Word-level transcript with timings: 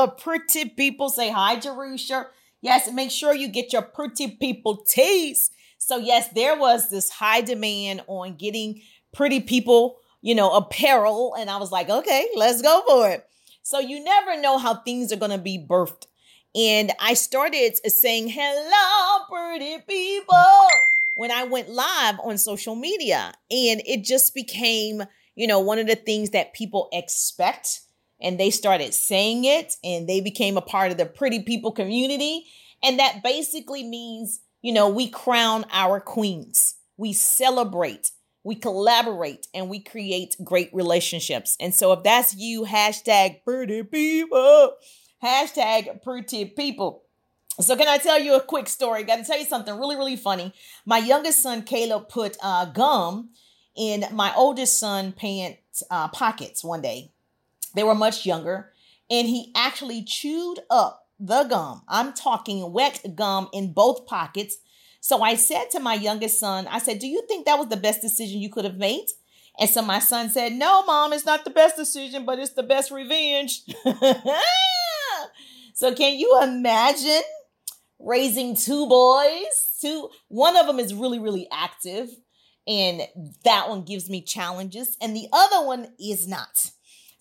the 0.00 0.08
pretty 0.08 0.64
people. 0.66 1.10
Say 1.10 1.30
hi, 1.30 1.56
Jerusha. 1.56 2.26
Yes, 2.62 2.90
make 2.92 3.10
sure 3.10 3.34
you 3.34 3.48
get 3.48 3.72
your 3.72 3.82
pretty 3.82 4.28
people 4.28 4.76
tees. 4.76 5.50
So, 5.78 5.98
yes, 5.98 6.28
there 6.28 6.58
was 6.58 6.90
this 6.90 7.10
high 7.10 7.42
demand 7.42 8.02
on 8.06 8.36
getting 8.36 8.80
pretty 9.12 9.40
people, 9.40 9.96
you 10.22 10.34
know, 10.34 10.52
apparel. 10.52 11.34
And 11.38 11.50
I 11.50 11.58
was 11.58 11.70
like, 11.70 11.90
okay, 11.90 12.28
let's 12.34 12.62
go 12.62 12.82
for 12.86 13.10
it. 13.10 13.26
So, 13.62 13.78
you 13.78 14.02
never 14.02 14.40
know 14.40 14.56
how 14.56 14.74
things 14.74 15.12
are 15.12 15.16
going 15.16 15.32
to 15.32 15.38
be 15.38 15.58
birthed. 15.58 16.06
And 16.54 16.92
I 16.98 17.14
started 17.14 17.76
saying, 17.86 18.28
hello, 18.28 19.24
pretty 19.30 19.82
people, 19.86 20.68
when 21.14 21.30
I 21.30 21.44
went 21.44 21.68
live 21.68 22.18
on 22.24 22.38
social 22.38 22.74
media. 22.74 23.34
And 23.50 23.82
it 23.86 24.04
just 24.04 24.34
became, 24.34 25.02
you 25.34 25.46
know, 25.46 25.60
one 25.60 25.78
of 25.78 25.86
the 25.86 25.94
things 25.94 26.30
that 26.30 26.54
people 26.54 26.88
expect 26.90 27.82
and 28.20 28.38
they 28.38 28.50
started 28.50 28.94
saying 28.94 29.44
it 29.44 29.74
and 29.82 30.08
they 30.08 30.20
became 30.20 30.56
a 30.56 30.62
part 30.62 30.90
of 30.92 30.98
the 30.98 31.06
pretty 31.06 31.42
people 31.42 31.72
community. 31.72 32.46
And 32.82 32.98
that 32.98 33.22
basically 33.22 33.82
means, 33.82 34.40
you 34.62 34.72
know, 34.72 34.88
we 34.88 35.08
crown 35.08 35.64
our 35.70 36.00
queens, 36.00 36.76
we 36.96 37.12
celebrate, 37.12 38.10
we 38.42 38.54
collaborate, 38.54 39.46
and 39.54 39.68
we 39.68 39.80
create 39.80 40.36
great 40.42 40.70
relationships. 40.72 41.56
And 41.60 41.74
so 41.74 41.92
if 41.92 42.02
that's 42.02 42.34
you, 42.34 42.64
hashtag 42.64 43.44
pretty 43.44 43.82
people, 43.82 44.72
hashtag 45.22 46.02
pretty 46.02 46.46
people. 46.46 47.02
So 47.58 47.76
can 47.76 47.88
I 47.88 47.98
tell 47.98 48.18
you 48.18 48.36
a 48.36 48.40
quick 48.40 48.68
story? 48.68 49.02
Got 49.02 49.16
to 49.16 49.24
tell 49.24 49.38
you 49.38 49.44
something 49.44 49.76
really, 49.78 49.96
really 49.96 50.16
funny. 50.16 50.54
My 50.86 50.98
youngest 50.98 51.42
son, 51.42 51.62
Caleb, 51.62 52.08
put 52.08 52.38
uh, 52.42 52.64
gum 52.66 53.30
in 53.76 54.04
my 54.12 54.32
oldest 54.34 54.78
son 54.78 55.12
pants 55.12 55.82
uh, 55.90 56.08
pockets 56.08 56.64
one 56.64 56.80
day 56.80 57.12
they 57.74 57.82
were 57.82 57.94
much 57.94 58.26
younger. 58.26 58.72
And 59.10 59.26
he 59.26 59.52
actually 59.56 60.04
chewed 60.04 60.60
up 60.70 61.06
the 61.18 61.44
gum. 61.44 61.82
I'm 61.88 62.12
talking 62.12 62.72
wet 62.72 63.04
gum 63.14 63.48
in 63.52 63.72
both 63.72 64.06
pockets. 64.06 64.56
So 65.00 65.22
I 65.22 65.34
said 65.34 65.70
to 65.72 65.80
my 65.80 65.94
youngest 65.94 66.38
son, 66.38 66.66
I 66.68 66.78
said, 66.78 66.98
Do 66.98 67.06
you 67.06 67.24
think 67.26 67.46
that 67.46 67.58
was 67.58 67.68
the 67.68 67.76
best 67.76 68.00
decision 68.00 68.40
you 68.40 68.50
could 68.50 68.64
have 68.64 68.76
made? 68.76 69.06
And 69.58 69.68
so 69.68 69.82
my 69.82 69.98
son 69.98 70.30
said, 70.30 70.52
No, 70.52 70.84
mom, 70.84 71.12
it's 71.12 71.26
not 71.26 71.44
the 71.44 71.50
best 71.50 71.76
decision, 71.76 72.24
but 72.24 72.38
it's 72.38 72.52
the 72.52 72.62
best 72.62 72.90
revenge. 72.90 73.62
so 75.74 75.94
can 75.94 76.18
you 76.18 76.40
imagine 76.42 77.22
raising 77.98 78.56
two 78.56 78.88
boys? 78.88 79.76
Two, 79.80 80.10
one 80.28 80.56
of 80.56 80.66
them 80.66 80.78
is 80.78 80.94
really, 80.94 81.18
really 81.18 81.48
active, 81.52 82.08
and 82.66 83.02
that 83.44 83.68
one 83.68 83.82
gives 83.84 84.08
me 84.08 84.22
challenges, 84.22 84.96
and 85.00 85.14
the 85.16 85.28
other 85.32 85.66
one 85.66 85.88
is 85.98 86.28
not. 86.28 86.70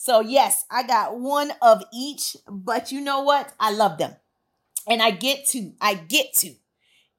So, 0.01 0.21
yes, 0.21 0.63
I 0.71 0.83
got 0.83 1.19
one 1.19 1.51
of 1.61 1.83
each, 1.93 2.37
but 2.49 2.89
you 2.89 3.01
know 3.01 3.19
what? 3.19 3.51
I 3.59 3.73
love 3.73 3.97
them. 3.97 4.15
And 4.87 5.01
I 5.01 5.11
get 5.11 5.45
to, 5.49 5.73
I 5.81 5.95
get 5.95 6.33
to 6.35 6.53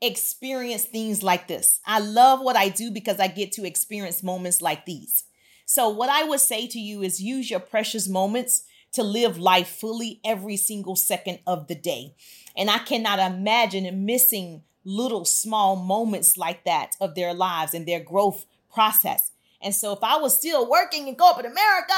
experience 0.01 0.87
things 0.87 1.23
like 1.23 1.47
this. 1.47 1.81
I 1.85 1.99
love 1.99 2.41
what 2.41 2.57
I 2.57 2.71
do 2.71 2.91
because 2.91 3.21
I 3.21 3.29
get 3.29 3.53
to 3.53 3.67
experience 3.67 4.23
moments 4.23 4.63
like 4.63 4.87
these. 4.87 5.25
So, 5.67 5.91
what 5.91 6.09
I 6.09 6.25
would 6.25 6.41
say 6.41 6.67
to 6.69 6.79
you 6.79 7.03
is 7.03 7.21
use 7.21 7.51
your 7.51 7.61
precious 7.61 8.09
moments 8.09 8.65
to 8.95 9.03
live 9.03 9.37
life 9.37 9.69
fully 9.69 10.19
every 10.25 10.57
single 10.57 10.97
second 10.97 11.41
of 11.47 11.69
the 11.69 11.75
day. 11.75 12.15
And 12.57 12.71
I 12.71 12.79
cannot 12.79 13.19
imagine 13.19 14.07
missing 14.07 14.63
little 14.85 15.27
small 15.27 15.77
moments 15.77 16.39
like 16.39 16.65
that 16.65 16.97
of 16.99 17.15
their 17.15 17.35
lives 17.35 17.75
and 17.75 17.87
their 17.87 18.01
growth 18.01 18.47
process. 18.73 19.33
And 19.61 19.75
so, 19.75 19.93
if 19.93 20.03
I 20.03 20.17
was 20.17 20.39
still 20.39 20.69
working 20.69 21.09
in 21.09 21.17
corporate 21.17 21.45
America, 21.45 21.93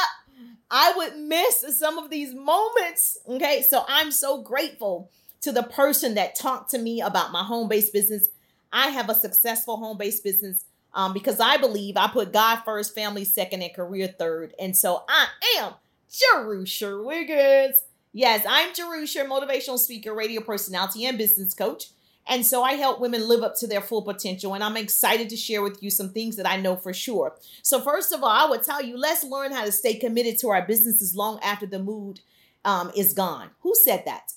I 0.70 0.92
would 0.96 1.16
miss 1.18 1.78
some 1.78 1.98
of 1.98 2.10
these 2.10 2.34
moments. 2.34 3.18
Okay. 3.28 3.62
So 3.62 3.84
I'm 3.88 4.10
so 4.10 4.42
grateful 4.42 5.10
to 5.42 5.52
the 5.52 5.62
person 5.62 6.14
that 6.14 6.34
talked 6.34 6.70
to 6.70 6.78
me 6.78 7.00
about 7.00 7.32
my 7.32 7.42
home 7.42 7.68
based 7.68 7.92
business. 7.92 8.28
I 8.72 8.88
have 8.88 9.10
a 9.10 9.14
successful 9.14 9.76
home 9.76 9.98
based 9.98 10.24
business 10.24 10.64
um, 10.94 11.12
because 11.12 11.40
I 11.40 11.56
believe 11.56 11.96
I 11.96 12.08
put 12.08 12.32
God 12.32 12.62
first, 12.64 12.94
family 12.94 13.24
second, 13.24 13.62
and 13.62 13.74
career 13.74 14.08
third. 14.08 14.54
And 14.58 14.76
so 14.76 15.04
I 15.08 15.26
am 15.58 15.74
Jerusha 16.10 17.02
Wiggins. 17.02 17.82
Yes, 18.12 18.44
I'm 18.46 18.74
Jerusha, 18.74 19.24
motivational 19.24 19.78
speaker, 19.78 20.14
radio 20.14 20.42
personality, 20.42 21.06
and 21.06 21.16
business 21.16 21.54
coach. 21.54 21.86
And 22.28 22.46
so 22.46 22.62
I 22.62 22.74
help 22.74 23.00
women 23.00 23.26
live 23.26 23.42
up 23.42 23.56
to 23.56 23.66
their 23.66 23.80
full 23.80 24.02
potential. 24.02 24.54
And 24.54 24.62
I'm 24.62 24.76
excited 24.76 25.28
to 25.30 25.36
share 25.36 25.62
with 25.62 25.82
you 25.82 25.90
some 25.90 26.10
things 26.10 26.36
that 26.36 26.48
I 26.48 26.56
know 26.56 26.76
for 26.76 26.92
sure. 26.92 27.36
So, 27.62 27.80
first 27.80 28.12
of 28.12 28.22
all, 28.22 28.28
I 28.28 28.48
would 28.48 28.62
tell 28.62 28.82
you 28.82 28.96
let's 28.96 29.24
learn 29.24 29.52
how 29.52 29.64
to 29.64 29.72
stay 29.72 29.94
committed 29.94 30.38
to 30.38 30.50
our 30.50 30.64
businesses 30.64 31.16
long 31.16 31.40
after 31.42 31.66
the 31.66 31.80
mood 31.80 32.20
um, 32.64 32.92
is 32.96 33.12
gone. 33.12 33.50
Who 33.60 33.74
said 33.74 34.04
that? 34.06 34.32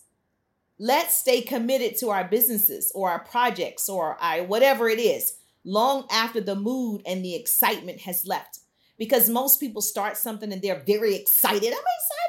Let's 0.78 1.16
stay 1.16 1.41
committed 1.41 1.97
to 2.00 2.09
our 2.09 2.25
businesses 2.25 2.91
or 2.94 3.09
our 3.09 3.19
projects 3.19 3.88
or 3.88 4.17
our, 4.19 4.44
whatever 4.44 4.90
it 4.90 5.00
is 5.00 5.38
long 5.63 6.06
after 6.12 6.41
the 6.41 6.56
mood 6.56 7.02
and 7.06 7.23
the 7.23 7.35
excitement 7.35 8.02
has 8.02 8.25
left. 8.25 8.59
Because 8.97 9.29
most 9.29 9.59
people 9.59 9.81
start 9.81 10.17
something 10.17 10.52
and 10.52 10.62
they're 10.62 10.84
very 10.85 11.16
excited. 11.16 11.67
I'm 11.67 11.72
excited. 11.72 12.25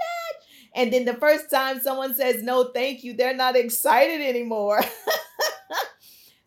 And 0.76 0.92
then 0.92 1.04
the 1.06 1.14
first 1.14 1.50
time 1.50 1.80
someone 1.80 2.14
says, 2.14 2.42
no, 2.42 2.64
thank 2.64 3.02
you, 3.02 3.14
they're 3.14 3.34
not 3.34 3.56
excited 3.56 4.20
anymore. 4.20 4.82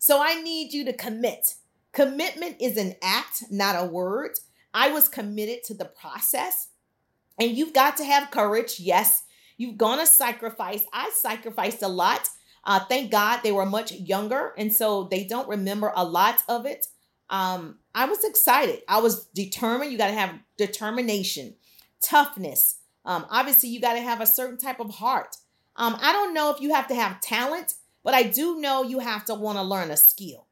So 0.00 0.22
I 0.22 0.40
need 0.40 0.72
you 0.72 0.84
to 0.86 0.94
commit. 0.94 1.56
Commitment 1.92 2.56
is 2.58 2.78
an 2.78 2.94
act, 3.02 3.44
not 3.50 3.76
a 3.76 3.84
word. 3.84 4.32
I 4.72 4.90
was 4.90 5.08
committed 5.08 5.62
to 5.64 5.74
the 5.74 5.84
process. 5.84 6.68
And 7.38 7.50
you've 7.50 7.74
got 7.74 7.98
to 7.98 8.04
have 8.04 8.30
courage. 8.30 8.80
Yes, 8.80 9.24
you've 9.58 9.76
gone 9.76 9.98
to 9.98 10.06
sacrifice. 10.06 10.84
I 10.92 11.12
sacrificed 11.20 11.82
a 11.82 11.88
lot. 11.88 12.30
Uh, 12.64 12.80
thank 12.80 13.10
God 13.10 13.40
they 13.42 13.52
were 13.52 13.66
much 13.66 13.92
younger. 13.92 14.54
And 14.56 14.72
so 14.72 15.04
they 15.04 15.24
don't 15.24 15.48
remember 15.48 15.92
a 15.94 16.04
lot 16.04 16.42
of 16.48 16.64
it. 16.64 16.86
Um, 17.28 17.78
I 17.94 18.06
was 18.06 18.24
excited. 18.24 18.80
I 18.88 19.00
was 19.00 19.26
determined. 19.26 19.92
You 19.92 19.98
got 19.98 20.08
to 20.08 20.14
have 20.14 20.38
determination, 20.56 21.56
toughness. 22.02 22.76
Um, 23.04 23.26
obviously, 23.28 23.68
you 23.68 23.80
got 23.82 23.94
to 23.94 24.00
have 24.00 24.22
a 24.22 24.26
certain 24.26 24.56
type 24.56 24.80
of 24.80 24.94
heart. 24.94 25.36
Um, 25.76 25.96
I 26.00 26.12
don't 26.12 26.32
know 26.32 26.50
if 26.50 26.60
you 26.62 26.72
have 26.72 26.88
to 26.88 26.94
have 26.94 27.20
talent, 27.20 27.74
but 28.02 28.14
I 28.14 28.24
do 28.24 28.60
know 28.60 28.82
you 28.82 29.00
have 29.00 29.24
to 29.26 29.34
want 29.34 29.58
to 29.58 29.62
learn 29.62 29.90
a 29.90 29.96
skill. 29.96 30.46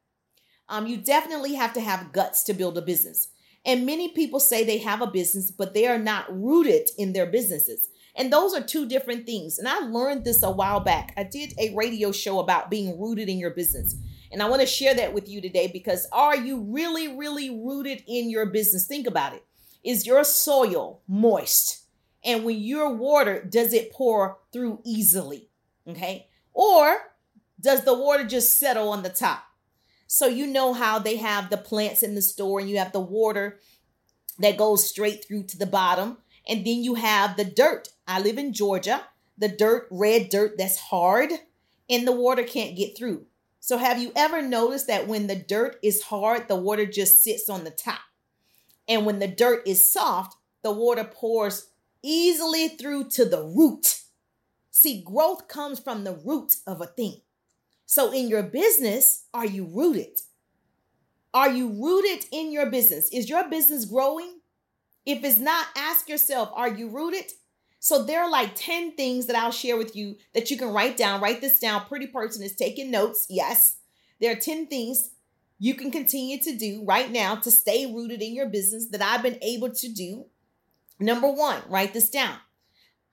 Um, 0.69 0.86
you 0.86 0.98
definitely 0.98 1.54
have 1.54 1.72
to 1.75 1.81
have 1.81 2.12
guts 2.12 2.42
to 2.44 2.54
build 2.54 2.76
a 2.76 2.82
business. 2.82 3.28
And 3.64 3.86
many 3.86 4.10
people 4.10 4.41
say 4.41 4.64
they 4.64 4.78
have 4.78 5.03
a 5.03 5.06
business, 5.06 5.50
but 5.50 5.75
they 5.75 5.87
are 5.87 5.98
not 5.98 6.26
rooted 6.31 6.91
in 6.97 7.12
their 7.12 7.26
businesses. 7.26 7.88
And 8.14 8.32
those 8.32 8.54
are 8.54 8.62
two 8.62 8.88
different 8.88 9.26
things. 9.26 9.58
And 9.58 9.69
I 9.69 9.78
learned 9.78 10.25
this 10.25 10.42
a 10.42 10.50
while 10.50 10.81
back. 10.81 11.12
I 11.16 11.22
did 11.22 11.54
a 11.58 11.75
radio 11.75 12.10
show 12.12 12.41
about 12.41 12.70
being 12.70 13.00
rooted 13.00 13.28
in 13.28 13.38
your 13.38 13.50
business. 13.50 13.94
And 14.31 14.42
I 14.42 14.48
want 14.48 14.60
to 14.60 14.66
share 14.66 14.94
that 14.94 15.14
with 15.14 15.28
you 15.28 15.41
today 15.41 15.69
because 15.72 16.06
are 16.12 16.37
you 16.37 16.60
really, 16.60 17.16
really 17.16 17.50
rooted 17.50 18.03
in 18.06 18.28
your 18.28 18.47
business? 18.47 18.87
Think 18.87 19.06
about 19.06 19.34
it. 19.34 19.44
Is 19.84 20.06
your 20.06 20.25
soil 20.25 21.00
moist? 21.06 21.84
And 22.25 22.44
when 22.44 22.58
you're 22.58 22.92
watered, 22.92 23.50
does 23.50 23.72
it 23.72 23.92
pour 23.92 24.38
through 24.53 24.81
easily? 24.84 25.48
Okay. 25.87 26.26
Or 26.53 26.98
does 27.60 27.84
the 27.84 27.94
water 27.94 28.24
just 28.24 28.58
settle 28.58 28.88
on 28.91 29.02
the 29.02 29.08
top? 29.08 29.44
So 30.06 30.26
you 30.26 30.46
know 30.46 30.72
how 30.72 30.98
they 30.98 31.16
have 31.16 31.50
the 31.50 31.56
plants 31.56 32.02
in 32.02 32.14
the 32.14 32.22
store 32.22 32.60
and 32.60 32.69
you 32.69 32.78
have 32.78 32.92
the 32.92 33.00
water 33.00 33.60
that 34.38 34.56
goes 34.56 34.88
straight 34.88 35.24
through 35.24 35.44
to 35.44 35.58
the 35.58 35.66
bottom. 35.66 36.19
And 36.48 36.66
then 36.66 36.82
you 36.82 36.94
have 36.94 37.36
the 37.36 37.44
dirt. 37.44 37.88
I 38.06 38.20
live 38.20 38.38
in 38.38 38.54
Georgia, 38.54 39.02
the 39.37 39.49
dirt, 39.49 39.87
red 39.90 40.31
dirt 40.31 40.56
that's 40.56 40.78
hard 40.78 41.31
and 41.90 42.06
the 42.06 42.12
water 42.12 42.43
can't 42.43 42.76
get 42.76 42.96
through. 42.96 43.26
So 43.60 43.76
have 43.76 44.00
you 44.00 44.12
ever 44.16 44.40
noticed 44.40 44.87
that 44.87 45.08
when 45.08 45.26
the 45.26 45.37
dirt 45.37 45.76
is 45.82 46.02
hard, 46.02 46.49
the 46.49 46.56
water 46.56 46.87
just 46.87 47.22
sits 47.22 47.50
on 47.50 47.64
the 47.64 47.70
top? 47.70 48.00
And 48.88 49.05
when 49.05 49.19
the 49.19 49.28
dirt 49.28 49.66
is 49.66 49.93
soft, 49.93 50.37
the 50.62 50.72
water 50.72 51.05
pours 51.05 51.69
easily 52.02 52.69
through 52.69 53.10
to 53.10 53.25
the 53.25 53.43
root. 53.43 54.00
See, 54.70 55.02
growth 55.02 55.49
comes 55.49 55.81
from 55.81 56.05
the 56.05 56.14
root 56.14 56.56
of 56.66 56.81
a 56.81 56.87
thing. 56.87 57.20
So, 57.90 58.12
in 58.12 58.29
your 58.29 58.43
business, 58.43 59.25
are 59.32 59.46
you 59.46 59.64
rooted? 59.64 60.20
Are 61.32 61.49
you 61.49 61.70
rooted 61.70 62.26
in 62.31 62.52
your 62.52 62.70
business? 62.70 63.08
Is 63.14 63.31
your 63.31 63.49
business 63.49 63.87
growing? 63.87 64.40
If 65.06 65.25
it's 65.25 65.38
not, 65.38 65.69
ask 65.75 66.06
yourself, 66.06 66.50
are 66.52 66.69
you 66.69 66.90
rooted? 66.90 67.32
So, 67.81 68.05
there 68.05 68.23
are 68.23 68.31
like 68.31 68.55
10 68.55 68.93
things 68.93 69.25
that 69.25 69.37
I'll 69.37 69.50
share 69.50 69.79
with 69.79 69.96
you 69.96 70.17
that 70.35 70.50
you 70.50 70.58
can 70.58 70.69
write 70.69 70.99
down. 70.99 71.23
Write 71.23 71.40
this 71.40 71.61
down. 71.61 71.87
Pretty 71.87 72.08
person 72.08 72.43
is 72.43 72.55
taking 72.55 72.90
notes. 72.90 73.26
Yes. 73.31 73.79
There 74.20 74.32
are 74.32 74.38
10 74.38 74.67
things 74.67 75.12
you 75.58 75.73
can 75.73 75.91
continue 75.91 76.38
to 76.43 76.58
do 76.58 76.84
right 76.84 77.11
now 77.11 77.37
to 77.37 77.50
stay 77.50 77.87
rooted 77.87 78.20
in 78.20 78.34
your 78.34 78.50
business 78.50 78.88
that 78.91 79.00
I've 79.00 79.23
been 79.23 79.38
able 79.41 79.70
to 79.70 79.88
do. 79.88 80.26
Number 81.00 81.31
one, 81.31 81.62
write 81.70 81.94
this 81.94 82.11
down. 82.11 82.37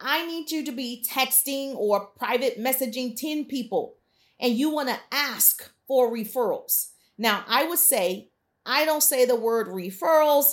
I 0.01 0.25
need 0.25 0.51
you 0.51 0.66
to 0.66 0.74
be 0.74 1.06
texting 1.10 1.75
or 1.78 2.07
private 2.18 2.60
messaging 2.60 3.16
10 3.16 3.45
people 3.45 3.95
and 4.39 4.53
you 4.53 4.69
want 4.69 4.89
to 4.89 4.99
ask 5.11 5.71
for 5.87 6.11
referrals. 6.11 6.89
Now, 7.17 7.43
I 7.47 7.65
would 7.67 7.79
say, 7.79 8.29
I 8.65 8.85
don't 8.85 9.03
say 9.03 9.25
the 9.25 9.35
word 9.35 9.67
referrals. 9.67 10.45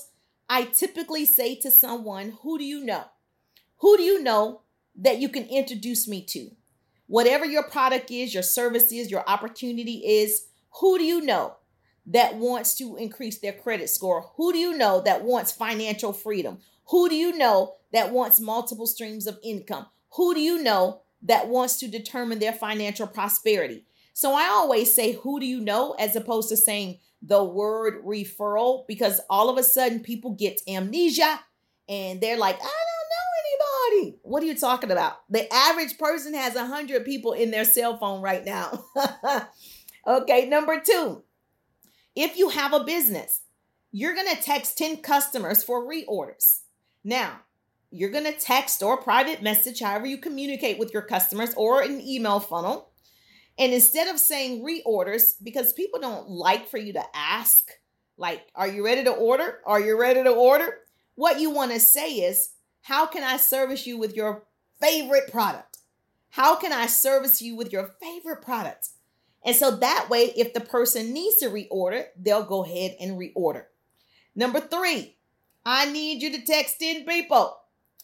I 0.48 0.64
typically 0.64 1.24
say 1.24 1.54
to 1.56 1.70
someone, 1.70 2.36
Who 2.42 2.58
do 2.58 2.64
you 2.64 2.84
know? 2.84 3.04
Who 3.78 3.96
do 3.96 4.02
you 4.02 4.22
know 4.22 4.62
that 4.96 5.18
you 5.18 5.28
can 5.28 5.44
introduce 5.46 6.06
me 6.06 6.22
to? 6.26 6.50
Whatever 7.06 7.44
your 7.44 7.64
product 7.64 8.10
is, 8.10 8.32
your 8.32 8.42
service 8.42 8.92
is, 8.92 9.10
your 9.10 9.28
opportunity 9.28 10.02
is, 10.04 10.46
who 10.80 10.98
do 10.98 11.04
you 11.04 11.20
know 11.20 11.56
that 12.06 12.36
wants 12.36 12.74
to 12.76 12.96
increase 12.96 13.38
their 13.38 13.52
credit 13.52 13.90
score? 13.90 14.30
Who 14.36 14.52
do 14.52 14.58
you 14.58 14.76
know 14.76 15.00
that 15.02 15.22
wants 15.22 15.52
financial 15.52 16.12
freedom? 16.12 16.58
Who 16.86 17.08
do 17.08 17.14
you 17.14 17.36
know 17.36 17.74
that 17.92 18.12
wants 18.12 18.40
multiple 18.40 18.86
streams 18.86 19.26
of 19.26 19.38
income? 19.42 19.86
Who 20.16 20.34
do 20.34 20.40
you 20.40 20.62
know 20.62 21.02
that 21.22 21.48
wants 21.48 21.78
to 21.78 21.88
determine 21.88 22.38
their 22.38 22.52
financial 22.52 23.06
prosperity? 23.06 23.84
So 24.12 24.34
I 24.34 24.44
always 24.46 24.94
say, 24.94 25.12
who 25.12 25.40
do 25.40 25.46
you 25.46 25.60
know, 25.60 25.92
as 25.98 26.16
opposed 26.16 26.48
to 26.50 26.56
saying 26.56 26.98
the 27.22 27.42
word 27.42 28.04
referral, 28.04 28.86
because 28.86 29.20
all 29.30 29.48
of 29.48 29.56
a 29.56 29.62
sudden 29.62 30.00
people 30.00 30.32
get 30.32 30.60
amnesia 30.68 31.40
and 31.88 32.20
they're 32.20 32.38
like, 32.38 32.56
I 32.56 32.58
don't 32.58 32.68
know 32.68 33.96
anybody. 33.96 34.18
What 34.22 34.42
are 34.42 34.46
you 34.46 34.56
talking 34.56 34.90
about? 34.90 35.20
The 35.30 35.52
average 35.52 35.98
person 35.98 36.34
has 36.34 36.56
a 36.56 36.66
hundred 36.66 37.04
people 37.04 37.32
in 37.32 37.50
their 37.50 37.64
cell 37.64 37.96
phone 37.96 38.22
right 38.22 38.44
now. 38.44 38.84
okay, 40.06 40.48
number 40.48 40.80
two, 40.84 41.22
if 42.14 42.36
you 42.36 42.50
have 42.50 42.72
a 42.72 42.84
business, 42.84 43.42
you're 43.92 44.14
going 44.14 44.34
to 44.34 44.42
text 44.42 44.78
10 44.78 44.98
customers 44.98 45.62
for 45.62 45.86
reorders. 45.86 46.60
Now, 47.04 47.40
you're 47.92 48.10
going 48.10 48.24
to 48.24 48.32
text 48.32 48.82
or 48.82 48.96
private 48.96 49.42
message, 49.42 49.80
however 49.80 50.06
you 50.06 50.16
communicate 50.16 50.78
with 50.78 50.92
your 50.92 51.02
customers, 51.02 51.52
or 51.56 51.82
an 51.82 52.00
email 52.00 52.40
funnel. 52.40 52.90
And 53.58 53.72
instead 53.72 54.08
of 54.08 54.18
saying 54.18 54.64
reorders, 54.64 55.34
because 55.42 55.74
people 55.74 56.00
don't 56.00 56.28
like 56.28 56.68
for 56.68 56.78
you 56.78 56.94
to 56.94 57.04
ask, 57.14 57.70
like, 58.16 58.46
are 58.54 58.66
you 58.66 58.84
ready 58.84 59.04
to 59.04 59.12
order? 59.12 59.58
Are 59.66 59.80
you 59.80 60.00
ready 60.00 60.22
to 60.22 60.30
order? 60.30 60.78
What 61.16 61.38
you 61.38 61.50
want 61.50 61.72
to 61.72 61.80
say 61.80 62.14
is, 62.14 62.52
how 62.80 63.06
can 63.06 63.22
I 63.22 63.36
service 63.36 63.86
you 63.86 63.98
with 63.98 64.16
your 64.16 64.44
favorite 64.80 65.30
product? 65.30 65.78
How 66.30 66.56
can 66.56 66.72
I 66.72 66.86
service 66.86 67.42
you 67.42 67.54
with 67.54 67.72
your 67.72 67.90
favorite 68.00 68.40
product? 68.40 68.88
And 69.44 69.54
so 69.54 69.70
that 69.70 70.08
way, 70.08 70.32
if 70.36 70.54
the 70.54 70.60
person 70.60 71.12
needs 71.12 71.36
to 71.38 71.50
reorder, 71.50 72.06
they'll 72.16 72.44
go 72.44 72.64
ahead 72.64 72.96
and 72.98 73.20
reorder. 73.20 73.64
Number 74.34 74.60
three, 74.60 75.16
I 75.66 75.90
need 75.92 76.22
you 76.22 76.32
to 76.32 76.44
text 76.44 76.80
in 76.80 77.04
people 77.04 77.58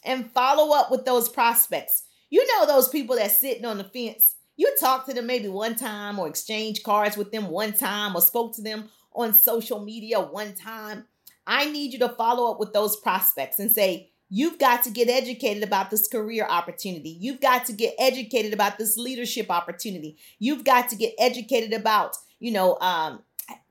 and 0.04 0.30
follow 0.32 0.74
up 0.76 0.90
with 0.90 1.04
those 1.04 1.28
prospects. 1.28 2.04
You 2.30 2.46
know 2.46 2.66
those 2.66 2.88
people 2.88 3.16
that's 3.16 3.38
sitting 3.38 3.64
on 3.64 3.78
the 3.78 3.84
fence. 3.84 4.36
You 4.56 4.74
talk 4.80 5.06
to 5.06 5.14
them 5.14 5.26
maybe 5.26 5.48
one 5.48 5.76
time 5.76 6.18
or 6.18 6.28
exchange 6.28 6.82
cards 6.82 7.16
with 7.16 7.30
them 7.30 7.48
one 7.48 7.72
time 7.72 8.16
or 8.16 8.20
spoke 8.20 8.54
to 8.56 8.62
them 8.62 8.88
on 9.14 9.32
social 9.32 9.80
media 9.80 10.20
one 10.20 10.54
time. 10.54 11.04
I 11.46 11.70
need 11.70 11.92
you 11.92 11.98
to 12.00 12.08
follow 12.10 12.50
up 12.50 12.60
with 12.60 12.72
those 12.72 12.96
prospects 12.96 13.58
and 13.58 13.70
say, 13.70 14.10
You've 14.30 14.58
got 14.58 14.82
to 14.84 14.90
get 14.90 15.08
educated 15.08 15.62
about 15.62 15.90
this 15.90 16.06
career 16.06 16.46
opportunity. 16.46 17.16
You've 17.18 17.40
got 17.40 17.64
to 17.64 17.72
get 17.72 17.94
educated 17.98 18.52
about 18.52 18.76
this 18.76 18.98
leadership 18.98 19.50
opportunity. 19.50 20.18
You've 20.38 20.64
got 20.64 20.90
to 20.90 20.96
get 20.96 21.14
educated 21.18 21.72
about, 21.72 22.14
you 22.38 22.52
know, 22.52 22.76
um, 22.80 23.22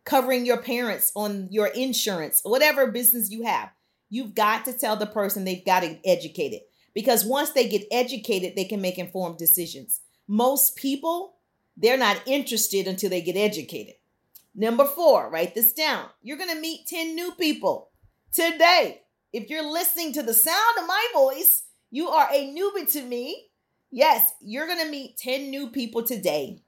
covering 0.04 0.48
your 0.48 0.60
parents 0.60 1.12
on 1.16 1.48
your 1.52 1.68
insurance, 1.68 2.42
whatever 2.44 2.88
business 2.92 3.30
you 3.30 3.44
have. 3.44 3.70
You've 4.10 4.36
got 4.36 4.66
to 4.66 4.74
tell 4.74 4.96
the 4.96 5.06
person 5.06 5.44
they've 5.44 5.66
got 5.66 5.82
to 5.82 5.90
get 5.90 6.02
educated 6.06 6.62
because 6.94 7.26
once 7.26 7.52
they 7.52 7.68
get 7.68 7.86
educated, 7.92 8.56
they 8.56 8.66
can 8.66 8.82
make 8.82 8.98
informed 8.98 9.38
decisions. 9.38 10.02
Most 10.28 10.76
people, 10.76 11.36
they're 11.76 11.98
not 11.98 12.22
interested 12.26 12.88
until 12.88 13.10
they 13.10 13.22
get 13.22 13.38
educated. 13.38 13.96
Number 14.56 14.86
four, 14.86 15.30
write 15.30 15.54
this 15.54 15.74
down. 15.74 16.06
You're 16.24 16.38
going 16.38 16.54
to 16.54 16.60
meet 16.60 16.88
10 16.88 17.14
new 17.14 17.34
people 17.34 17.90
today. 18.34 19.04
If 19.32 19.50
you're 19.50 19.72
listening 19.72 20.14
to 20.14 20.24
the 20.24 20.34
sound 20.34 20.78
of 20.80 20.88
my 20.88 21.08
voice, 21.14 21.64
you 21.92 22.10
are 22.10 22.28
a 22.34 22.48
newbie 22.48 22.92
to 22.94 23.04
me. 23.04 23.50
Yes, 23.92 24.34
you're 24.42 24.66
going 24.66 24.84
to 24.84 24.90
meet 24.90 25.18
10 25.18 25.52
new 25.52 25.70
people 25.70 26.04
today. 26.04 26.64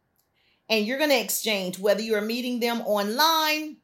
And 0.70 0.86
you're 0.86 1.00
going 1.00 1.10
to 1.10 1.20
exchange 1.20 1.80
whether 1.80 2.02
you're 2.02 2.22
meeting 2.22 2.60
them 2.60 2.82
online 2.82 3.78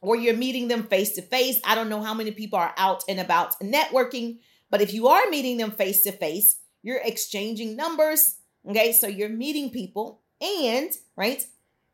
or 0.00 0.16
you're 0.16 0.36
meeting 0.36 0.68
them 0.68 0.84
face 0.84 1.12
to 1.14 1.22
face. 1.22 1.60
I 1.64 1.74
don't 1.74 1.88
know 1.88 2.02
how 2.02 2.14
many 2.14 2.30
people 2.30 2.58
are 2.58 2.74
out 2.76 3.02
and 3.08 3.20
about 3.20 3.58
networking, 3.60 4.38
but 4.70 4.80
if 4.80 4.92
you 4.92 5.08
are 5.08 5.30
meeting 5.30 5.56
them 5.56 5.70
face 5.70 6.02
to 6.04 6.12
face, 6.12 6.60
you're 6.82 7.00
exchanging 7.02 7.76
numbers. 7.76 8.36
Okay, 8.68 8.92
so 8.92 9.06
you're 9.06 9.28
meeting 9.28 9.70
people, 9.70 10.22
and 10.40 10.90
right, 11.16 11.46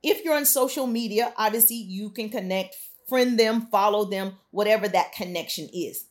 if 0.02 0.24
you're 0.24 0.36
on 0.36 0.46
social 0.46 0.86
media, 0.86 1.32
obviously 1.36 1.76
you 1.76 2.10
can 2.10 2.30
connect, 2.30 2.76
friend 3.08 3.38
them, 3.38 3.68
follow 3.70 4.06
them, 4.06 4.38
whatever 4.50 4.88
that 4.88 5.12
connection 5.12 5.68
is. 5.72 6.06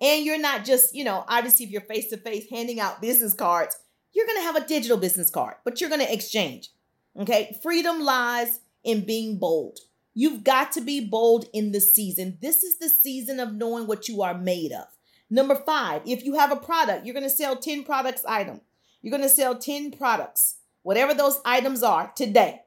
And 0.00 0.24
you're 0.24 0.38
not 0.38 0.64
just, 0.64 0.94
you 0.94 1.04
know, 1.04 1.24
obviously 1.28 1.64
if 1.66 1.70
you're 1.72 1.80
face 1.80 2.10
to 2.10 2.16
face 2.16 2.46
handing 2.50 2.78
out 2.78 3.02
business 3.02 3.34
cards, 3.34 3.76
you're 4.12 4.26
to 4.40 4.44
have 4.44 4.56
a 4.56 4.66
digital 4.66 4.96
business 4.96 5.30
card, 5.30 5.56
but 5.64 5.80
you're 5.80 5.90
to 6.00 6.12
exchange. 6.12 6.70
Okay, 7.18 7.58
freedom 7.62 8.00
lies 8.00 8.60
in 8.82 9.04
being 9.04 9.38
bold. 9.38 9.78
You've 10.14 10.44
got 10.44 10.70
to 10.72 10.80
be 10.80 11.00
bold 11.00 11.46
in 11.52 11.72
the 11.72 11.80
season. 11.80 12.38
This 12.40 12.62
is 12.62 12.78
the 12.78 12.88
season 12.88 13.40
of 13.40 13.52
knowing 13.52 13.86
what 13.86 14.08
you 14.08 14.22
are 14.22 14.38
made 14.38 14.72
of. 14.72 14.86
Number 15.28 15.56
five, 15.56 16.02
if 16.06 16.24
you 16.24 16.34
have 16.34 16.52
a 16.52 16.56
product, 16.56 17.04
you're 17.04 17.14
going 17.14 17.24
to 17.24 17.30
sell 17.30 17.56
10 17.56 17.84
products 17.84 18.24
item. 18.24 18.60
You're 19.02 19.10
going 19.10 19.22
to 19.22 19.28
sell 19.28 19.58
10 19.58 19.90
products, 19.90 20.56
whatever 20.82 21.12
those 21.12 21.40
items 21.44 21.82
are 21.82 22.12
today. 22.14 22.62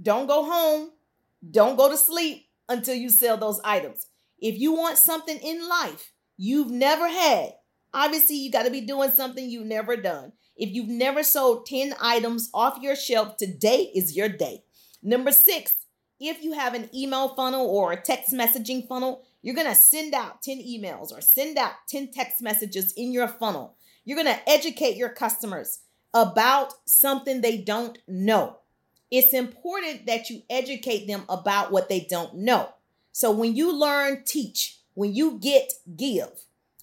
Don't 0.00 0.26
go 0.26 0.44
home. 0.44 0.90
Don't 1.50 1.76
go 1.76 1.88
to 1.88 1.96
sleep 1.96 2.46
until 2.68 2.94
you 2.94 3.08
sell 3.08 3.36
those 3.36 3.60
items. 3.64 4.06
If 4.38 4.58
you 4.58 4.72
want 4.72 4.98
something 4.98 5.38
in 5.38 5.68
life 5.68 6.12
you've 6.36 6.70
never 6.70 7.08
had, 7.08 7.54
obviously 7.94 8.36
you 8.36 8.50
got 8.50 8.64
to 8.64 8.70
be 8.70 8.80
doing 8.82 9.10
something 9.10 9.48
you've 9.48 9.66
never 9.66 9.96
done. 9.96 10.32
If 10.56 10.70
you've 10.70 10.88
never 10.88 11.22
sold 11.22 11.66
10 11.66 11.94
items 12.00 12.50
off 12.52 12.82
your 12.82 12.96
shelf, 12.96 13.36
today 13.36 13.90
is 13.94 14.16
your 14.16 14.28
day. 14.28 14.64
Number 15.02 15.32
six, 15.32 15.81
if 16.28 16.42
you 16.42 16.52
have 16.52 16.74
an 16.74 16.88
email 16.94 17.34
funnel 17.34 17.66
or 17.66 17.92
a 17.92 18.00
text 18.00 18.32
messaging 18.32 18.86
funnel, 18.86 19.22
you're 19.42 19.56
going 19.56 19.66
to 19.66 19.74
send 19.74 20.14
out 20.14 20.40
10 20.42 20.58
emails 20.58 21.12
or 21.12 21.20
send 21.20 21.58
out 21.58 21.72
10 21.88 22.12
text 22.12 22.40
messages 22.40 22.92
in 22.92 23.12
your 23.12 23.26
funnel. 23.26 23.74
You're 24.04 24.22
going 24.22 24.34
to 24.34 24.48
educate 24.48 24.96
your 24.96 25.08
customers 25.08 25.80
about 26.14 26.74
something 26.84 27.40
they 27.40 27.58
don't 27.58 27.98
know. 28.06 28.58
It's 29.10 29.34
important 29.34 30.06
that 30.06 30.30
you 30.30 30.42
educate 30.48 31.06
them 31.06 31.24
about 31.28 31.72
what 31.72 31.88
they 31.88 32.00
don't 32.00 32.34
know. 32.36 32.68
So 33.10 33.30
when 33.30 33.56
you 33.56 33.76
learn, 33.78 34.22
teach. 34.24 34.78
When 34.94 35.14
you 35.14 35.38
get, 35.38 35.72
give. 35.96 36.30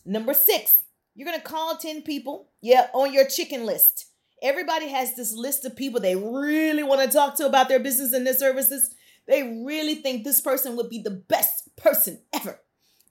Number 0.05 0.33
six, 0.33 0.83
you're 1.15 1.27
going 1.27 1.39
to 1.39 1.45
call 1.45 1.77
10 1.77 2.01
people, 2.01 2.49
yeah, 2.61 2.87
on 2.93 3.13
your 3.13 3.25
chicken 3.25 3.65
list. 3.65 4.07
Everybody 4.41 4.89
has 4.89 5.15
this 5.15 5.33
list 5.33 5.65
of 5.65 5.75
people 5.75 5.99
they 5.99 6.15
really 6.15 6.83
want 6.83 7.01
to 7.01 7.15
talk 7.15 7.35
to 7.37 7.45
about 7.45 7.67
their 7.69 7.79
business 7.79 8.13
and 8.13 8.25
their 8.25 8.33
services. 8.33 8.95
They 9.27 9.43
really 9.65 9.95
think 9.95 10.23
this 10.23 10.41
person 10.41 10.75
would 10.75 10.89
be 10.89 11.01
the 11.01 11.11
best 11.11 11.75
person 11.75 12.21
ever. 12.33 12.59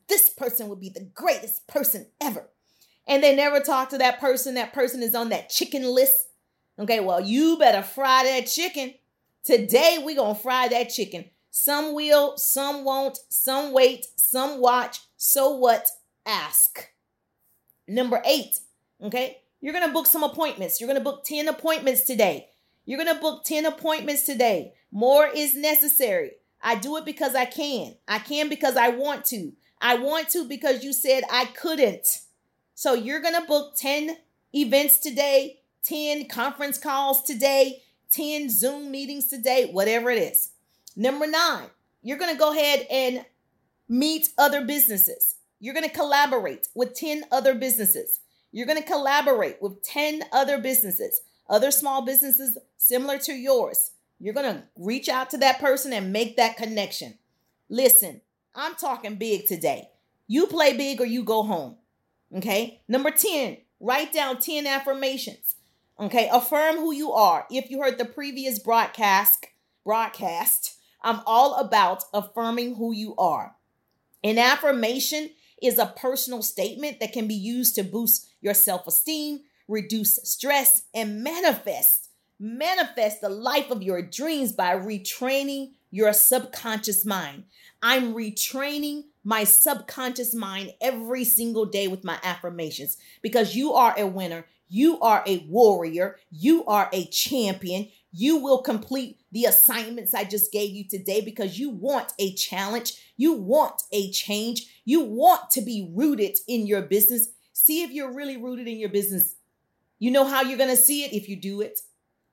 This 0.08 0.30
person 0.30 0.68
would 0.68 0.80
be 0.80 0.88
the 0.88 1.08
greatest 1.14 1.66
person 1.66 2.06
ever. 2.20 2.48
And 3.06 3.22
they 3.22 3.34
never 3.34 3.60
talk 3.60 3.90
to 3.90 3.98
that 3.98 4.20
person. 4.20 4.54
That 4.54 4.72
person 4.72 5.02
is 5.02 5.14
on 5.14 5.28
that 5.30 5.50
chicken 5.50 5.84
list. 5.84 6.28
Okay, 6.78 7.00
well, 7.00 7.20
you 7.20 7.58
better 7.58 7.82
fry 7.82 8.24
that 8.24 8.46
chicken. 8.46 8.94
Today, 9.44 9.98
we're 10.02 10.16
going 10.16 10.34
to 10.34 10.40
fry 10.40 10.68
that 10.68 10.90
chicken. 10.90 11.26
Some 11.50 11.94
will, 11.94 12.36
some 12.36 12.84
won't, 12.84 13.18
some 13.28 13.72
wait, 13.72 14.06
some 14.16 14.60
watch. 14.60 15.00
So 15.16 15.56
what? 15.56 15.88
Ask. 16.26 16.90
Number 17.88 18.22
eight, 18.26 18.60
okay, 19.02 19.38
you're 19.60 19.72
going 19.72 19.86
to 19.86 19.92
book 19.92 20.06
some 20.06 20.22
appointments. 20.22 20.78
You're 20.78 20.88
going 20.88 21.00
to 21.00 21.04
book 21.04 21.24
10 21.24 21.48
appointments 21.48 22.04
today. 22.04 22.47
You're 22.88 23.04
going 23.04 23.14
to 23.14 23.20
book 23.20 23.44
10 23.44 23.66
appointments 23.66 24.22
today. 24.22 24.72
More 24.90 25.26
is 25.26 25.54
necessary. 25.54 26.30
I 26.62 26.74
do 26.74 26.96
it 26.96 27.04
because 27.04 27.34
I 27.34 27.44
can. 27.44 27.96
I 28.08 28.18
can 28.18 28.48
because 28.48 28.78
I 28.78 28.88
want 28.88 29.26
to. 29.26 29.52
I 29.78 29.96
want 29.96 30.30
to 30.30 30.48
because 30.48 30.82
you 30.82 30.94
said 30.94 31.22
I 31.30 31.44
couldn't. 31.44 32.22
So 32.74 32.94
you're 32.94 33.20
going 33.20 33.34
to 33.34 33.46
book 33.46 33.76
10 33.76 34.16
events 34.54 35.00
today, 35.00 35.58
10 35.84 36.28
conference 36.28 36.78
calls 36.78 37.22
today, 37.24 37.82
10 38.10 38.48
Zoom 38.48 38.90
meetings 38.90 39.26
today, 39.26 39.68
whatever 39.70 40.08
it 40.08 40.16
is. 40.16 40.52
Number 40.96 41.26
nine, 41.26 41.66
you're 42.02 42.16
going 42.16 42.32
to 42.32 42.38
go 42.38 42.54
ahead 42.54 42.86
and 42.90 43.26
meet 43.86 44.30
other 44.38 44.64
businesses. 44.64 45.34
You're 45.60 45.74
going 45.74 45.86
to 45.86 45.94
collaborate 45.94 46.68
with 46.74 46.94
10 46.94 47.24
other 47.30 47.54
businesses. 47.54 48.20
You're 48.50 48.66
going 48.66 48.80
to 48.80 48.88
collaborate 48.88 49.60
with 49.60 49.82
10 49.82 50.22
other 50.32 50.56
businesses, 50.56 51.20
other 51.48 51.70
small 51.70 52.02
businesses 52.02 52.58
similar 52.76 53.18
to 53.18 53.32
yours. 53.32 53.92
You're 54.20 54.34
going 54.34 54.54
to 54.54 54.62
reach 54.76 55.08
out 55.08 55.30
to 55.30 55.38
that 55.38 55.60
person 55.60 55.92
and 55.92 56.12
make 56.12 56.36
that 56.36 56.56
connection. 56.56 57.18
Listen, 57.68 58.20
I'm 58.54 58.74
talking 58.74 59.16
big 59.16 59.46
today. 59.46 59.90
You 60.26 60.46
play 60.46 60.76
big 60.76 61.00
or 61.00 61.06
you 61.06 61.22
go 61.22 61.42
home. 61.42 61.76
Okay. 62.36 62.82
Number 62.88 63.10
10, 63.10 63.58
write 63.80 64.12
down 64.12 64.40
10 64.40 64.66
affirmations. 64.66 65.56
Okay. 65.98 66.28
Affirm 66.32 66.76
who 66.76 66.92
you 66.92 67.12
are. 67.12 67.46
If 67.50 67.70
you 67.70 67.80
heard 67.80 67.98
the 67.98 68.04
previous 68.04 68.58
broadcast, 68.58 69.46
broadcast, 69.84 70.78
I'm 71.02 71.20
all 71.26 71.54
about 71.54 72.04
affirming 72.12 72.74
who 72.74 72.92
you 72.92 73.14
are. 73.16 73.54
An 74.24 74.38
affirmation 74.38 75.30
is 75.62 75.78
a 75.78 75.94
personal 75.96 76.42
statement 76.42 77.00
that 77.00 77.12
can 77.12 77.28
be 77.28 77.34
used 77.34 77.74
to 77.76 77.82
boost 77.82 78.28
your 78.40 78.54
self 78.54 78.86
esteem, 78.86 79.40
reduce 79.68 80.16
stress, 80.24 80.82
and 80.94 81.22
manifest. 81.22 82.08
Manifest 82.40 83.20
the 83.20 83.28
life 83.28 83.70
of 83.70 83.82
your 83.82 84.02
dreams 84.02 84.52
by 84.52 84.74
retraining 84.74 85.72
your 85.90 86.12
subconscious 86.12 87.04
mind. 87.04 87.44
I'm 87.82 88.14
retraining 88.14 89.04
my 89.22 89.44
subconscious 89.44 90.34
mind 90.34 90.72
every 90.80 91.24
single 91.24 91.66
day 91.66 91.86
with 91.86 92.04
my 92.04 92.18
affirmations 92.22 92.96
because 93.22 93.54
you 93.54 93.74
are 93.74 93.94
a 93.96 94.06
winner. 94.06 94.46
You 94.68 95.00
are 95.00 95.22
a 95.26 95.38
warrior. 95.48 96.18
You 96.30 96.64
are 96.66 96.88
a 96.92 97.06
champion. 97.06 97.88
You 98.12 98.38
will 98.38 98.62
complete 98.62 99.18
the 99.32 99.44
assignments 99.44 100.14
I 100.14 100.24
just 100.24 100.52
gave 100.52 100.70
you 100.70 100.84
today 100.88 101.20
because 101.20 101.58
you 101.58 101.70
want 101.70 102.12
a 102.18 102.34
challenge. 102.34 102.94
You 103.16 103.34
want 103.34 103.82
a 103.92 104.10
change. 104.10 104.80
You 104.84 105.00
want 105.00 105.50
to 105.52 105.60
be 105.60 105.90
rooted 105.92 106.38
in 106.46 106.66
your 106.66 106.82
business. 106.82 107.28
See 107.52 107.82
if 107.82 107.90
you're 107.90 108.12
really 108.12 108.36
rooted 108.36 108.68
in 108.68 108.78
your 108.78 108.88
business. 108.88 109.34
You 109.98 110.10
know 110.10 110.24
how 110.24 110.42
you're 110.42 110.58
going 110.58 110.70
to 110.70 110.76
see 110.76 111.04
it 111.04 111.12
if 111.12 111.28
you 111.28 111.36
do 111.36 111.60
it. 111.60 111.80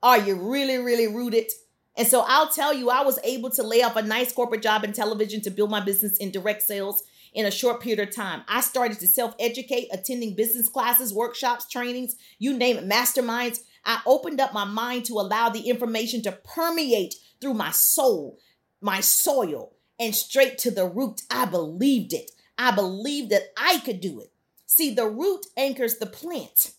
Are 0.03 0.19
you 0.19 0.36
really, 0.36 0.77
really 0.77 1.07
rooted? 1.07 1.51
And 1.98 2.07
so 2.07 2.24
I'll 2.27 2.50
tell 2.50 2.74
you, 2.74 2.89
I 2.89 3.03
was 3.03 3.19
able 3.24 3.50
to 3.51 3.63
lay 3.63 3.81
off 3.81 3.95
a 3.95 4.01
nice 4.01 4.31
corporate 4.31 4.62
job 4.62 4.84
in 4.84 4.93
television 4.93 5.41
to 5.41 5.50
build 5.50 5.72
my 5.72 5.79
business 5.79 6.17
in 6.17 6.31
direct 6.31 6.62
sales 6.63 7.03
in 7.34 7.45
a 7.45 7.51
short 7.51 7.81
period 7.81 8.07
of 8.07 8.15
time. 8.15 8.43
I 8.48 8.62
started 8.62 9.00
to 9.00 9.07
self 9.07 9.36
educate, 9.39 9.89
attending 9.91 10.36
business 10.36 10.69
classes, 10.69 11.13
workshops, 11.13 11.69
trainings, 11.69 12.15
you 12.39 12.57
name 12.57 12.77
it, 12.77 12.88
masterminds. 12.88 13.60
I 13.84 14.01
opened 14.05 14.41
up 14.41 14.53
my 14.53 14.65
mind 14.65 15.05
to 15.05 15.13
allow 15.13 15.50
the 15.50 15.69
information 15.69 16.22
to 16.24 16.31
permeate 16.31 17.15
through 17.39 17.53
my 17.53 17.72
soul, 17.72 18.39
my 18.81 19.01
soil, 19.01 19.74
and 20.00 20.15
straight 20.15 20.57
to 20.60 20.72
the 20.72 20.86
root. 20.86 21.22
I 21.29 21.45
believed 21.45 22.13
it. 22.13 22.31
I 22.57 22.72
believed 22.72 23.31
that 23.31 23.50
I 23.57 23.79
could 23.79 24.01
do 24.01 24.19
it. 24.22 24.31
See, 24.65 24.93
the 24.93 25.07
root 25.07 25.45
anchors 25.57 25.98
the 25.98 26.05
plant, 26.05 26.72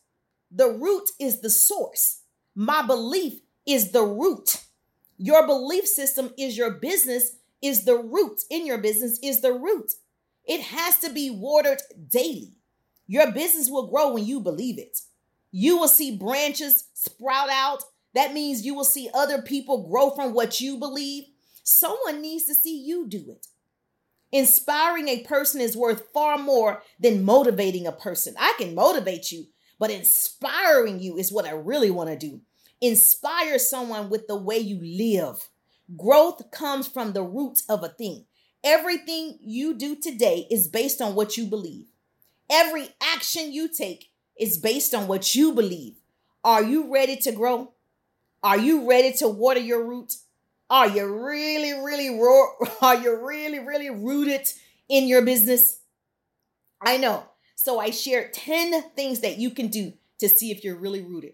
the 0.50 0.68
root 0.70 1.10
is 1.20 1.40
the 1.40 1.50
source. 1.50 2.22
My 2.54 2.82
belief 2.82 3.40
is 3.66 3.92
the 3.92 4.02
root. 4.02 4.62
Your 5.18 5.46
belief 5.46 5.86
system 5.86 6.32
is 6.38 6.56
your 6.56 6.70
business, 6.70 7.36
is 7.62 7.84
the 7.84 7.96
root 7.96 8.40
in 8.50 8.66
your 8.66 8.78
business, 8.78 9.18
is 9.22 9.40
the 9.40 9.52
root. 9.52 9.92
It 10.44 10.60
has 10.60 10.98
to 11.00 11.10
be 11.10 11.30
watered 11.30 11.82
daily. 12.08 12.52
Your 13.06 13.32
business 13.32 13.68
will 13.68 13.88
grow 13.88 14.12
when 14.12 14.24
you 14.24 14.40
believe 14.40 14.78
it. 14.78 15.00
You 15.50 15.78
will 15.78 15.88
see 15.88 16.16
branches 16.16 16.84
sprout 16.94 17.48
out. 17.50 17.82
That 18.14 18.32
means 18.32 18.64
you 18.64 18.74
will 18.74 18.84
see 18.84 19.10
other 19.12 19.42
people 19.42 19.88
grow 19.88 20.10
from 20.10 20.32
what 20.32 20.60
you 20.60 20.78
believe. 20.78 21.24
Someone 21.62 22.20
needs 22.20 22.44
to 22.44 22.54
see 22.54 22.78
you 22.78 23.08
do 23.08 23.24
it. 23.30 23.46
Inspiring 24.32 25.08
a 25.08 25.24
person 25.24 25.60
is 25.60 25.76
worth 25.76 26.12
far 26.12 26.36
more 26.36 26.82
than 26.98 27.24
motivating 27.24 27.86
a 27.86 27.92
person. 27.92 28.34
I 28.38 28.54
can 28.58 28.74
motivate 28.74 29.30
you, 29.30 29.46
but 29.78 29.90
inspiring 29.90 31.00
you 31.00 31.16
is 31.16 31.32
what 31.32 31.44
I 31.44 31.52
really 31.52 31.90
want 31.90 32.10
to 32.10 32.16
do. 32.16 32.40
Inspire 32.80 33.58
someone 33.58 34.10
with 34.10 34.26
the 34.26 34.36
way 34.36 34.58
you 34.58 34.80
live. 34.82 35.48
Growth 35.96 36.50
comes 36.50 36.86
from 36.86 37.12
the 37.12 37.22
roots 37.22 37.64
of 37.68 37.82
a 37.82 37.88
thing. 37.88 38.26
Everything 38.64 39.38
you 39.40 39.74
do 39.74 39.96
today 39.96 40.46
is 40.50 40.68
based 40.68 41.00
on 41.00 41.14
what 41.14 41.36
you 41.36 41.46
believe. 41.46 41.86
Every 42.50 42.88
action 43.00 43.52
you 43.52 43.68
take 43.68 44.10
is 44.38 44.58
based 44.58 44.94
on 44.94 45.06
what 45.06 45.34
you 45.34 45.52
believe. 45.52 45.96
Are 46.44 46.62
you 46.62 46.92
ready 46.92 47.16
to 47.16 47.32
grow? 47.32 47.72
Are 48.42 48.58
you 48.58 48.88
ready 48.88 49.12
to 49.18 49.28
water 49.28 49.60
your 49.60 49.84
roots? 49.84 50.24
Are 50.68 50.88
you 50.88 51.06
really, 51.06 51.72
really, 51.72 52.10
ro- 52.10 52.52
are 52.82 52.96
you 52.96 53.26
really, 53.26 53.60
really 53.60 53.90
rooted 53.90 54.48
in 54.88 55.06
your 55.06 55.22
business? 55.22 55.80
I 56.80 56.98
know. 56.98 57.24
So 57.56 57.80
I 57.80 57.90
shared 57.90 58.34
10 58.34 58.90
things 58.94 59.20
that 59.20 59.38
you 59.38 59.50
can 59.50 59.68
do 59.68 59.94
to 60.18 60.28
see 60.28 60.50
if 60.50 60.62
you're 60.62 60.76
really 60.76 61.00
rooted. 61.02 61.32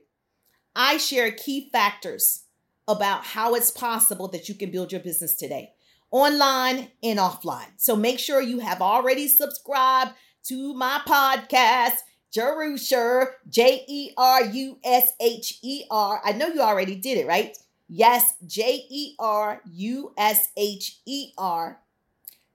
I 0.74 0.96
share 0.96 1.30
key 1.32 1.68
factors 1.70 2.44
about 2.88 3.24
how 3.24 3.54
it's 3.54 3.70
possible 3.70 4.28
that 4.28 4.48
you 4.48 4.54
can 4.54 4.70
build 4.70 4.92
your 4.92 5.00
business 5.00 5.34
today, 5.34 5.72
online 6.10 6.88
and 7.02 7.18
offline. 7.18 7.72
So 7.76 7.96
make 7.96 8.20
sure 8.20 8.40
you 8.40 8.60
have 8.60 8.80
already 8.80 9.26
subscribed 9.28 10.12
to 10.44 10.72
my 10.74 11.00
podcast, 11.06 11.98
Jerusher, 12.30 13.34
J 13.48 13.84
E 13.86 14.12
R 14.16 14.44
U 14.44 14.78
S 14.84 15.12
H 15.20 15.58
E 15.62 15.84
R. 15.90 16.20
I 16.24 16.32
know 16.32 16.46
you 16.46 16.60
already 16.60 16.94
did 16.94 17.18
it, 17.18 17.26
right? 17.26 17.56
Yes, 17.88 18.34
J 18.46 18.86
E 18.88 19.16
R 19.18 19.60
U 19.64 20.14
S 20.16 20.48
H 20.56 21.00
E 21.04 21.32
R. 21.36 21.80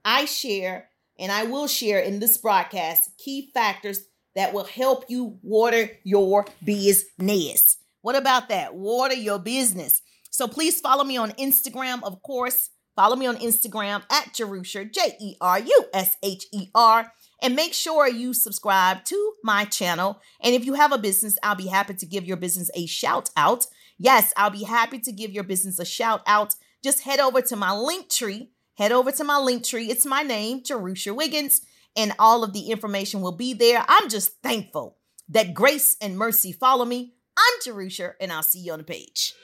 I 0.04 0.24
share 0.24 0.88
and 1.18 1.32
I 1.32 1.44
will 1.44 1.66
share 1.66 1.98
in 2.00 2.20
this 2.20 2.38
broadcast 2.38 3.10
key 3.18 3.50
factors 3.52 4.02
that 4.34 4.52
will 4.52 4.64
help 4.64 5.04
you 5.08 5.38
water 5.42 5.90
your 6.04 6.46
business. 6.64 7.78
What 8.02 8.16
about 8.16 8.48
that? 8.50 8.74
Water 8.74 9.14
your 9.14 9.38
business. 9.38 10.00
So 10.30 10.46
please 10.46 10.80
follow 10.80 11.04
me 11.04 11.16
on 11.16 11.32
Instagram, 11.32 12.02
of 12.04 12.22
course. 12.22 12.70
Follow 12.94 13.16
me 13.16 13.26
on 13.26 13.36
Instagram 13.36 14.02
at 14.10 14.34
Jerusher, 14.34 14.84
J 14.84 15.16
E 15.20 15.36
R 15.40 15.60
U 15.60 15.84
S 15.92 16.16
H 16.22 16.46
E 16.52 16.68
R. 16.74 17.12
And 17.40 17.54
make 17.54 17.72
sure 17.72 18.08
you 18.08 18.34
subscribe 18.34 19.04
to 19.04 19.32
my 19.44 19.64
channel. 19.64 20.20
And 20.42 20.54
if 20.54 20.64
you 20.64 20.74
have 20.74 20.92
a 20.92 20.98
business, 20.98 21.38
I'll 21.42 21.54
be 21.54 21.68
happy 21.68 21.94
to 21.94 22.06
give 22.06 22.24
your 22.24 22.36
business 22.36 22.70
a 22.74 22.86
shout 22.86 23.30
out. 23.36 23.66
Yes, 23.98 24.32
I'll 24.36 24.50
be 24.50 24.64
happy 24.64 24.98
to 25.00 25.12
give 25.12 25.30
your 25.30 25.44
business 25.44 25.78
a 25.78 25.84
shout 25.84 26.22
out. 26.26 26.54
Just 26.82 27.02
head 27.02 27.20
over 27.20 27.40
to 27.42 27.56
my 27.56 27.72
link 27.72 28.08
tree. 28.08 28.50
Head 28.78 28.92
over 28.92 29.10
to 29.10 29.24
my 29.24 29.40
link 29.40 29.64
tree. 29.64 29.90
It's 29.90 30.06
my 30.06 30.22
name, 30.22 30.62
Jerusha 30.62 31.12
Wiggins, 31.12 31.62
and 31.96 32.12
all 32.16 32.44
of 32.44 32.52
the 32.52 32.70
information 32.70 33.20
will 33.20 33.32
be 33.32 33.52
there. 33.52 33.84
I'm 33.88 34.08
just 34.08 34.40
thankful 34.40 34.98
that 35.30 35.52
grace 35.52 35.96
and 36.00 36.16
mercy 36.16 36.52
follow 36.52 36.84
me. 36.84 37.14
I'm 37.36 37.60
Jerusha, 37.64 38.12
and 38.20 38.32
I'll 38.32 38.44
see 38.44 38.60
you 38.60 38.70
on 38.70 38.78
the 38.78 38.84
page. 38.84 39.34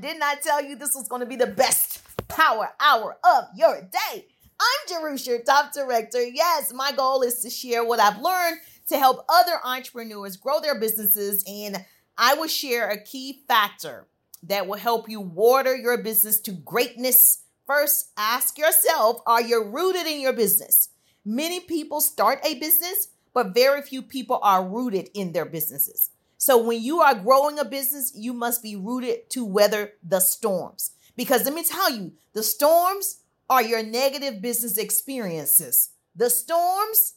Didn't 0.00 0.22
I 0.22 0.36
tell 0.36 0.64
you 0.64 0.76
this 0.76 0.94
was 0.94 1.08
going 1.08 1.20
to 1.20 1.26
be 1.26 1.36
the 1.36 1.46
best 1.48 2.00
power 2.28 2.70
hour 2.80 3.18
of 3.22 3.44
your 3.54 3.82
day? 3.82 4.24
I'm 4.60 4.88
Jerusha, 4.88 5.38
top 5.44 5.72
director. 5.72 6.22
Yes, 6.22 6.72
my 6.74 6.92
goal 6.92 7.22
is 7.22 7.40
to 7.40 7.50
share 7.50 7.82
what 7.82 7.98
I've 7.98 8.20
learned 8.20 8.58
to 8.88 8.98
help 8.98 9.24
other 9.28 9.58
entrepreneurs 9.64 10.36
grow 10.36 10.60
their 10.60 10.78
businesses, 10.78 11.42
and 11.46 11.82
I 12.18 12.34
will 12.34 12.48
share 12.48 12.90
a 12.90 13.02
key 13.02 13.42
factor 13.48 14.06
that 14.42 14.66
will 14.66 14.76
help 14.76 15.08
you 15.08 15.20
water 15.20 15.74
your 15.74 15.96
business 16.02 16.40
to 16.40 16.52
greatness. 16.52 17.44
First, 17.66 18.10
ask 18.18 18.58
yourself 18.58 19.22
Are 19.26 19.40
you 19.40 19.64
rooted 19.64 20.06
in 20.06 20.20
your 20.20 20.34
business? 20.34 20.90
Many 21.24 21.60
people 21.60 22.02
start 22.02 22.40
a 22.44 22.58
business, 22.58 23.08
but 23.32 23.54
very 23.54 23.80
few 23.80 24.02
people 24.02 24.40
are 24.42 24.66
rooted 24.66 25.08
in 25.14 25.32
their 25.32 25.46
businesses. 25.46 26.10
So 26.36 26.62
when 26.62 26.82
you 26.82 27.00
are 27.00 27.14
growing 27.14 27.58
a 27.58 27.64
business, 27.64 28.12
you 28.14 28.34
must 28.34 28.62
be 28.62 28.76
rooted 28.76 29.30
to 29.30 29.44
weather 29.44 29.92
the 30.02 30.20
storms. 30.20 30.92
Because 31.16 31.44
let 31.44 31.54
me 31.54 31.64
tell 31.64 31.90
you, 31.90 32.12
the 32.32 32.42
storms 32.42 33.20
are 33.50 33.62
your 33.62 33.82
negative 33.82 34.40
business 34.40 34.78
experiences. 34.78 35.90
The 36.14 36.30
storms 36.30 37.14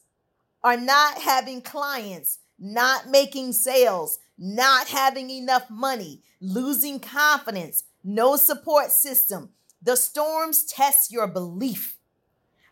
are 0.63 0.77
not 0.77 1.19
having 1.19 1.61
clients, 1.61 2.39
not 2.59 3.07
making 3.07 3.53
sales, 3.53 4.17
not 4.37 4.87
having 4.87 5.29
enough 5.29 5.69
money, 5.69 6.23
losing 6.41 6.99
confidence, 6.99 7.83
no 8.03 8.35
support 8.35 8.89
system. 8.89 9.49
The 9.83 9.95
storms 9.95 10.63
test 10.63 11.11
your 11.11 11.27
belief. 11.27 11.97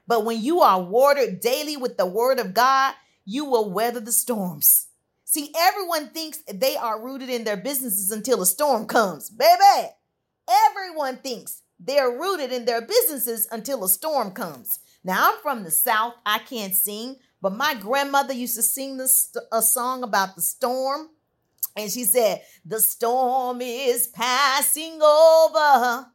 But 0.08 0.26
when 0.26 0.42
you 0.42 0.62
are 0.62 0.82
watered 0.82 1.40
daily 1.40 1.78
with 1.78 1.98
the 1.98 2.08
word 2.08 2.40
of 2.40 2.56
God, 2.56 2.96
you 3.26 3.46
will 3.46 3.72
weather 3.72 4.00
the 4.00 4.12
storms. 4.12 4.88
See, 5.24 5.54
everyone 5.56 6.10
thinks 6.10 6.40
they 6.52 6.76
are 6.76 7.02
rooted 7.02 7.30
in 7.30 7.44
their 7.44 7.58
businesses 7.58 8.10
until 8.10 8.42
a 8.42 8.46
storm 8.46 8.88
comes. 8.88 9.30
Baby, 9.30 9.92
everyone 10.50 11.18
thinks 11.18 11.61
they're 11.84 12.12
rooted 12.12 12.52
in 12.52 12.66
their 12.66 12.82
businesses 12.82 13.48
until 13.52 13.84
a 13.84 13.90
storm 13.90 14.32
comes. 14.32 14.80
Now, 15.04 15.32
I'm 15.32 15.40
from 15.42 15.64
the 15.64 15.72
South. 15.72 16.14
I 16.26 16.38
can't 16.40 16.76
sing, 16.76 17.16
but 17.42 17.56
my 17.56 17.74
grandmother 17.74 18.34
used 18.34 18.56
to 18.56 18.62
sing 18.62 18.98
this, 18.98 19.36
a 19.52 19.64
song 19.64 20.04
about 20.04 20.36
the 20.36 20.44
storm. 20.44 21.10
And 21.76 21.90
she 21.92 22.04
said, 22.04 22.44
The 22.64 22.80
storm 22.80 23.62
is 23.62 24.08
passing 24.08 25.02
over. 25.02 26.06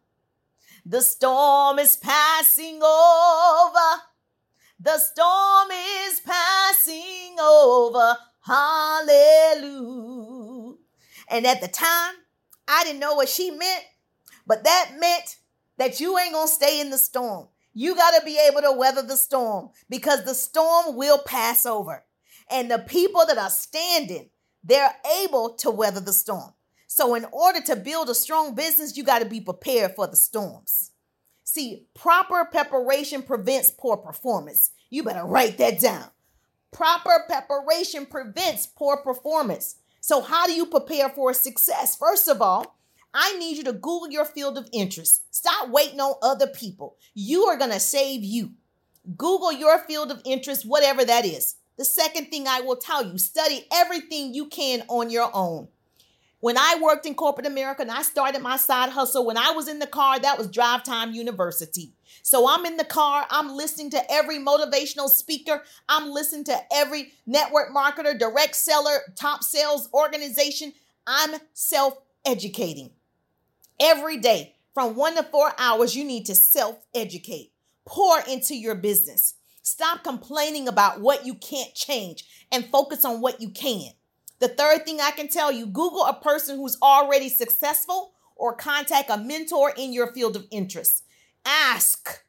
The 0.84 1.00
storm 1.02 1.80
is 1.80 1.96
passing 1.96 2.80
over. 2.80 4.02
The 4.78 4.98
storm 4.98 5.70
is 5.72 6.20
passing 6.20 7.36
over. 7.40 8.16
Hallelujah. 8.42 9.96
And 11.28 11.44
at 11.44 11.60
the 11.60 11.66
time, 11.66 12.14
I 12.68 12.84
didn't 12.84 13.00
know 13.00 13.14
what 13.14 13.28
she 13.28 13.50
meant, 13.50 13.82
but 14.46 14.62
that 14.62 14.92
meant 15.00 15.38
that 15.78 16.00
you 16.00 16.18
ain't 16.18 16.32
gonna 16.32 16.48
stay 16.48 16.80
in 16.80 16.90
the 16.90 16.98
storm. 16.98 17.48
You 17.74 17.94
gotta 17.94 18.24
be 18.24 18.38
able 18.48 18.62
to 18.62 18.72
weather 18.72 19.02
the 19.02 19.16
storm 19.16 19.70
because 19.90 20.24
the 20.24 20.34
storm 20.34 20.96
will 20.96 21.18
pass 21.18 21.66
over. 21.66 22.04
And 22.50 22.70
the 22.70 22.78
people 22.78 23.24
that 23.26 23.38
are 23.38 23.50
standing, 23.50 24.30
they're 24.62 24.94
able 25.22 25.54
to 25.56 25.70
weather 25.70 26.00
the 26.00 26.12
storm. 26.12 26.52
So, 26.86 27.14
in 27.14 27.26
order 27.32 27.60
to 27.62 27.76
build 27.76 28.08
a 28.08 28.14
strong 28.14 28.54
business, 28.54 28.96
you 28.96 29.02
got 29.02 29.18
to 29.18 29.26
be 29.26 29.40
prepared 29.40 29.94
for 29.94 30.06
the 30.06 30.16
storms. 30.16 30.92
See, 31.44 31.86
proper 31.94 32.44
preparation 32.44 33.22
prevents 33.22 33.70
poor 33.70 33.96
performance. 33.96 34.70
You 34.88 35.02
better 35.02 35.24
write 35.24 35.58
that 35.58 35.80
down. 35.80 36.08
Proper 36.72 37.24
preparation 37.26 38.06
prevents 38.06 38.66
poor 38.66 38.98
performance. 38.98 39.76
So, 40.00 40.20
how 40.20 40.46
do 40.46 40.52
you 40.52 40.66
prepare 40.66 41.08
for 41.08 41.32
success? 41.34 41.96
First 41.96 42.28
of 42.28 42.40
all, 42.40 42.78
I 43.14 43.38
need 43.38 43.56
you 43.56 43.64
to 43.64 43.72
Google 43.72 44.10
your 44.10 44.24
field 44.24 44.58
of 44.58 44.68
interest. 44.72 45.22
Stop 45.34 45.70
waiting 45.70 46.00
on 46.00 46.14
other 46.22 46.46
people. 46.46 46.96
You 47.14 47.44
are 47.44 47.56
going 47.56 47.70
to 47.70 47.80
save 47.80 48.22
you. 48.22 48.52
Google 49.16 49.52
your 49.52 49.78
field 49.78 50.10
of 50.10 50.20
interest, 50.24 50.66
whatever 50.66 51.04
that 51.04 51.24
is. 51.24 51.56
The 51.78 51.84
second 51.84 52.26
thing 52.26 52.48
I 52.48 52.60
will 52.60 52.76
tell 52.76 53.06
you 53.06 53.18
study 53.18 53.66
everything 53.72 54.34
you 54.34 54.46
can 54.46 54.82
on 54.88 55.10
your 55.10 55.30
own. 55.32 55.68
When 56.40 56.58
I 56.58 56.78
worked 56.80 57.06
in 57.06 57.14
corporate 57.14 57.46
America 57.46 57.82
and 57.82 57.90
I 57.90 58.02
started 58.02 58.42
my 58.42 58.56
side 58.56 58.90
hustle, 58.90 59.26
when 59.26 59.38
I 59.38 59.50
was 59.52 59.68
in 59.68 59.78
the 59.78 59.86
car, 59.86 60.18
that 60.18 60.38
was 60.38 60.48
Drive 60.48 60.84
Time 60.84 61.12
University. 61.12 61.92
So 62.22 62.48
I'm 62.48 62.66
in 62.66 62.76
the 62.76 62.84
car, 62.84 63.26
I'm 63.30 63.56
listening 63.56 63.90
to 63.90 64.12
every 64.12 64.38
motivational 64.38 65.08
speaker, 65.08 65.62
I'm 65.88 66.10
listening 66.10 66.44
to 66.44 66.58
every 66.72 67.12
network 67.26 67.74
marketer, 67.74 68.18
direct 68.18 68.56
seller, 68.56 68.98
top 69.14 69.42
sales 69.42 69.88
organization. 69.94 70.72
I'm 71.06 71.36
self 71.54 71.98
educating. 72.26 72.90
Every 73.78 74.16
day, 74.16 74.54
from 74.72 74.96
one 74.96 75.16
to 75.16 75.22
four 75.22 75.52
hours, 75.58 75.94
you 75.94 76.04
need 76.04 76.26
to 76.26 76.34
self 76.34 76.84
educate. 76.94 77.52
Pour 77.84 78.20
into 78.28 78.56
your 78.56 78.74
business. 78.74 79.34
Stop 79.62 80.04
complaining 80.04 80.68
about 80.68 81.00
what 81.00 81.26
you 81.26 81.34
can't 81.34 81.74
change 81.74 82.24
and 82.52 82.64
focus 82.66 83.04
on 83.04 83.20
what 83.20 83.40
you 83.40 83.50
can. 83.50 83.90
The 84.38 84.48
third 84.48 84.84
thing 84.84 85.00
I 85.00 85.10
can 85.10 85.28
tell 85.28 85.50
you 85.50 85.66
Google 85.66 86.04
a 86.04 86.14
person 86.14 86.56
who's 86.56 86.78
already 86.80 87.28
successful 87.28 88.12
or 88.34 88.54
contact 88.54 89.10
a 89.10 89.18
mentor 89.18 89.72
in 89.76 89.92
your 89.92 90.12
field 90.12 90.36
of 90.36 90.46
interest. 90.50 91.04
Ask. 91.44 92.22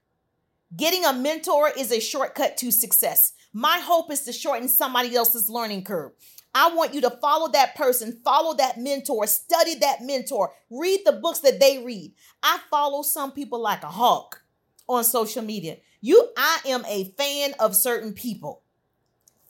Getting 0.75 1.05
a 1.05 1.13
mentor 1.13 1.71
is 1.77 1.91
a 1.91 1.99
shortcut 1.99 2.57
to 2.57 2.71
success. 2.71 3.33
My 3.59 3.79
hope 3.79 4.11
is 4.11 4.21
to 4.25 4.31
shorten 4.31 4.69
somebody 4.69 5.15
else's 5.15 5.49
learning 5.49 5.83
curve. 5.83 6.11
I 6.53 6.75
want 6.75 6.93
you 6.93 7.01
to 7.01 7.09
follow 7.09 7.51
that 7.53 7.73
person, 7.73 8.21
follow 8.23 8.55
that 8.57 8.77
mentor, 8.77 9.25
study 9.25 9.73
that 9.79 10.03
mentor, 10.03 10.53
read 10.69 10.99
the 11.05 11.13
books 11.13 11.39
that 11.39 11.59
they 11.59 11.83
read. 11.83 12.13
I 12.43 12.59
follow 12.69 13.01
some 13.01 13.31
people 13.31 13.59
like 13.59 13.81
a 13.81 13.87
hawk 13.87 14.43
on 14.87 15.03
social 15.03 15.41
media. 15.41 15.77
You 16.01 16.29
I 16.37 16.59
am 16.67 16.85
a 16.85 17.05
fan 17.17 17.55
of 17.59 17.75
certain 17.75 18.13
people. 18.13 18.61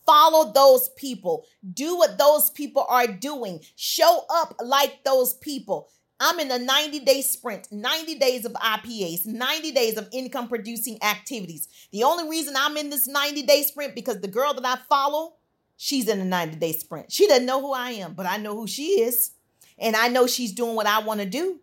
Follow 0.06 0.54
those 0.54 0.88
people. 0.96 1.46
Do 1.74 1.98
what 1.98 2.18
those 2.18 2.50
people 2.50 2.86
are 2.88 3.08
doing. 3.08 3.60
Show 3.76 4.24
up 4.30 4.56
like 4.64 5.04
those 5.04 5.34
people. 5.34 5.90
I'm 6.20 6.40
in 6.40 6.50
a 6.50 6.60
90 6.60 7.00
day 7.00 7.22
sprint, 7.22 7.72
90 7.72 8.16
days 8.16 8.46
of 8.46 8.54
IPAs, 8.54 9.26
90 9.26 9.72
days 9.72 9.98
of 9.98 10.10
income 10.12 10.48
producing 10.48 11.02
activities. 11.04 11.68
The 11.92 12.04
only 12.04 12.28
reason 12.30 12.56
I'm 12.58 12.78
in 12.78 12.90
this 12.90 13.08
90 13.08 13.44
day 13.44 13.64
sprint 13.64 13.96
because 13.96 14.22
the 14.22 14.28
girl 14.28 14.54
that 14.54 14.66
I 14.66 14.78
follow 14.90 15.34
She's 15.78 16.10
in 16.10 16.20
a 16.20 16.26
90 16.26 16.58
day 16.58 16.74
sprint. 16.74 17.12
She 17.12 17.28
doesn't 17.28 17.46
know 17.46 17.62
who 17.62 17.72
I 17.72 17.92
am, 17.92 18.14
but 18.14 18.26
I 18.26 18.38
know 18.38 18.56
who 18.56 18.68
she 18.68 19.02
is. 19.02 19.32
And 19.78 19.96
I 19.96 20.08
know 20.08 20.26
she's 20.26 20.52
doing 20.52 20.76
what 20.76 20.88
I 20.88 21.00
want 21.00 21.20
to 21.22 21.26
do. 21.26 21.60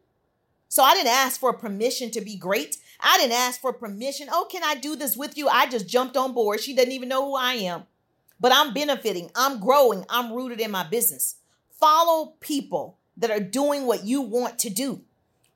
So 0.68 0.84
I 0.84 0.94
didn't 0.94 1.08
ask 1.08 1.38
for 1.38 1.52
permission 1.52 2.12
to 2.12 2.20
be 2.20 2.37
great. 2.37 2.78
I 3.00 3.18
didn't 3.18 3.32
ask 3.32 3.61
for 3.61 3.72
permission. 3.72 4.29
Oh, 4.31 4.46
can 4.50 4.62
I 4.62 4.76
do 4.76 4.94
this 4.94 5.16
with 5.16 5.37
you? 5.37 5.48
I 5.48 5.66
just 5.66 5.88
jumped 5.88 6.16
on 6.16 6.33
board. 6.33 6.61
She 6.61 6.74
doesn't 6.74 6.92
even 6.92 7.09
know 7.09 7.26
who 7.26 7.35
I 7.35 7.55
am. 7.55 7.85
But 8.40 8.52
I'm 8.52 8.72
benefiting, 8.72 9.31
I'm 9.35 9.61
growing, 9.61 10.05
I'm 10.09 10.33
rooted 10.33 10.61
in 10.61 10.70
my 10.70 10.85
business. 10.85 11.37
Follow 11.70 12.35
people 12.40 12.98
that 13.16 13.31
are 13.31 13.40
doing 13.40 13.87
what 13.87 14.05
you 14.05 14.20
want 14.20 14.59
to 14.61 14.70
do. 14.70 15.03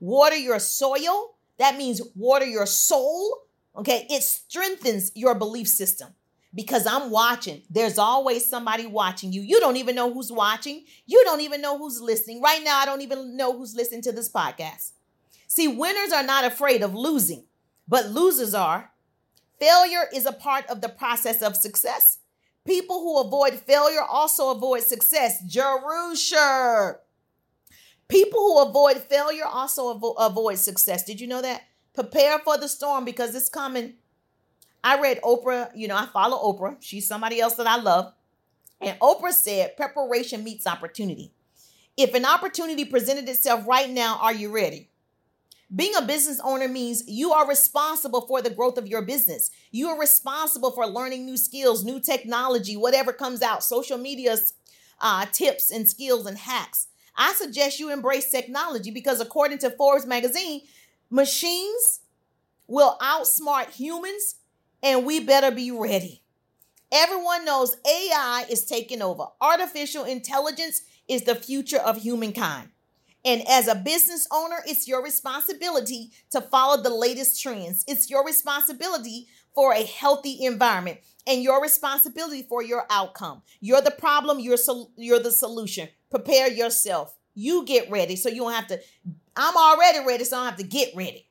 Water 0.01 0.37
your 0.37 0.59
soil. 0.59 1.35
That 1.59 1.77
means 1.77 2.01
water 2.15 2.47
your 2.47 2.67
soul. 2.67 3.43
Okay. 3.77 4.07
It 4.11 4.23
strengthens 4.23 5.13
your 5.15 5.35
belief 5.35 5.69
system 5.69 6.15
because 6.55 6.87
I'm 6.87 7.11
watching. 7.11 7.63
There's 7.71 7.99
always 7.99 8.49
somebody 8.49 8.87
watching 8.87 9.33
you. 9.33 9.43
You 9.43 9.61
don't 9.61 9.77
even 9.77 9.95
know 9.95 10.13
who's 10.13 10.33
watching. 10.33 10.85
You 11.07 11.23
don't 11.25 11.41
even 11.41 11.61
know 11.61 11.79
who's 11.79 12.01
listening. 12.01 12.41
Right 12.41 12.63
now, 12.63 12.79
I 12.79 12.87
don't 12.87 13.03
even 13.03 13.37
know 13.37 13.57
who's 13.57 13.75
listening 13.75 14.03
to 14.03 14.13
this 14.13 14.31
podcast. 14.31 14.93
See, 15.47 15.69
winners 15.69 16.13
are 16.13 16.23
not 16.23 16.45
afraid 16.45 16.83
of 16.83 16.95
losing, 16.95 17.45
but 17.87 18.11
losers 18.11 18.55
are. 18.55 18.93
Failure 19.59 20.05
is 20.15 20.27
a 20.27 20.33
part 20.33 20.67
of 20.67 20.81
the 20.81 20.89
process 20.89 21.43
of 21.43 21.57
success. 21.57 22.19
People 22.65 23.01
who 23.01 23.21
avoid 23.21 23.55
failure 23.55 24.03
also 24.03 24.51
avoid 24.51 24.83
success. 24.83 25.43
Jerusha. 25.45 26.97
People 28.09 28.41
who 28.41 28.63
avoid 28.63 28.99
failure 28.99 29.47
also 29.47 29.95
avo- 29.95 30.15
avoid 30.19 30.59
success. 30.59 31.05
Did 31.05 31.21
you 31.21 31.27
know 31.27 31.43
that? 31.43 31.63
Prepare 31.95 32.39
for 32.39 32.57
the 32.57 32.69
storm 32.69 33.05
because 33.05 33.35
it's 33.35 33.49
coming. 33.49 33.95
I 34.83 35.01
read 35.01 35.21
Oprah, 35.23 35.71
you 35.75 35.89
know, 35.89 35.97
I 35.97 36.07
follow 36.07 36.39
Oprah. 36.39 36.77
She's 36.81 37.07
somebody 37.07 37.41
else 37.41 37.55
that 37.55 37.67
I 37.67 37.77
love. 37.77 38.13
And 38.81 38.99
Oprah 39.01 39.33
said, 39.33 39.77
preparation 39.77 40.45
meets 40.45 40.67
opportunity. 40.67 41.33
If 41.97 42.15
an 42.15 42.25
opportunity 42.25 42.85
presented 42.85 43.29
itself 43.29 43.67
right 43.67 43.91
now, 43.91 44.19
are 44.23 44.33
you 44.33 44.55
ready? 44.55 44.89
Being 45.75 45.95
a 45.97 46.03
business 46.03 46.41
owner 46.43 46.69
means 46.69 47.03
you 47.07 47.33
are 47.33 47.47
responsible 47.47 48.23
for 48.23 48.41
the 48.41 48.51
growth 48.51 48.79
of 48.79 48.87
your 48.87 49.03
business. 49.03 49.51
You 49.71 49.89
are 49.89 50.01
responsible 50.01 50.71
for 50.71 50.87
learning 50.87 51.27
new 51.27 51.37
skills, 51.37 51.85
new 51.85 52.01
technology, 52.01 52.77
whatever 52.77 53.13
comes 53.13 53.43
out, 53.43 53.63
social 53.63 53.99
media 53.99 54.37
uh, 55.01 55.27
tips 55.27 55.71
and 55.71 55.89
skills 55.89 56.25
and 56.25 56.39
hacks. 56.39 56.87
I 57.19 57.35
suggest 57.35 57.81
you 57.81 57.93
embrace 57.93 58.31
technology 58.31 58.93
because, 58.93 59.21
according 59.21 59.59
to 59.59 59.71
Forbes 59.71 60.07
magazine, 60.07 60.63
machines 61.11 62.01
will 62.69 62.97
outsmart 63.01 63.71
humans 63.71 64.37
and 64.83 65.05
we 65.05 65.21
better 65.21 65.51
be 65.51 65.73
ready. 65.73 66.23
Everyone 66.93 67.45
knows 67.45 67.77
AI 67.87 68.47
is 68.49 68.65
taking 68.65 69.03
over. 69.03 69.27
Artificial 69.41 70.05
intelligence 70.05 70.83
is 71.09 71.23
the 71.25 71.35
future 71.35 71.79
of 71.79 71.99
humankind. 71.99 72.71
And 73.25 73.43
as 73.49 73.67
a 73.67 73.75
business 73.75 74.27
owner, 74.33 74.59
it's 74.65 74.87
your 74.87 75.03
responsibility 75.03 76.13
to 76.31 76.41
follow 76.41 76.81
the 76.81 76.95
latest 76.95 77.43
trends. 77.43 77.85
It's 77.89 78.09
your 78.09 78.25
responsibility 78.25 79.27
for 79.55 79.73
a 79.75 79.83
healthy 79.85 80.45
environment 80.45 80.99
and 81.27 81.43
your 81.43 81.61
responsibility 81.61 82.43
for 82.49 82.63
your 82.63 82.87
outcome. 82.89 83.43
You're 83.61 83.83
the 83.83 83.91
problem, 83.91 84.39
you're 84.39 84.57
sol- 84.57 84.93
you're 84.97 85.19
the 85.19 85.33
solution. 85.33 85.89
Prepare 86.11 86.49
yourself. 86.49 87.15
You 87.35 87.65
get 87.65 87.91
ready 87.91 88.17
so 88.17 88.29
you 88.29 88.43
don't 88.43 88.53
have 88.53 88.67
to 88.69 88.81
I'm 89.37 89.57
already 89.57 90.05
ready 90.05 90.25
so 90.25 90.37
I 90.37 90.41
don't 90.41 90.51
have 90.51 90.59
to 90.59 90.65
get 90.65 90.97
ready. 90.97 91.29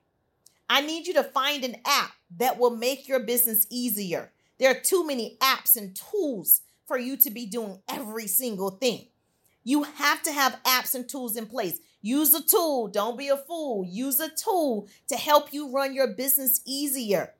I 0.69 0.81
need 0.81 1.07
you 1.07 1.13
to 1.15 1.23
find 1.23 1.63
an 1.63 1.77
app 1.85 2.11
that 2.37 2.57
will 2.57 2.75
make 2.75 3.07
your 3.07 3.19
business 3.19 3.67
easier. 3.69 4.31
There 4.59 4.71
are 4.71 4.79
too 4.79 5.05
many 5.05 5.37
apps 5.41 5.75
and 5.75 5.95
tools 5.95 6.61
for 6.87 6.97
you 6.97 7.17
to 7.17 7.29
be 7.29 7.45
doing 7.45 7.79
every 7.89 8.27
single 8.27 8.71
thing. 8.71 9.07
You 9.63 9.83
have 9.83 10.23
to 10.23 10.31
have 10.31 10.63
apps 10.63 10.95
and 10.95 11.07
tools 11.07 11.35
in 11.35 11.47
place. 11.47 11.79
Use 12.01 12.33
a 12.33 12.41
tool. 12.41 12.87
Don't 12.87 13.17
be 13.17 13.27
a 13.27 13.35
fool. 13.35 13.85
Use 13.85 14.19
a 14.21 14.29
tool 14.29 14.87
to 15.09 15.15
help 15.15 15.51
you 15.51 15.69
run 15.69 15.93
your 15.93 16.07
business 16.07 16.61
easier. 16.65 17.33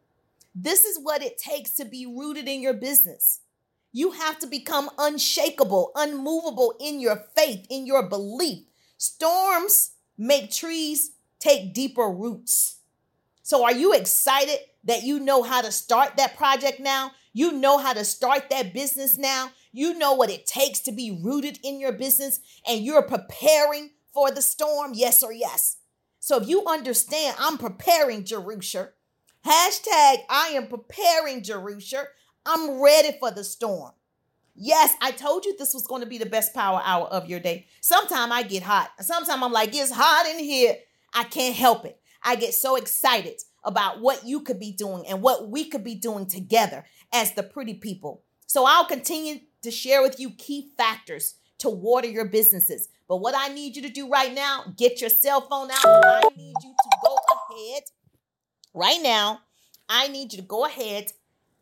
This 0.53 0.83
is 0.83 0.99
what 1.01 1.23
it 1.23 1.37
takes 1.37 1.71
to 1.75 1.85
be 1.85 2.05
rooted 2.05 2.47
in 2.47 2.61
your 2.61 2.73
business. 2.73 3.41
You 3.91 4.11
have 4.11 4.39
to 4.39 4.47
become 4.47 4.89
unshakable, 4.97 5.91
unmovable 5.95 6.75
in 6.79 6.99
your 6.99 7.23
faith, 7.35 7.65
in 7.69 7.85
your 7.85 8.07
belief. 8.07 8.65
Storms 8.97 9.91
make 10.17 10.51
trees 10.51 11.11
take 11.39 11.73
deeper 11.73 12.09
roots. 12.09 12.77
So, 13.43 13.63
are 13.63 13.73
you 13.73 13.93
excited 13.93 14.59
that 14.83 15.03
you 15.03 15.19
know 15.19 15.43
how 15.43 15.61
to 15.61 15.71
start 15.71 16.17
that 16.17 16.35
project 16.35 16.79
now? 16.79 17.11
You 17.33 17.51
know 17.51 17.77
how 17.77 17.93
to 17.93 18.03
start 18.03 18.49
that 18.49 18.73
business 18.73 19.17
now? 19.17 19.51
You 19.71 19.97
know 19.97 20.13
what 20.13 20.29
it 20.29 20.45
takes 20.45 20.79
to 20.81 20.91
be 20.91 21.19
rooted 21.23 21.59
in 21.63 21.79
your 21.79 21.93
business 21.93 22.39
and 22.67 22.83
you're 22.83 23.03
preparing 23.03 23.91
for 24.13 24.31
the 24.31 24.41
storm? 24.41 24.91
Yes 24.95 25.23
or 25.23 25.31
yes? 25.31 25.77
So, 26.19 26.41
if 26.41 26.49
you 26.49 26.65
understand, 26.65 27.37
I'm 27.39 27.57
preparing 27.57 28.25
Jerusha. 28.25 28.89
Hashtag 29.45 30.17
I 30.29 30.51
am 30.55 30.67
preparing 30.67 31.41
Jerusha. 31.41 32.07
I'm 32.47 32.81
ready 32.81 33.17
for 33.19 33.29
the 33.29 33.43
storm. 33.43 33.91
Yes, 34.55 34.95
I 35.01 35.11
told 35.11 35.45
you 35.45 35.55
this 35.57 35.73
was 35.73 35.85
going 35.85 36.01
to 36.01 36.07
be 36.07 36.17
the 36.17 36.25
best 36.25 36.53
power 36.53 36.81
hour 36.83 37.05
of 37.07 37.27
your 37.29 37.39
day. 37.39 37.67
Sometimes 37.81 38.31
I 38.31 38.43
get 38.43 38.63
hot. 38.63 38.89
Sometimes 39.01 39.43
I'm 39.43 39.51
like, 39.51 39.75
it's 39.75 39.91
hot 39.91 40.25
in 40.31 40.39
here. 40.39 40.77
I 41.13 41.25
can't 41.25 41.55
help 41.55 41.85
it. 41.85 41.99
I 42.23 42.37
get 42.37 42.53
so 42.53 42.75
excited 42.75 43.41
about 43.63 44.01
what 44.01 44.25
you 44.25 44.41
could 44.41 44.59
be 44.59 44.71
doing 44.71 45.05
and 45.07 45.21
what 45.21 45.49
we 45.49 45.65
could 45.65 45.83
be 45.83 45.95
doing 45.95 46.25
together 46.25 46.85
as 47.13 47.33
the 47.33 47.43
pretty 47.43 47.75
people. 47.75 48.23
So 48.47 48.65
I'll 48.65 48.85
continue 48.85 49.41
to 49.61 49.69
share 49.69 50.01
with 50.01 50.19
you 50.19 50.31
key 50.31 50.71
factors 50.77 51.35
to 51.59 51.69
water 51.69 52.07
your 52.07 52.25
businesses. 52.25 52.87
But 53.09 53.17
what 53.17 53.35
I 53.37 53.53
need 53.53 53.75
you 53.75 53.81
to 53.83 53.89
do 53.89 54.09
right 54.09 54.33
now, 54.33 54.73
get 54.77 55.01
your 55.01 55.09
cell 55.09 55.41
phone 55.41 55.69
out. 55.69 55.85
I 55.85 56.21
need 56.35 56.53
you 56.63 56.73
to 56.73 56.97
go 57.03 57.17
ahead 57.35 57.83
right 58.73 58.99
now. 59.01 59.41
I 59.89 60.07
need 60.07 60.33
you 60.33 60.39
to 60.39 60.45
go 60.45 60.65
ahead 60.65 61.11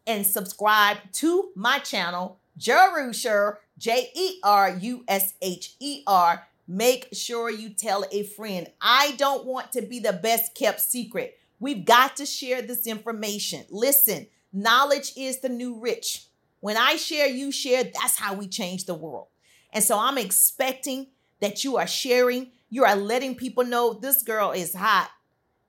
and 0.08 0.26
subscribe 0.26 0.98
to 1.14 1.52
my 1.56 1.80
channel, 1.80 2.40
Jerusher, 2.58 3.60
J 3.78 4.10
E 4.16 4.40
R 4.44 4.78
U 4.80 5.04
S 5.08 5.34
H 5.42 5.76
E 5.80 6.04
R 6.08 6.48
make 6.68 7.10
sure 7.14 7.50
you 7.50 7.70
tell 7.70 8.06
a 8.12 8.24
friend. 8.24 8.68
I 8.82 9.14
don't 9.18 9.46
want 9.46 9.72
to 9.74 9.82
be 9.82 10.00
the 10.00 10.14
best 10.14 10.56
kept 10.56 10.82
secret. 10.82 11.38
We've 11.60 11.86
got 11.86 12.16
to 12.18 12.26
share 12.26 12.62
this 12.62 12.88
information. 12.88 13.66
Listen, 13.70 14.28
knowledge 14.52 15.14
is 15.16 15.40
the 15.40 15.50
new 15.50 15.80
rich. 15.80 16.26
When 16.60 16.78
I 16.78 16.96
share, 16.96 17.28
you 17.28 17.52
share. 17.52 17.84
That's 17.84 18.18
how 18.18 18.34
we 18.34 18.48
change 18.48 18.86
the 18.86 18.96
world. 18.96 19.28
And 19.72 19.84
so 19.84 20.00
I'm 20.00 20.18
expecting 20.18 21.08
that 21.40 21.64
you 21.64 21.78
are 21.78 21.88
sharing. 21.88 22.52
You 22.70 22.86
are 22.86 22.96
letting 22.96 23.36
people 23.36 23.64
know 23.64 23.94
this 23.94 24.24
girl 24.24 24.52
is 24.52 24.74
hot. 24.74 25.12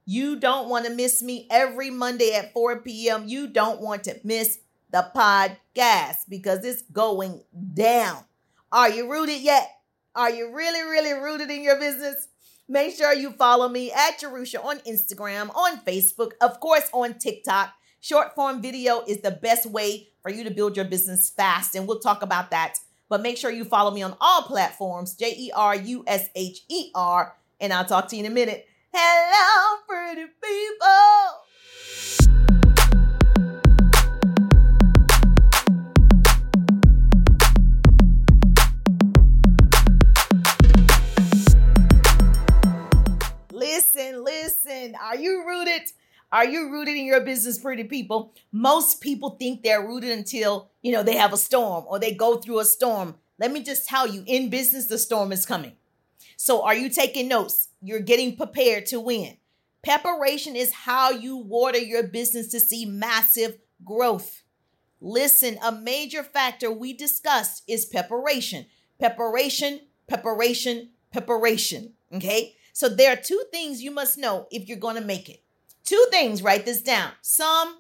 You 0.09 0.39
don't 0.39 0.69
want 0.69 0.87
to 0.87 0.93
miss 0.93 1.21
me 1.21 1.49
every 1.51 1.91
Monday 1.91 2.33
at 2.33 2.53
4 2.53 2.81
p.m. 2.83 3.25
You 3.27 3.49
don't 3.49 3.81
want 3.81 4.05
to 4.05 4.15
miss 4.23 4.61
the 4.93 5.11
podcast 5.15 6.29
because 6.29 6.65
it's 6.65 6.83
going 6.93 7.43
down. 7.75 8.23
Are 8.71 8.89
you 8.89 9.11
rooted 9.11 9.41
yet? 9.41 9.69
Are 10.15 10.31
you 10.31 10.55
really, 10.55 10.83
really 10.83 11.13
rooted 11.13 11.51
in 11.51 11.65
your 11.65 11.81
business? 11.81 12.29
Make 12.69 12.95
sure 12.95 13.13
you 13.13 13.33
follow 13.33 13.69
me 13.69 13.91
at 13.91 14.21
Jerusha 14.21 14.65
on 14.65 14.79
Instagram, 14.81 15.55
on 15.57 15.81
Facebook, 15.81 16.33
of 16.41 16.61
course, 16.61 16.89
on 16.93 17.15
TikTok. 17.15 17.73
Short 18.01 18.33
form 18.37 18.63
video 18.63 19.03
is 19.09 19.23
the 19.23 19.33
best 19.33 19.67
way 19.67 20.11
for 20.23 20.31
you 20.31 20.45
to 20.45 20.53
build 20.53 20.77
your 20.77 20.85
business 20.85 21.31
fast, 21.31 21.75
and 21.75 21.89
we'll 21.89 21.99
talk 21.99 22.23
about 22.23 22.53
that. 22.53 22.79
But 23.09 23.23
make 23.23 23.39
sure 23.39 23.51
you 23.51 23.65
follow 23.65 23.91
me 23.91 24.03
on 24.03 24.17
all 24.21 24.43
platforms, 24.43 25.15
J 25.15 25.35
E 25.37 25.51
R 25.53 25.75
U 25.75 26.05
S 26.07 26.29
H 26.37 26.61
E 26.69 26.91
R, 26.95 27.37
and 27.61 27.73
I'll 27.73 27.85
talk 27.85 28.07
to 28.09 28.17
you 28.17 28.25
in 28.25 28.31
a 28.31 28.35
minute. 28.35 28.69
Hello, 28.99 29.77
pretty 29.87 30.25
people. 30.43 30.89
Listen, 43.53 44.25
listen. 44.25 44.95
Are 44.99 45.17
you 45.17 45.47
rooted? 45.47 45.83
Are 46.33 46.47
you 46.47 46.71
rooted 46.71 46.97
in 46.97 47.05
your 47.05 47.21
business, 47.21 47.59
pretty 47.59 47.85
people? 47.85 48.33
Most 48.51 49.03
people 49.03 49.37
think 49.39 49.63
they're 49.63 49.87
rooted 49.87 50.09
until, 50.09 50.71
you 50.81 50.93
know, 50.93 51.03
they 51.03 51.17
have 51.17 51.35
a 51.35 51.37
storm 51.37 51.85
or 51.87 51.99
they 51.99 52.15
go 52.15 52.37
through 52.39 52.61
a 52.61 52.65
storm. 52.65 53.17
Let 53.39 53.53
me 53.53 53.63
just 53.63 53.87
tell 53.87 54.09
you, 54.09 54.25
in 54.27 54.49
business, 54.49 54.87
the 54.87 54.97
storm 54.97 55.33
is 55.33 55.45
coming. 55.45 55.73
So, 56.37 56.63
are 56.63 56.75
you 56.75 56.89
taking 56.91 57.29
notes? 57.29 57.69
You're 57.81 58.01
getting 58.01 58.37
prepared 58.37 58.87
to 58.87 59.01
win. 59.01 59.39
Preparation 59.83 60.57
is 60.57 60.73
how 60.73 61.11
you 61.11 61.37
water 61.37 61.79
your 61.79 62.03
business 62.03 62.49
to 62.49 62.61
see 62.61 62.85
massive 62.85 63.59
growth. 63.85 64.43
Listen, 65.01 65.59
a 65.63 65.73
major 65.73 66.23
factor 66.23 66.71
we 66.71 66.93
discussed 66.93 67.63
is 67.67 67.87
preparation. 67.87 68.67
Preparation, 68.99 69.81
preparation, 70.09 70.91
preparation. 71.13 71.93
Okay. 72.13 72.57
So 72.73 72.89
there 72.89 73.13
are 73.13 73.17
two 73.17 73.43
things 73.53 73.83
you 73.83 73.91
must 73.91 74.19
know 74.19 74.47
if 74.51 74.69
you're 74.69 74.79
going 74.79 74.97
to 74.97 75.03
make 75.03 75.29
it. 75.29 75.43
Two 75.85 76.05
things, 76.11 76.43
write 76.43 76.67
this 76.67 76.83
down 76.83 77.13
some 77.23 77.77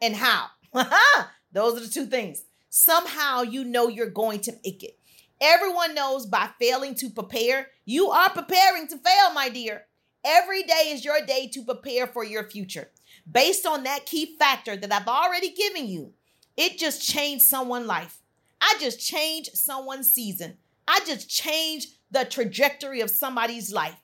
and 0.00 0.16
how. 0.16 0.46
Those 1.52 1.76
are 1.76 1.84
the 1.84 1.90
two 1.90 2.06
things. 2.06 2.44
Somehow 2.68 3.42
you 3.42 3.64
know 3.64 3.88
you're 3.88 4.10
going 4.10 4.40
to 4.40 4.52
make 4.64 4.82
it. 4.82 4.98
Everyone 5.40 5.94
knows 5.94 6.26
by 6.26 6.50
failing 6.60 6.94
to 6.96 7.08
prepare, 7.08 7.68
you 7.86 8.10
are 8.10 8.28
preparing 8.28 8.86
to 8.88 8.98
fail, 8.98 9.32
my 9.32 9.48
dear. 9.48 9.86
Every 10.22 10.62
day 10.62 10.90
is 10.90 11.02
your 11.02 11.24
day 11.24 11.48
to 11.54 11.64
prepare 11.64 12.06
for 12.06 12.22
your 12.22 12.44
future. 12.44 12.90
Based 13.30 13.66
on 13.66 13.84
that 13.84 14.04
key 14.04 14.36
factor 14.38 14.76
that 14.76 14.92
I've 14.92 15.08
already 15.08 15.50
given 15.52 15.86
you, 15.86 16.12
it 16.58 16.76
just 16.76 17.08
changed 17.08 17.44
someone's 17.44 17.86
life. 17.86 18.20
I 18.60 18.74
just 18.78 19.00
changed 19.00 19.56
someone's 19.56 20.10
season. 20.10 20.58
I 20.86 21.00
just 21.06 21.30
changed 21.30 21.88
the 22.10 22.26
trajectory 22.26 23.00
of 23.00 23.08
somebody's 23.08 23.72
life. 23.72 23.96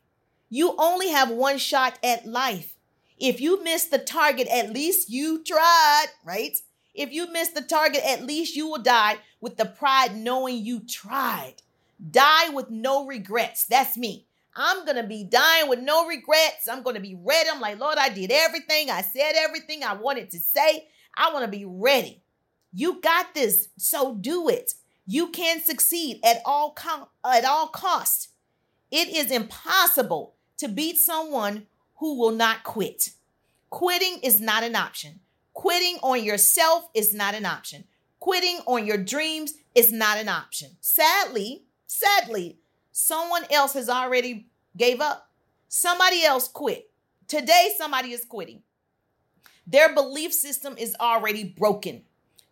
You 0.48 0.74
only 0.78 1.10
have 1.10 1.28
one 1.28 1.58
shot 1.58 1.98
at 2.02 2.24
life. 2.24 2.78
If 3.18 3.42
you 3.42 3.62
miss 3.62 3.84
the 3.84 3.98
target, 3.98 4.48
at 4.48 4.72
least 4.72 5.10
you 5.10 5.44
tried, 5.44 6.06
right? 6.24 6.56
If 6.94 7.12
you 7.12 7.30
miss 7.30 7.50
the 7.50 7.60
target, 7.60 8.02
at 8.06 8.24
least 8.24 8.56
you 8.56 8.68
will 8.68 8.82
die 8.82 9.18
with 9.46 9.56
the 9.58 9.64
pride 9.64 10.16
knowing 10.16 10.56
you 10.56 10.80
tried. 10.80 11.54
Die 12.10 12.48
with 12.48 12.68
no 12.68 13.06
regrets. 13.06 13.64
That's 13.64 13.96
me. 13.96 14.26
I'm 14.56 14.84
going 14.84 14.96
to 14.96 15.04
be 15.04 15.22
dying 15.22 15.68
with 15.68 15.78
no 15.78 16.04
regrets. 16.08 16.66
I'm 16.68 16.82
going 16.82 16.96
to 16.96 17.00
be 17.00 17.16
ready. 17.22 17.48
I'm 17.48 17.60
like, 17.60 17.78
Lord, 17.78 17.96
I 17.96 18.08
did 18.08 18.32
everything. 18.32 18.90
I 18.90 19.02
said 19.02 19.34
everything 19.36 19.84
I 19.84 19.92
wanted 19.92 20.32
to 20.32 20.40
say. 20.40 20.88
I 21.16 21.32
want 21.32 21.44
to 21.44 21.58
be 21.58 21.64
ready. 21.64 22.24
You 22.72 23.00
got 23.00 23.34
this. 23.34 23.68
So 23.78 24.16
do 24.16 24.48
it. 24.48 24.72
You 25.06 25.28
can 25.28 25.62
succeed 25.62 26.18
at 26.24 26.42
all 26.44 26.72
com- 26.72 27.06
at 27.24 27.44
all 27.44 27.68
cost. 27.68 28.30
It 28.90 29.06
is 29.14 29.30
impossible 29.30 30.34
to 30.58 30.66
beat 30.66 30.98
someone 30.98 31.66
who 31.98 32.18
will 32.18 32.32
not 32.32 32.64
quit. 32.64 33.10
Quitting 33.70 34.18
is 34.24 34.40
not 34.40 34.64
an 34.64 34.74
option. 34.74 35.20
Quitting 35.52 35.98
on 36.02 36.24
yourself 36.24 36.88
is 36.94 37.14
not 37.14 37.36
an 37.36 37.46
option. 37.46 37.84
Quitting 38.26 38.58
on 38.66 38.84
your 38.84 38.96
dreams 38.96 39.54
is 39.72 39.92
not 39.92 40.18
an 40.18 40.28
option. 40.28 40.70
Sadly, 40.80 41.62
sadly, 41.86 42.58
someone 42.90 43.44
else 43.52 43.74
has 43.74 43.88
already 43.88 44.48
gave 44.76 45.00
up. 45.00 45.30
Somebody 45.68 46.24
else 46.24 46.48
quit. 46.48 46.90
Today 47.28 47.70
somebody 47.78 48.10
is 48.10 48.24
quitting. 48.24 48.64
Their 49.64 49.94
belief 49.94 50.32
system 50.32 50.74
is 50.76 50.96
already 51.00 51.44
broken. 51.44 52.02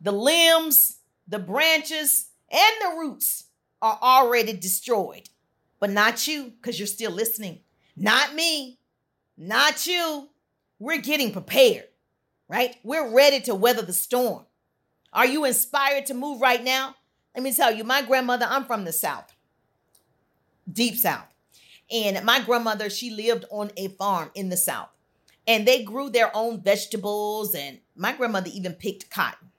The 0.01 0.13
limbs, 0.13 0.99
the 1.27 1.41
branches, 1.41 2.29
and 2.53 2.75
the 2.81 2.97
roots 2.97 3.47
are 3.83 3.99
already 4.01 4.53
destroyed. 4.53 5.29
But 5.81 5.91
not 5.91 6.29
you, 6.29 6.53
because 6.53 6.79
you're 6.79 6.87
still 6.87 7.11
listening. 7.11 7.63
Not 7.97 8.33
me. 8.33 8.79
Not 9.37 9.89
you. 9.89 10.29
We're 10.79 11.01
getting 11.01 11.33
prepared, 11.33 11.89
right? 12.47 12.77
We're 12.85 13.13
ready 13.13 13.41
to 13.41 13.57
weather 13.57 13.83
the 13.83 13.93
storm. 13.93 14.47
Are 15.15 15.27
you 15.27 15.45
inspired 15.45 16.07
to 16.07 16.15
move 16.15 16.41
right 16.41 16.63
now? 16.63 16.97
Let 17.35 17.45
me 17.45 17.53
tell 17.53 17.73
you, 17.73 17.85
my 17.85 18.03
grandmother, 18.03 18.47
I'm 18.49 18.65
from 18.65 18.85
the 18.85 18.93
South, 18.93 19.33
deep 20.71 20.97
South. 20.97 21.27
And 21.91 22.25
my 22.25 22.41
grandmother, 22.41 22.91
she 22.91 23.11
lived 23.11 23.45
on 23.51 23.71
a 23.77 23.89
farm 23.89 24.31
in 24.35 24.49
the 24.49 24.57
South. 24.57 24.89
And 25.47 25.67
they 25.67 25.85
grew 25.85 26.11
their 26.11 26.35
own 26.35 26.63
vegetables. 26.63 27.55
And 27.55 27.81
my 27.95 28.13
grandmother 28.13 28.51
even 28.53 28.73
picked 28.73 29.11
cotton. 29.11 29.51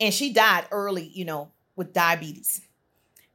And 0.00 0.12
she 0.12 0.32
died 0.32 0.66
early, 0.70 1.08
you 1.14 1.24
know, 1.24 1.52
with 1.76 1.92
diabetes. 1.92 2.62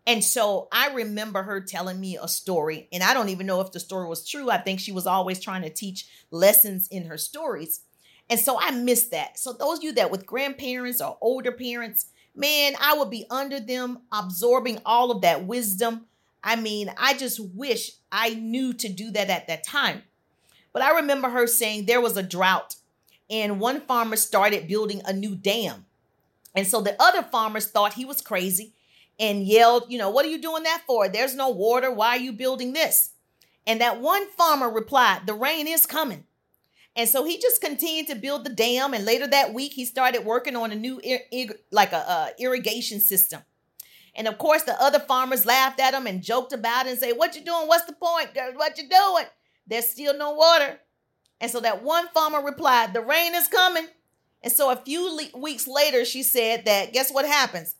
And 0.07 0.23
so 0.23 0.69
I 0.71 0.93
remember 0.93 1.43
her 1.43 1.59
telling 1.59 1.99
me 1.99 2.17
a 2.17 2.29
story, 2.29 2.87
and 2.93 3.03
I 3.03 3.13
don't 3.13 3.27
even 3.27 3.45
know 3.45 3.59
if 3.59 3.73
the 3.73 3.79
story 3.81 4.07
was 4.07 4.27
true. 4.27 4.49
I 4.49 4.57
think 4.57 4.79
she 4.79 4.93
was 4.93 5.05
always 5.05 5.37
trying 5.37 5.63
to 5.63 5.69
teach 5.69 6.07
lessons 6.31 6.87
in 6.87 7.07
her 7.07 7.17
stories. 7.17 7.81
And 8.29 8.39
so 8.39 8.57
I 8.59 8.71
missed 8.71 9.11
that. 9.11 9.39
So 9.39 9.53
those 9.53 9.79
of 9.79 9.83
you 9.83 9.93
that 9.93 10.11
with 10.11 10.25
grandparents 10.25 11.01
or 11.01 11.17
older 11.21 11.51
parents, 11.51 12.07
man, 12.35 12.73
I 12.81 12.97
would 12.97 13.09
be 13.09 13.25
under 13.29 13.59
them 13.59 13.99
absorbing 14.11 14.79
all 14.85 15.11
of 15.11 15.21
that 15.21 15.45
wisdom. 15.45 16.05
I 16.43 16.55
mean, 16.55 16.91
I 16.97 17.13
just 17.13 17.39
wish 17.39 17.91
I 18.11 18.31
knew 18.31 18.73
to 18.73 18.89
do 18.89 19.11
that 19.11 19.29
at 19.29 19.47
that 19.47 19.63
time. 19.63 20.03
But 20.73 20.81
I 20.81 20.97
remember 20.97 21.29
her 21.29 21.47
saying 21.47 21.85
there 21.85 22.01
was 22.01 22.17
a 22.17 22.23
drought 22.23 22.75
and 23.29 23.59
one 23.59 23.81
farmer 23.81 24.15
started 24.15 24.67
building 24.67 25.01
a 25.05 25.13
new 25.13 25.35
dam. 25.35 25.85
And 26.55 26.67
so 26.67 26.81
the 26.81 27.01
other 27.01 27.23
farmers 27.23 27.67
thought 27.67 27.93
he 27.93 28.05
was 28.05 28.21
crazy 28.21 28.73
and 29.19 29.43
yelled, 29.43 29.85
you 29.89 29.97
know, 29.97 30.09
what 30.09 30.25
are 30.25 30.29
you 30.29 30.41
doing 30.41 30.63
that 30.63 30.83
for? 30.85 31.09
There's 31.09 31.35
no 31.35 31.49
water. 31.49 31.91
Why 31.91 32.09
are 32.09 32.19
you 32.19 32.33
building 32.33 32.73
this? 32.73 33.11
And 33.65 33.81
that 33.81 33.99
one 33.99 34.29
farmer 34.31 34.69
replied, 34.69 35.25
the 35.25 35.33
rain 35.33 35.67
is 35.67 35.85
coming. 35.85 36.25
And 36.97 37.07
so 37.07 37.23
he 37.23 37.39
just 37.39 37.61
continued 37.61 38.07
to 38.07 38.15
build 38.15 38.43
the 38.43 38.49
dam. 38.49 38.95
And 38.95 39.05
later 39.05 39.27
that 39.27 39.53
week, 39.53 39.73
he 39.73 39.85
started 39.85 40.25
working 40.25 40.55
on 40.55 40.71
a 40.71 40.75
new, 40.75 40.99
like 41.71 41.93
a, 41.93 41.97
a 41.97 42.31
irrigation 42.39 42.99
system. 42.99 43.41
And 44.15 44.27
of 44.27 44.39
course, 44.39 44.63
the 44.63 44.81
other 44.81 44.99
farmers 44.99 45.45
laughed 45.45 45.79
at 45.79 45.93
him 45.93 46.07
and 46.07 46.23
joked 46.23 46.51
about 46.51 46.87
it 46.87 46.89
and 46.89 46.99
say, 46.99 47.13
"What 47.13 47.35
you 47.35 47.43
doing? 47.45 47.67
What's 47.67 47.85
the 47.85 47.93
point? 47.93 48.29
What 48.55 48.77
you 48.79 48.89
doing? 48.89 49.25
There's 49.67 49.91
still 49.91 50.17
no 50.17 50.31
water." 50.31 50.79
And 51.39 51.51
so 51.51 51.59
that 51.59 51.83
one 51.83 52.07
farmer 52.07 52.41
replied, 52.43 52.93
"The 52.93 53.01
rain 53.01 53.35
is 53.35 53.47
coming." 53.47 53.87
And 54.41 54.51
so 54.51 54.71
a 54.71 54.75
few 54.75 55.07
le- 55.15 55.39
weeks 55.39 55.67
later, 55.67 56.03
she 56.03 56.23
said 56.23 56.65
that 56.65 56.93
guess 56.93 57.11
what 57.11 57.27
happens? 57.27 57.75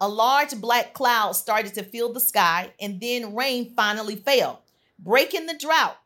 A 0.00 0.08
large 0.08 0.60
black 0.60 0.94
cloud 0.94 1.32
started 1.32 1.74
to 1.74 1.82
fill 1.82 2.12
the 2.12 2.20
sky, 2.20 2.72
and 2.80 3.00
then 3.00 3.34
rain 3.34 3.74
finally 3.74 4.14
fell, 4.14 4.62
breaking 4.96 5.46
the 5.46 5.58
drought. 5.58 5.96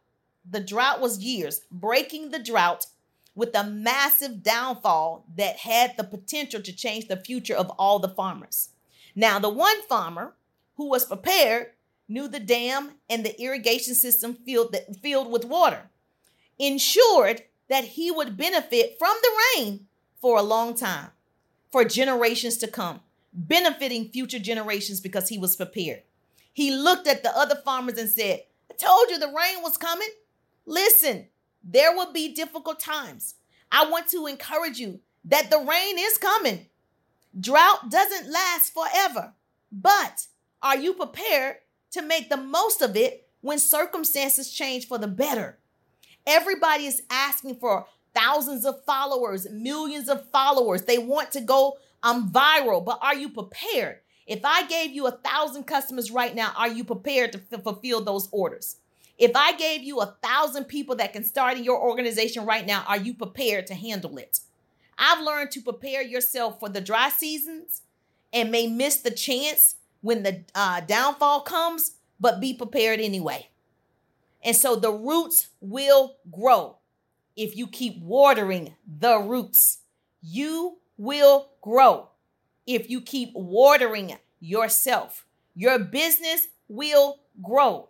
The 0.48 0.60
drought 0.60 1.00
was 1.00 1.22
years, 1.22 1.62
breaking 1.70 2.30
the 2.30 2.38
drought 2.38 2.86
with 3.34 3.54
a 3.54 3.64
massive 3.64 4.42
downfall 4.42 5.24
that 5.36 5.58
had 5.58 5.96
the 5.96 6.04
potential 6.04 6.62
to 6.62 6.72
change 6.72 7.08
the 7.08 7.16
future 7.16 7.54
of 7.54 7.70
all 7.70 7.98
the 7.98 8.08
farmers. 8.08 8.70
Now, 9.16 9.38
the 9.38 9.48
one 9.48 9.82
farmer 9.82 10.34
who 10.76 10.88
was 10.88 11.06
prepared 11.06 11.68
knew 12.08 12.28
the 12.28 12.40
dam 12.40 12.92
and 13.08 13.24
the 13.24 13.40
irrigation 13.40 13.94
system 13.94 14.34
filled, 14.34 14.72
that, 14.72 14.96
filled 14.96 15.30
with 15.30 15.44
water 15.44 15.90
ensured 16.58 17.42
that 17.68 17.84
he 17.84 18.10
would 18.10 18.36
benefit 18.36 18.96
from 18.98 19.16
the 19.22 19.30
rain 19.56 19.86
for 20.20 20.38
a 20.38 20.42
long 20.42 20.74
time, 20.74 21.10
for 21.72 21.84
generations 21.84 22.56
to 22.58 22.68
come 22.68 23.00
benefiting 23.34 24.08
future 24.08 24.38
generations 24.38 25.00
because 25.00 25.28
he 25.28 25.38
was 25.38 25.56
prepared. 25.56 26.02
He 26.52 26.70
looked 26.70 27.08
at 27.08 27.22
the 27.22 27.36
other 27.36 27.56
farmers 27.56 27.98
and 27.98 28.08
said, 28.08 28.42
I 28.70 28.74
told 28.74 29.10
you 29.10 29.18
the 29.18 29.26
rain 29.26 29.62
was 29.62 29.76
coming. 29.76 30.08
Listen, 30.66 31.28
there 31.62 31.94
will 31.94 32.12
be 32.12 32.34
difficult 32.34 32.80
times. 32.80 33.34
I 33.70 33.88
want 33.90 34.08
to 34.08 34.26
encourage 34.26 34.78
you 34.78 35.00
that 35.24 35.50
the 35.50 35.58
rain 35.58 35.96
is 35.98 36.18
coming. 36.18 36.66
Drought 37.38 37.90
doesn't 37.90 38.30
last 38.30 38.72
forever, 38.72 39.34
but 39.72 40.26
are 40.62 40.76
you 40.76 40.94
prepared 40.94 41.56
to 41.90 42.02
make 42.02 42.28
the 42.28 42.36
most 42.36 42.82
of 42.82 42.96
it 42.96 43.28
when 43.40 43.58
circumstances 43.58 44.52
change 44.52 44.86
for 44.86 44.98
the 44.98 45.08
better? 45.08 45.58
Everybody 46.26 46.86
is 46.86 47.02
asking 47.10 47.56
for 47.56 47.86
thousands 48.14 48.64
of 48.64 48.84
followers, 48.84 49.48
millions 49.50 50.08
of 50.08 50.30
followers. 50.30 50.82
They 50.82 50.98
want 50.98 51.32
to 51.32 51.40
go 51.40 51.78
um, 52.02 52.30
viral, 52.30 52.84
but 52.84 52.98
are 53.02 53.14
you 53.14 53.28
prepared? 53.28 53.98
If 54.26 54.44
I 54.44 54.66
gave 54.66 54.92
you 54.92 55.06
a 55.06 55.12
thousand 55.12 55.64
customers 55.64 56.10
right 56.10 56.34
now, 56.34 56.52
are 56.56 56.68
you 56.68 56.84
prepared 56.84 57.32
to 57.32 57.42
f- 57.52 57.62
fulfill 57.62 58.02
those 58.02 58.28
orders? 58.32 58.76
If 59.18 59.32
I 59.34 59.52
gave 59.52 59.82
you 59.82 60.00
a 60.00 60.16
thousand 60.22 60.64
people 60.64 60.96
that 60.96 61.12
can 61.12 61.24
start 61.24 61.56
in 61.56 61.64
your 61.64 61.80
organization 61.80 62.44
right 62.44 62.66
now, 62.66 62.84
are 62.88 62.98
you 62.98 63.14
prepared 63.14 63.66
to 63.68 63.74
handle 63.74 64.18
it? 64.18 64.40
I've 64.98 65.24
learned 65.24 65.50
to 65.52 65.60
prepare 65.60 66.02
yourself 66.02 66.58
for 66.60 66.68
the 66.68 66.80
dry 66.80 67.10
seasons 67.10 67.82
and 68.32 68.50
may 68.50 68.66
miss 68.66 68.96
the 68.96 69.10
chance 69.10 69.76
when 70.00 70.22
the 70.22 70.44
uh, 70.54 70.80
downfall 70.80 71.42
comes, 71.42 71.92
but 72.20 72.40
be 72.40 72.54
prepared 72.54 73.00
anyway. 73.00 73.48
And 74.42 74.56
so 74.56 74.76
the 74.76 74.92
roots 74.92 75.48
will 75.60 76.16
grow 76.30 76.78
if 77.36 77.56
you 77.56 77.66
keep 77.66 77.98
watering 78.00 78.74
the 78.86 79.18
roots. 79.18 79.78
You 80.20 80.78
will 80.96 81.50
grow 81.62 82.10
if 82.66 82.90
you 82.90 83.00
keep 83.00 83.30
watering 83.34 84.16
yourself. 84.40 85.24
Your 85.54 85.78
business 85.78 86.48
will 86.68 87.20
grow. 87.42 87.88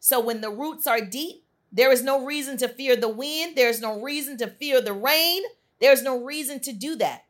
So 0.00 0.20
when 0.20 0.40
the 0.40 0.50
roots 0.50 0.86
are 0.86 1.00
deep, 1.00 1.44
there 1.70 1.92
is 1.92 2.02
no 2.02 2.24
reason 2.24 2.56
to 2.58 2.68
fear 2.68 2.96
the 2.96 3.08
wind. 3.08 3.56
There's 3.56 3.80
no 3.80 4.00
reason 4.00 4.36
to 4.38 4.46
fear 4.48 4.80
the 4.80 4.92
rain. 4.92 5.42
There's 5.80 6.02
no 6.02 6.22
reason 6.22 6.60
to 6.60 6.72
do 6.72 6.96
that. 6.96 7.24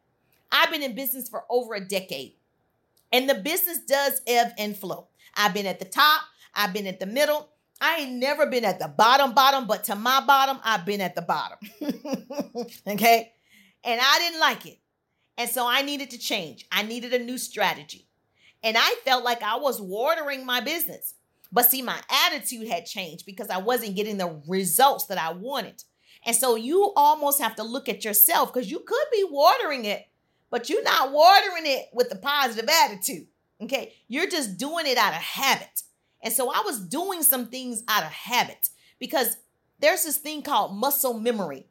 I've 0.51 0.71
been 0.71 0.83
in 0.83 0.95
business 0.95 1.29
for 1.29 1.45
over 1.51 1.75
a 1.75 1.81
decade, 1.81 2.35
and 3.13 3.29
the 3.29 3.35
business 3.35 3.81
does 3.81 4.23
ebb 4.27 4.53
and 4.57 4.77
flow. 4.77 5.09
I've 5.37 5.53
been 5.53 5.67
at 5.67 5.79
the 5.79 5.85
top, 5.85 6.23
I've 6.55 6.73
been 6.73 6.87
at 6.87 7.01
the 7.01 7.07
middle. 7.07 7.51
I 7.81 7.99
ain't 7.99 8.15
never 8.15 8.47
been 8.47 8.65
at 8.65 8.81
the 8.81 8.89
bottom, 8.89 9.35
bottom, 9.35 9.67
but 9.67 9.85
to 9.85 9.95
my 9.95 10.21
bottom, 10.27 10.59
I've 10.65 10.85
been 10.85 11.01
at 11.01 11.15
the 11.15 11.23
bottom. 11.23 11.59
okay. 12.89 13.33
And 13.85 14.01
I 14.03 14.19
didn't 14.19 14.41
like 14.41 14.67
it. 14.67 14.79
And 15.37 15.49
so 15.49 15.65
I 15.65 15.83
needed 15.83 16.11
to 16.11 16.19
change. 16.19 16.67
I 16.73 16.83
needed 16.83 17.15
a 17.15 17.21
new 17.21 17.39
strategy. 17.39 18.09
And 18.65 18.77
I 18.77 18.97
felt 19.05 19.23
like 19.23 19.43
I 19.43 19.57
was 19.59 19.81
watering 19.81 20.45
my 20.45 20.61
business. 20.61 21.15
But 21.51 21.71
see, 21.71 21.83
my 21.83 21.99
attitude 22.27 22.69
had 22.69 22.87
changed 22.87 23.25
because 23.25 23.49
I 23.49 23.59
wasn't 23.59 23.97
getting 23.97 24.19
the 24.19 24.41
results 24.47 25.07
that 25.07 25.19
I 25.19 25.33
wanted. 25.33 25.83
And 26.27 26.37
so 26.37 26.57
you 26.57 26.93
almost 26.97 27.41
have 27.41 27.57
to 27.57 27.63
look 27.63 27.89
at 27.89 28.05
yourself 28.05 28.53
because 28.53 28.71
you 28.71 28.81
could 28.81 29.07
be 29.13 29.25
watering 29.31 29.85
it, 29.85 30.07
but 30.51 30.69
you're 30.69 30.83
not 30.83 31.13
watering 31.13 31.65
it 31.65 31.87
with 31.93 32.13
a 32.13 32.17
positive 32.17 32.69
attitude. 32.69 33.27
Okay. 33.63 33.95
You're 34.09 34.29
just 34.29 34.59
doing 34.59 34.87
it 34.87 34.99
out 34.99 35.15
of 35.15 35.21
habit. 35.21 35.83
And 36.23 36.33
so 36.33 36.51
I 36.51 36.63
was 36.65 36.81
doing 36.81 37.23
some 37.23 37.47
things 37.47 37.83
out 37.89 38.03
of 38.03 38.11
habit 38.11 38.69
because 38.99 39.37
there's 39.79 40.05
this 40.05 40.17
thing 40.17 40.43
called 40.43 40.75
muscle 40.77 41.15
memory. 41.15 41.67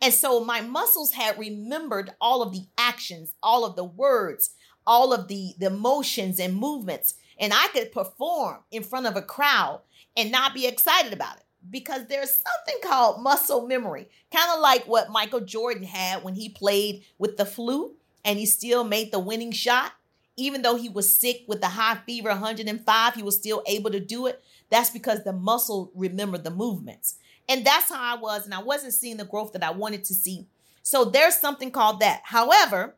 And 0.00 0.14
so 0.14 0.44
my 0.44 0.60
muscles 0.60 1.12
had 1.12 1.38
remembered 1.38 2.14
all 2.20 2.42
of 2.42 2.52
the 2.52 2.66
actions, 2.76 3.34
all 3.42 3.64
of 3.64 3.74
the 3.74 3.84
words, 3.84 4.50
all 4.86 5.12
of 5.12 5.28
the, 5.28 5.54
the 5.58 5.70
motions 5.70 6.38
and 6.38 6.54
movements. 6.54 7.14
And 7.38 7.52
I 7.52 7.68
could 7.68 7.92
perform 7.92 8.58
in 8.70 8.82
front 8.82 9.06
of 9.06 9.16
a 9.16 9.22
crowd 9.22 9.82
and 10.16 10.32
not 10.32 10.54
be 10.54 10.66
excited 10.66 11.12
about 11.12 11.36
it 11.36 11.44
because 11.70 12.06
there's 12.06 12.30
something 12.30 12.80
called 12.82 13.22
muscle 13.22 13.66
memory, 13.66 14.08
kind 14.34 14.50
of 14.52 14.60
like 14.60 14.84
what 14.86 15.10
Michael 15.10 15.40
Jordan 15.40 15.84
had 15.84 16.24
when 16.24 16.34
he 16.34 16.48
played 16.48 17.04
with 17.18 17.36
the 17.36 17.44
flu 17.46 17.94
and 18.24 18.38
he 18.38 18.46
still 18.46 18.84
made 18.84 19.12
the 19.12 19.18
winning 19.18 19.52
shot. 19.52 19.92
Even 20.36 20.62
though 20.62 20.76
he 20.76 20.88
was 20.88 21.12
sick 21.12 21.42
with 21.48 21.60
the 21.60 21.68
high 21.68 21.98
fever 22.06 22.28
105, 22.28 23.14
he 23.14 23.22
was 23.22 23.36
still 23.36 23.62
able 23.66 23.90
to 23.90 23.98
do 23.98 24.26
it. 24.26 24.42
That's 24.70 24.90
because 24.90 25.24
the 25.24 25.32
muscle 25.32 25.90
remembered 25.94 26.44
the 26.44 26.50
movements. 26.50 27.16
And 27.48 27.64
that's 27.64 27.88
how 27.88 28.16
I 28.16 28.20
was. 28.20 28.44
And 28.44 28.54
I 28.54 28.62
wasn't 28.62 28.94
seeing 28.94 29.16
the 29.16 29.24
growth 29.24 29.52
that 29.54 29.64
I 29.64 29.70
wanted 29.70 30.04
to 30.04 30.14
see. 30.14 30.46
So 30.82 31.04
there's 31.04 31.36
something 31.36 31.72
called 31.72 32.00
that. 32.00 32.20
However, 32.24 32.94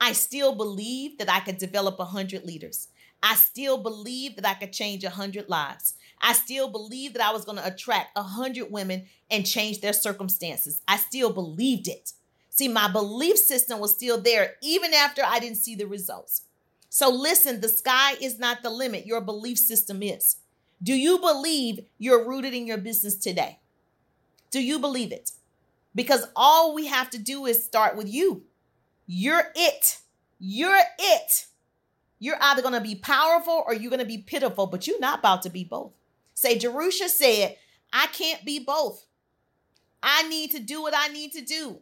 I 0.00 0.12
still 0.12 0.54
believe 0.54 1.18
that 1.18 1.30
I 1.30 1.40
could 1.40 1.58
develop 1.58 1.98
100 1.98 2.44
leaders. 2.44 2.88
I 3.22 3.34
still 3.34 3.78
believe 3.78 4.36
that 4.36 4.46
I 4.46 4.54
could 4.54 4.72
change 4.72 5.04
100 5.04 5.48
lives. 5.48 5.94
I 6.22 6.32
still 6.32 6.68
believe 6.68 7.14
that 7.14 7.22
I 7.22 7.32
was 7.32 7.44
going 7.44 7.58
to 7.58 7.66
attract 7.66 8.16
100 8.16 8.70
women 8.70 9.06
and 9.30 9.46
change 9.46 9.80
their 9.80 9.92
circumstances. 9.92 10.82
I 10.88 10.96
still 10.96 11.32
believed 11.32 11.88
it. 11.88 12.12
See, 12.48 12.68
my 12.68 12.90
belief 12.90 13.38
system 13.38 13.78
was 13.78 13.94
still 13.94 14.20
there 14.20 14.56
even 14.62 14.92
after 14.92 15.22
I 15.24 15.38
didn't 15.38 15.58
see 15.58 15.74
the 15.74 15.86
results. 15.86 16.42
So 16.88 17.08
listen, 17.08 17.60
the 17.60 17.68
sky 17.68 18.14
is 18.20 18.38
not 18.38 18.62
the 18.62 18.70
limit. 18.70 19.06
Your 19.06 19.20
belief 19.20 19.58
system 19.58 20.02
is. 20.02 20.36
Do 20.82 20.94
you 20.94 21.18
believe 21.18 21.80
you're 21.98 22.26
rooted 22.26 22.52
in 22.52 22.66
your 22.66 22.78
business 22.78 23.16
today? 23.16 23.60
Do 24.50 24.60
you 24.60 24.78
believe 24.78 25.12
it? 25.12 25.32
Because 25.94 26.26
all 26.34 26.74
we 26.74 26.86
have 26.86 27.10
to 27.10 27.18
do 27.18 27.46
is 27.46 27.64
start 27.64 27.96
with 27.96 28.08
you. 28.08 28.44
You're 29.06 29.52
it. 29.54 29.98
You're 30.38 30.80
it. 30.98 31.46
You're 32.20 32.38
either 32.40 32.62
going 32.62 32.74
to 32.74 32.80
be 32.80 32.94
powerful 32.94 33.64
or 33.66 33.74
you're 33.74 33.90
going 33.90 34.00
to 34.00 34.06
be 34.06 34.18
pitiful, 34.18 34.66
but 34.66 34.86
you're 34.86 35.00
not 35.00 35.18
about 35.18 35.42
to 35.42 35.50
be 35.50 35.64
both. 35.64 35.92
Say, 36.34 36.58
Jerusha 36.58 37.08
said, 37.08 37.56
I 37.92 38.06
can't 38.08 38.44
be 38.44 38.60
both. 38.60 39.04
I 40.02 40.28
need 40.28 40.52
to 40.52 40.60
do 40.60 40.82
what 40.82 40.94
I 40.96 41.08
need 41.08 41.32
to 41.32 41.40
do. 41.40 41.80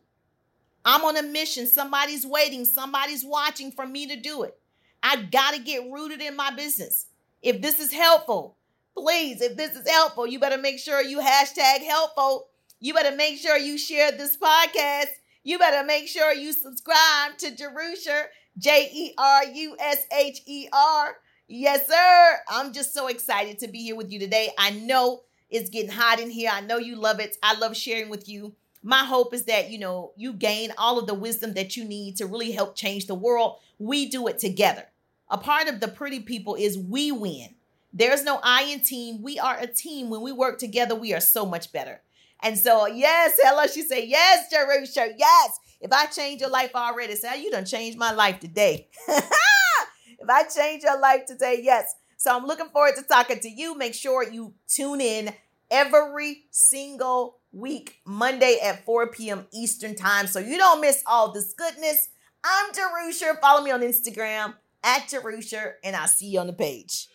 I'm 0.84 1.04
on 1.04 1.16
a 1.16 1.22
mission. 1.22 1.66
Somebody's 1.66 2.24
waiting. 2.24 2.64
Somebody's 2.64 3.24
watching 3.24 3.72
for 3.72 3.86
me 3.86 4.06
to 4.06 4.16
do 4.16 4.44
it. 4.44 4.56
I 5.02 5.22
got 5.22 5.54
to 5.54 5.60
get 5.60 5.90
rooted 5.90 6.20
in 6.20 6.34
my 6.36 6.50
business. 6.50 7.06
If 7.42 7.60
this 7.60 7.78
is 7.78 7.92
helpful, 7.92 8.56
please, 8.96 9.40
if 9.40 9.56
this 9.56 9.76
is 9.76 9.88
helpful, 9.88 10.26
you 10.26 10.38
better 10.40 10.58
make 10.58 10.78
sure 10.78 11.02
you 11.02 11.20
hashtag 11.20 11.84
helpful. 11.84 12.48
You 12.80 12.94
better 12.94 13.14
make 13.14 13.38
sure 13.38 13.56
you 13.56 13.76
share 13.76 14.12
this 14.12 14.36
podcast. 14.36 15.10
You 15.44 15.58
better 15.58 15.84
make 15.86 16.08
sure 16.08 16.32
you 16.32 16.52
subscribe 16.52 17.38
to 17.38 17.50
Jerusha, 17.50 18.24
J 18.58 18.90
E 18.92 19.14
R 19.16 19.44
U 19.44 19.76
S 19.78 20.06
H 20.12 20.42
E 20.46 20.68
R. 20.72 21.16
Yes, 21.46 21.86
sir. 21.86 22.38
I'm 22.48 22.72
just 22.72 22.92
so 22.92 23.06
excited 23.06 23.58
to 23.60 23.68
be 23.68 23.78
here 23.84 23.96
with 23.96 24.10
you 24.10 24.18
today. 24.18 24.50
I 24.58 24.70
know 24.70 25.22
it's 25.48 25.70
getting 25.70 25.90
hot 25.90 26.20
in 26.20 26.30
here. 26.30 26.50
I 26.52 26.60
know 26.60 26.78
you 26.78 26.96
love 26.96 27.20
it. 27.20 27.36
I 27.42 27.56
love 27.58 27.76
sharing 27.76 28.10
with 28.10 28.28
you. 28.28 28.54
My 28.82 29.04
hope 29.04 29.32
is 29.32 29.44
that, 29.44 29.70
you 29.70 29.78
know, 29.78 30.12
you 30.16 30.32
gain 30.32 30.72
all 30.76 30.98
of 30.98 31.06
the 31.06 31.14
wisdom 31.14 31.54
that 31.54 31.76
you 31.76 31.84
need 31.84 32.16
to 32.16 32.26
really 32.26 32.52
help 32.52 32.76
change 32.76 33.06
the 33.06 33.14
world. 33.14 33.56
We 33.78 34.08
do 34.08 34.26
it 34.28 34.38
together. 34.38 34.84
A 35.30 35.38
part 35.38 35.68
of 35.68 35.80
the 35.80 35.88
pretty 35.88 36.20
people 36.20 36.54
is 36.54 36.78
we 36.78 37.12
win. 37.12 37.54
There's 37.92 38.24
no 38.24 38.40
I 38.42 38.64
in 38.64 38.80
team. 38.80 39.22
We 39.22 39.38
are 39.38 39.58
a 39.58 39.66
team. 39.66 40.10
When 40.10 40.20
we 40.20 40.32
work 40.32 40.58
together, 40.58 40.94
we 40.94 41.14
are 41.14 41.20
so 41.20 41.46
much 41.46 41.72
better. 41.72 42.02
And 42.42 42.56
so, 42.56 42.86
yes, 42.86 43.38
hello, 43.42 43.66
she 43.66 43.82
said, 43.82 44.04
yes, 44.06 44.52
Jerusha, 44.52 45.14
yes. 45.16 45.58
If 45.80 45.92
I 45.92 46.06
change 46.06 46.40
your 46.40 46.50
life 46.50 46.72
already, 46.74 47.14
say, 47.14 47.42
you 47.42 47.50
done 47.50 47.64
changed 47.64 47.98
my 47.98 48.12
life 48.12 48.40
today. 48.40 48.88
if 49.08 50.28
I 50.28 50.44
change 50.44 50.82
your 50.82 51.00
life 51.00 51.26
today, 51.26 51.60
yes. 51.62 51.94
So 52.16 52.36
I'm 52.36 52.46
looking 52.46 52.68
forward 52.68 52.96
to 52.96 53.02
talking 53.02 53.38
to 53.40 53.48
you. 53.48 53.76
Make 53.76 53.94
sure 53.94 54.28
you 54.28 54.54
tune 54.68 55.00
in 55.00 55.32
every 55.70 56.44
single 56.50 57.38
week, 57.52 58.00
Monday 58.04 58.58
at 58.62 58.84
4 58.84 59.08
p.m. 59.08 59.46
Eastern 59.52 59.94
Time, 59.94 60.26
so 60.26 60.38
you 60.40 60.58
don't 60.58 60.80
miss 60.80 61.02
all 61.06 61.32
this 61.32 61.54
goodness. 61.54 62.08
I'm 62.44 62.72
Jerusha. 62.72 63.40
Follow 63.40 63.62
me 63.62 63.70
on 63.70 63.80
Instagram 63.80 64.54
at 64.82 65.08
Jerusha, 65.08 65.72
and 65.84 65.94
I'll 65.94 66.08
see 66.08 66.26
you 66.26 66.40
on 66.40 66.46
the 66.46 66.52
page. 66.52 67.08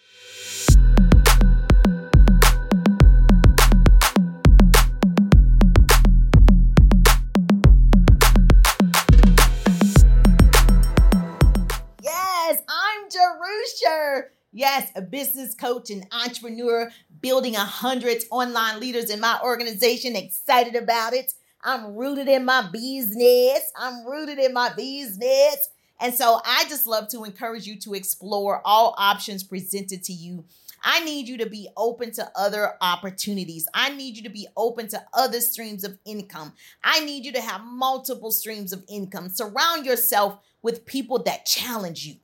Yes, 14.56 14.92
a 14.96 15.02
business 15.02 15.56
coach 15.56 15.90
and 15.90 16.06
entrepreneur, 16.12 16.92
building 17.22 17.56
a 17.56 17.60
hundred 17.60 18.24
online 18.30 18.80
leaders 18.80 19.10
in 19.10 19.20
my 19.20 19.40
organization. 19.44 20.16
Excited 20.16 20.76
about 20.76 21.14
it. 21.14 21.34
I'm 21.64 21.96
rooted 21.96 22.28
in 22.28 22.46
my 22.46 22.70
business. 22.72 23.72
I'm 23.76 24.06
rooted 24.06 24.38
in 24.38 24.54
my 24.54 24.72
business. 24.76 25.70
And 26.00 26.14
so 26.14 26.40
I 26.46 26.66
just 26.70 26.86
love 26.86 27.08
to 27.10 27.24
encourage 27.24 27.66
you 27.66 27.80
to 27.80 27.96
explore 27.96 28.62
all 28.64 28.94
options 28.98 29.44
presented 29.44 30.04
to 30.04 30.14
you. 30.14 30.46
I 30.84 31.00
need 31.00 31.28
you 31.30 31.38
to 31.38 31.50
be 31.50 31.70
open 31.78 32.12
to 32.12 32.30
other 32.36 32.74
opportunities. 32.82 33.68
I 33.74 33.96
need 33.96 34.18
you 34.18 34.24
to 34.24 34.30
be 34.30 34.48
open 34.58 34.88
to 34.90 35.02
other 35.14 35.40
streams 35.40 35.84
of 35.84 35.98
income. 36.06 36.54
I 36.84 37.00
need 37.06 37.26
you 37.26 37.32
to 37.32 37.42
have 37.42 37.62
multiple 37.64 38.32
streams 38.32 38.74
of 38.74 38.84
income. 38.88 39.30
Surround 39.30 39.86
yourself 39.86 40.40
with 40.62 40.86
people 40.86 41.24
that 41.24 41.46
challenge 41.46 42.06
you 42.06 42.18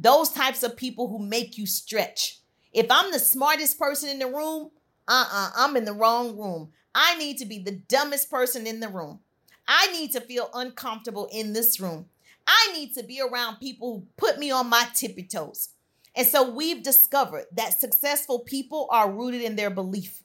those 0.00 0.30
types 0.30 0.62
of 0.62 0.76
people 0.76 1.08
who 1.08 1.18
make 1.18 1.58
you 1.58 1.66
stretch. 1.66 2.40
If 2.72 2.86
I'm 2.90 3.12
the 3.12 3.18
smartest 3.18 3.78
person 3.78 4.08
in 4.08 4.18
the 4.18 4.26
room, 4.26 4.70
uh 5.06 5.12
uh-uh, 5.12 5.46
uh, 5.46 5.50
I'm 5.56 5.76
in 5.76 5.84
the 5.84 5.92
wrong 5.92 6.36
room. 6.36 6.70
I 6.94 7.16
need 7.16 7.38
to 7.38 7.46
be 7.46 7.58
the 7.58 7.72
dumbest 7.72 8.30
person 8.30 8.66
in 8.66 8.80
the 8.80 8.88
room. 8.88 9.20
I 9.68 9.92
need 9.92 10.12
to 10.12 10.20
feel 10.20 10.50
uncomfortable 10.54 11.28
in 11.30 11.52
this 11.52 11.78
room. 11.78 12.06
I 12.46 12.72
need 12.74 12.94
to 12.94 13.04
be 13.04 13.20
around 13.20 13.58
people 13.58 13.92
who 13.92 14.06
put 14.16 14.38
me 14.38 14.50
on 14.50 14.68
my 14.68 14.86
tippy 14.94 15.24
toes. 15.24 15.70
And 16.16 16.26
so 16.26 16.50
we've 16.50 16.82
discovered 16.82 17.44
that 17.52 17.78
successful 17.78 18.40
people 18.40 18.88
are 18.90 19.10
rooted 19.10 19.42
in 19.42 19.56
their 19.56 19.70
belief, 19.70 20.22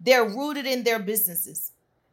they're 0.00 0.28
rooted 0.28 0.66
in 0.66 0.82
their 0.82 0.98
businesses. 0.98 1.72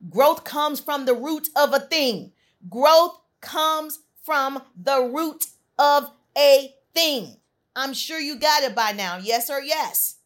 Growth 0.09 0.45
comes 0.45 0.79
from 0.79 1.05
the 1.05 1.15
root 1.15 1.49
of 1.55 1.73
a 1.73 1.79
thing, 1.79 2.31
growth 2.69 3.19
comes 3.41 3.99
from 4.23 4.61
the 4.81 5.01
root 5.01 5.47
of 5.77 6.11
a 6.37 6.73
thing. 6.93 7.37
I'm 7.75 7.93
sure 7.93 8.19
you 8.19 8.37
got 8.37 8.63
it 8.63 8.75
by 8.75 8.91
now. 8.91 9.17
Yes 9.17 9.49
or 9.49 9.61
yes? 9.61 10.17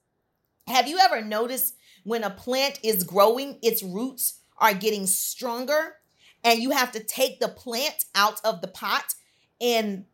Have 0.67 0.88
you 0.88 0.97
ever 0.97 1.21
noticed 1.21 1.76
when 2.04 2.23
a 2.23 2.30
plant 2.30 2.80
is 2.84 3.04
growing, 3.04 3.60
its 3.62 3.84
roots 3.84 4.39
are 4.58 4.73
getting 4.73 5.06
stronger, 5.06 5.95
and 6.43 6.60
you 6.60 6.71
have 6.71 6.91
to 6.93 7.04
take 7.04 7.39
the 7.39 7.49
plant 7.49 8.06
out 8.15 8.39
of 8.43 8.62
the 8.62 8.67
pot, 8.67 9.13
and 9.62 10.06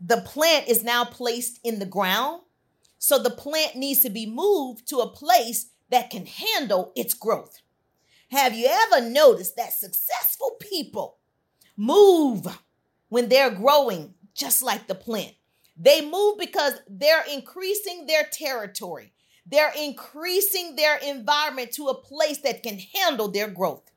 the 0.00 0.20
plant 0.22 0.68
is 0.68 0.82
now 0.82 1.04
placed 1.04 1.60
in 1.64 1.78
the 1.78 1.86
ground? 1.86 2.42
So 2.98 3.18
the 3.18 3.30
plant 3.30 3.76
needs 3.76 4.00
to 4.00 4.10
be 4.10 4.26
moved 4.26 4.88
to 4.88 4.98
a 4.98 5.10
place 5.10 5.70
that 5.90 6.10
can 6.10 6.26
handle 6.26 6.92
its 6.96 7.14
growth. 7.14 7.60
Have 8.30 8.54
you 8.54 8.68
ever 8.68 9.08
noticed 9.08 9.56
that 9.56 9.72
successful 9.72 10.56
people 10.60 11.16
move 11.76 12.46
when 13.08 13.28
they're 13.28 13.50
growing 13.50 14.14
just 14.34 14.62
like 14.62 14.86
the 14.86 14.94
plant? 14.94 15.34
They 15.78 16.00
move 16.00 16.38
because 16.38 16.74
they're 16.88 17.24
increasing 17.32 18.06
their 18.06 18.24
territory. 18.24 19.12
They're 19.46 19.72
increasing 19.78 20.76
their 20.76 20.96
environment 20.96 21.72
to 21.72 21.86
a 21.86 21.94
place 21.94 22.38
that 22.38 22.62
can 22.62 22.78
handle 22.94 23.28
their 23.28 23.48
growth. 23.48 23.90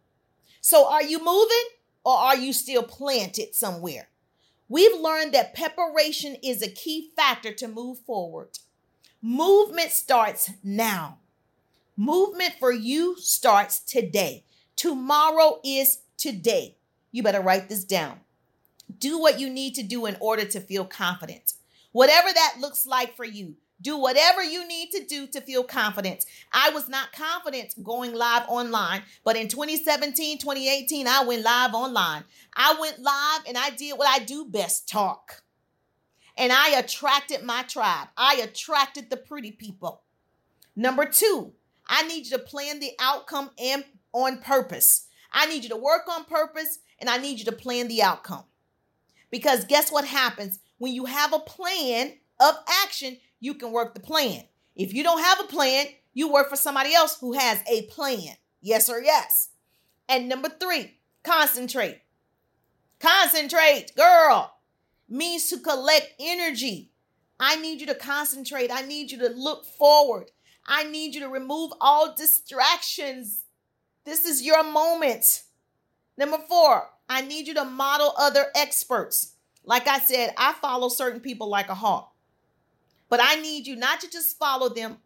So, 0.62 0.88
are 0.88 1.04
you 1.04 1.17
moving 1.17 1.65
or 2.06 2.15
are 2.15 2.38
you 2.38 2.54
still 2.54 2.84
planted 2.84 3.56
somewhere? 3.56 4.10
We've 4.70 4.98
learned 4.98 5.34
that 5.34 5.56
preparation 5.56 6.38
is 6.44 6.62
a 6.62 6.70
key 6.72 7.12
factor 7.15 7.52
to 7.56 7.67
move 7.67 8.00
forward. 8.00 8.60
Movement 9.22 9.91
starts 9.91 10.52
now. 10.63 11.17
Movement 11.98 12.54
for 12.60 12.72
you 12.72 13.15
starts 13.17 13.80
today. 13.80 14.46
Tomorrow 14.76 15.60
is 15.65 16.04
today. 16.17 16.78
You 17.12 17.22
better 17.24 17.41
write 17.41 17.67
this 17.67 17.84
down. 17.84 18.22
Do 18.98 19.20
what 19.20 19.39
you 19.39 19.50
need 19.50 19.76
to 19.76 19.84
do 19.84 20.06
in 20.06 20.15
order 20.20 20.46
to 20.46 20.60
feel 20.62 20.86
confident. 20.86 21.54
Whatever 21.91 22.30
that 22.34 22.58
looks 22.60 22.86
like 22.86 23.15
for 23.15 23.25
you, 23.25 23.56
do 23.82 23.97
whatever 23.97 24.43
you 24.43 24.67
need 24.67 24.91
to 24.91 25.04
do 25.06 25.27
to 25.27 25.41
feel 25.41 25.63
confident. 25.63 26.25
I 26.54 26.69
was 26.69 26.88
not 26.88 27.12
confident 27.13 27.73
going 27.84 28.13
live 28.13 28.43
online, 28.47 29.04
but 29.23 29.36
in 29.36 29.47
2017, 29.47 30.38
2018, 30.38 31.08
I 31.08 31.23
went 31.23 31.43
live 31.43 31.73
online. 31.73 32.23
I 32.56 32.77
went 32.80 32.99
live 32.99 33.41
and 33.47 33.58
I 33.58 33.71
did 33.71 33.97
what 33.97 34.08
I 34.08 34.23
do 34.23 34.45
best 34.45 34.88
talk. 34.88 35.41
And 36.38 36.51
I 36.51 36.69
attracted 36.77 37.43
my 37.43 37.63
tribe, 37.63 38.10
I 38.15 38.36
attracted 38.43 39.10
the 39.10 39.17
pretty 39.17 39.51
people. 39.51 40.04
Number 40.75 41.06
two, 41.06 41.54
I 41.88 42.08
need 42.08 42.25
you 42.25 42.38
to 42.38 42.39
plan 42.39 42.80
the 42.80 42.91
outcome 42.99 43.49
and 43.62 43.84
on 44.13 44.38
purpose. 44.38 45.08
I 45.34 45.45
need 45.47 45.63
you 45.63 45.69
to 45.69 45.77
work 45.77 46.08
on 46.10 46.23
purpose 46.25 46.80
and 46.99 47.10
I 47.10 47.17
need 47.17 47.39
you 47.39 47.45
to 47.45 47.51
plan 47.51 47.88
the 47.88 48.01
outcome. 48.01 48.45
Because 49.30 49.65
guess 49.65 49.91
what 49.91 50.06
happens? 50.06 50.60
When 50.82 50.96
you 50.96 51.06
have 51.06 51.32
a 51.32 51.38
plan 51.38 52.13
of 52.39 52.56
action, 52.84 53.17
you 53.39 53.54
can 53.54 53.72
work 53.72 53.94
the 53.94 54.00
plan. 54.00 54.46
If 54.76 54.96
you 54.96 55.04
don't 55.04 55.22
have 55.22 55.39
a 55.39 55.44
plan, 55.44 55.86
you 56.15 56.34
work 56.34 56.50
for 56.50 56.56
somebody 56.56 56.96
else 56.96 57.20
who 57.20 57.34
has 57.34 57.62
a 57.70 57.84
plan. 57.84 58.34
Yes 58.62 58.89
or 58.89 59.00
yes. 59.00 59.50
And 60.10 60.28
number 60.28 60.50
three, 60.50 60.98
concentrate. 61.24 62.02
Concentrate, 63.00 63.96
girl, 63.96 64.56
means 65.08 65.52
to 65.52 65.60
collect 65.60 66.15
energy. 66.20 66.89
I 67.39 67.58
need 67.58 67.80
you 67.80 67.86
to 67.86 67.94
concentrate. 67.94 68.72
I 68.74 68.82
need 68.82 69.12
you 69.12 69.20
to 69.20 69.30
look 69.30 69.65
forward. 69.65 70.32
I 70.65 70.86
need 70.86 71.13
you 71.13 71.22
to 71.22 71.30
remove 71.30 71.74
all 71.80 72.15
distractions. 72.15 73.44
This 74.04 74.26
is 74.26 74.41
your 74.41 74.63
moment. 74.63 75.44
Number 76.17 76.39
four, 76.50 76.89
I 77.08 77.22
need 77.22 77.48
you 77.48 77.54
to 77.54 77.65
model 77.65 78.15
other 78.17 78.48
experts. 78.56 79.36
Like 79.63 79.88
I 79.88 80.00
said, 80.00 80.34
I 80.38 80.54
follow 80.54 80.89
certain 80.89 81.19
people 81.19 81.50
like 81.50 81.69
a 81.69 81.76
hawk. 81.76 82.13
But 83.10 83.19
I 83.21 83.36
need 83.36 83.67
you 83.67 83.76
not 83.76 84.02
to 84.02 84.10
just 84.10 84.38
follow 84.38 84.69
them. 84.69 84.97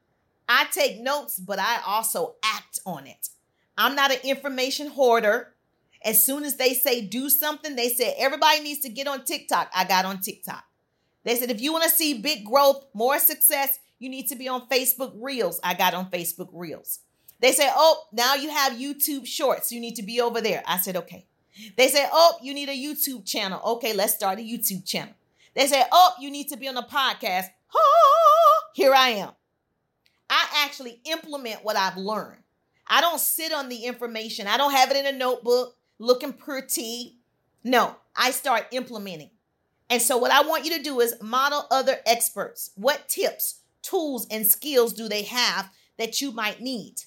I 0.47 0.67
take 0.71 1.01
notes, 1.01 1.39
but 1.39 1.59
I 1.59 1.79
also 1.85 2.35
act 2.43 2.79
on 2.85 3.07
it. 3.07 3.29
I'm 3.77 3.95
not 3.95 4.11
an 4.11 4.19
information 4.23 4.87
hoarder. 4.87 5.53
As 6.03 6.21
soon 6.21 6.43
as 6.43 6.55
they 6.55 6.73
say 6.73 7.01
do 7.01 7.29
something, 7.29 7.75
they 7.75 7.89
said 7.89 8.13
everybody 8.17 8.61
needs 8.61 8.81
to 8.81 8.89
get 8.89 9.07
on 9.07 9.25
TikTok. 9.25 9.71
I 9.73 9.85
got 9.85 10.05
on 10.05 10.21
TikTok. 10.21 10.63
They 11.23 11.35
said 11.35 11.49
if 11.49 11.59
you 11.59 11.73
want 11.73 11.85
to 11.85 11.89
see 11.89 12.21
big 12.21 12.45
growth, 12.45 12.85
more 12.93 13.17
success, 13.17 13.79
you 13.97 14.09
need 14.09 14.27
to 14.27 14.35
be 14.35 14.47
on 14.47 14.69
Facebook 14.69 15.13
Reels. 15.15 15.59
I 15.63 15.73
got 15.73 15.95
on 15.95 16.11
Facebook 16.11 16.49
Reels. 16.53 16.99
They 17.39 17.51
say, 17.51 17.69
oh, 17.73 18.03
now 18.13 18.35
you 18.35 18.49
have 18.49 18.73
YouTube 18.73 19.25
Shorts. 19.25 19.71
You 19.71 19.79
need 19.79 19.95
to 19.95 20.03
be 20.03 20.21
over 20.21 20.41
there. 20.41 20.63
I 20.67 20.77
said, 20.77 20.95
okay. 20.95 21.25
They 21.77 21.87
say, 21.87 22.07
oh, 22.11 22.37
you 22.41 22.53
need 22.53 22.69
a 22.69 22.71
YouTube 22.71 23.25
channel. 23.25 23.61
Okay, 23.65 23.93
let's 23.93 24.13
start 24.13 24.39
a 24.39 24.41
YouTube 24.41 24.85
channel. 24.85 25.13
They 25.53 25.67
say, 25.67 25.83
oh, 25.91 26.13
you 26.19 26.29
need 26.29 26.49
to 26.49 26.57
be 26.57 26.67
on 26.67 26.77
a 26.77 26.83
podcast. 26.83 27.45
Here 28.73 28.93
I 28.93 29.09
am. 29.09 29.29
I 30.29 30.65
actually 30.65 30.99
implement 31.05 31.63
what 31.63 31.77
I've 31.77 31.97
learned. 31.97 32.41
I 32.87 33.01
don't 33.01 33.19
sit 33.19 33.53
on 33.53 33.69
the 33.69 33.85
information. 33.85 34.47
I 34.47 34.57
don't 34.57 34.73
have 34.73 34.91
it 34.91 34.97
in 34.97 35.13
a 35.13 35.17
notebook 35.17 35.75
looking 35.97 36.33
pretty. 36.33 37.17
No, 37.63 37.95
I 38.15 38.31
start 38.31 38.67
implementing. 38.71 39.31
And 39.89 40.01
so, 40.01 40.17
what 40.17 40.31
I 40.31 40.41
want 40.47 40.65
you 40.65 40.75
to 40.77 40.83
do 40.83 40.99
is 40.99 41.15
model 41.21 41.65
other 41.71 41.97
experts. 42.05 42.71
What 42.75 43.07
tips, 43.07 43.61
tools, 43.81 44.27
and 44.29 44.45
skills 44.45 44.93
do 44.93 45.07
they 45.07 45.23
have 45.23 45.69
that 45.97 46.21
you 46.21 46.31
might 46.31 46.61
need? 46.61 47.01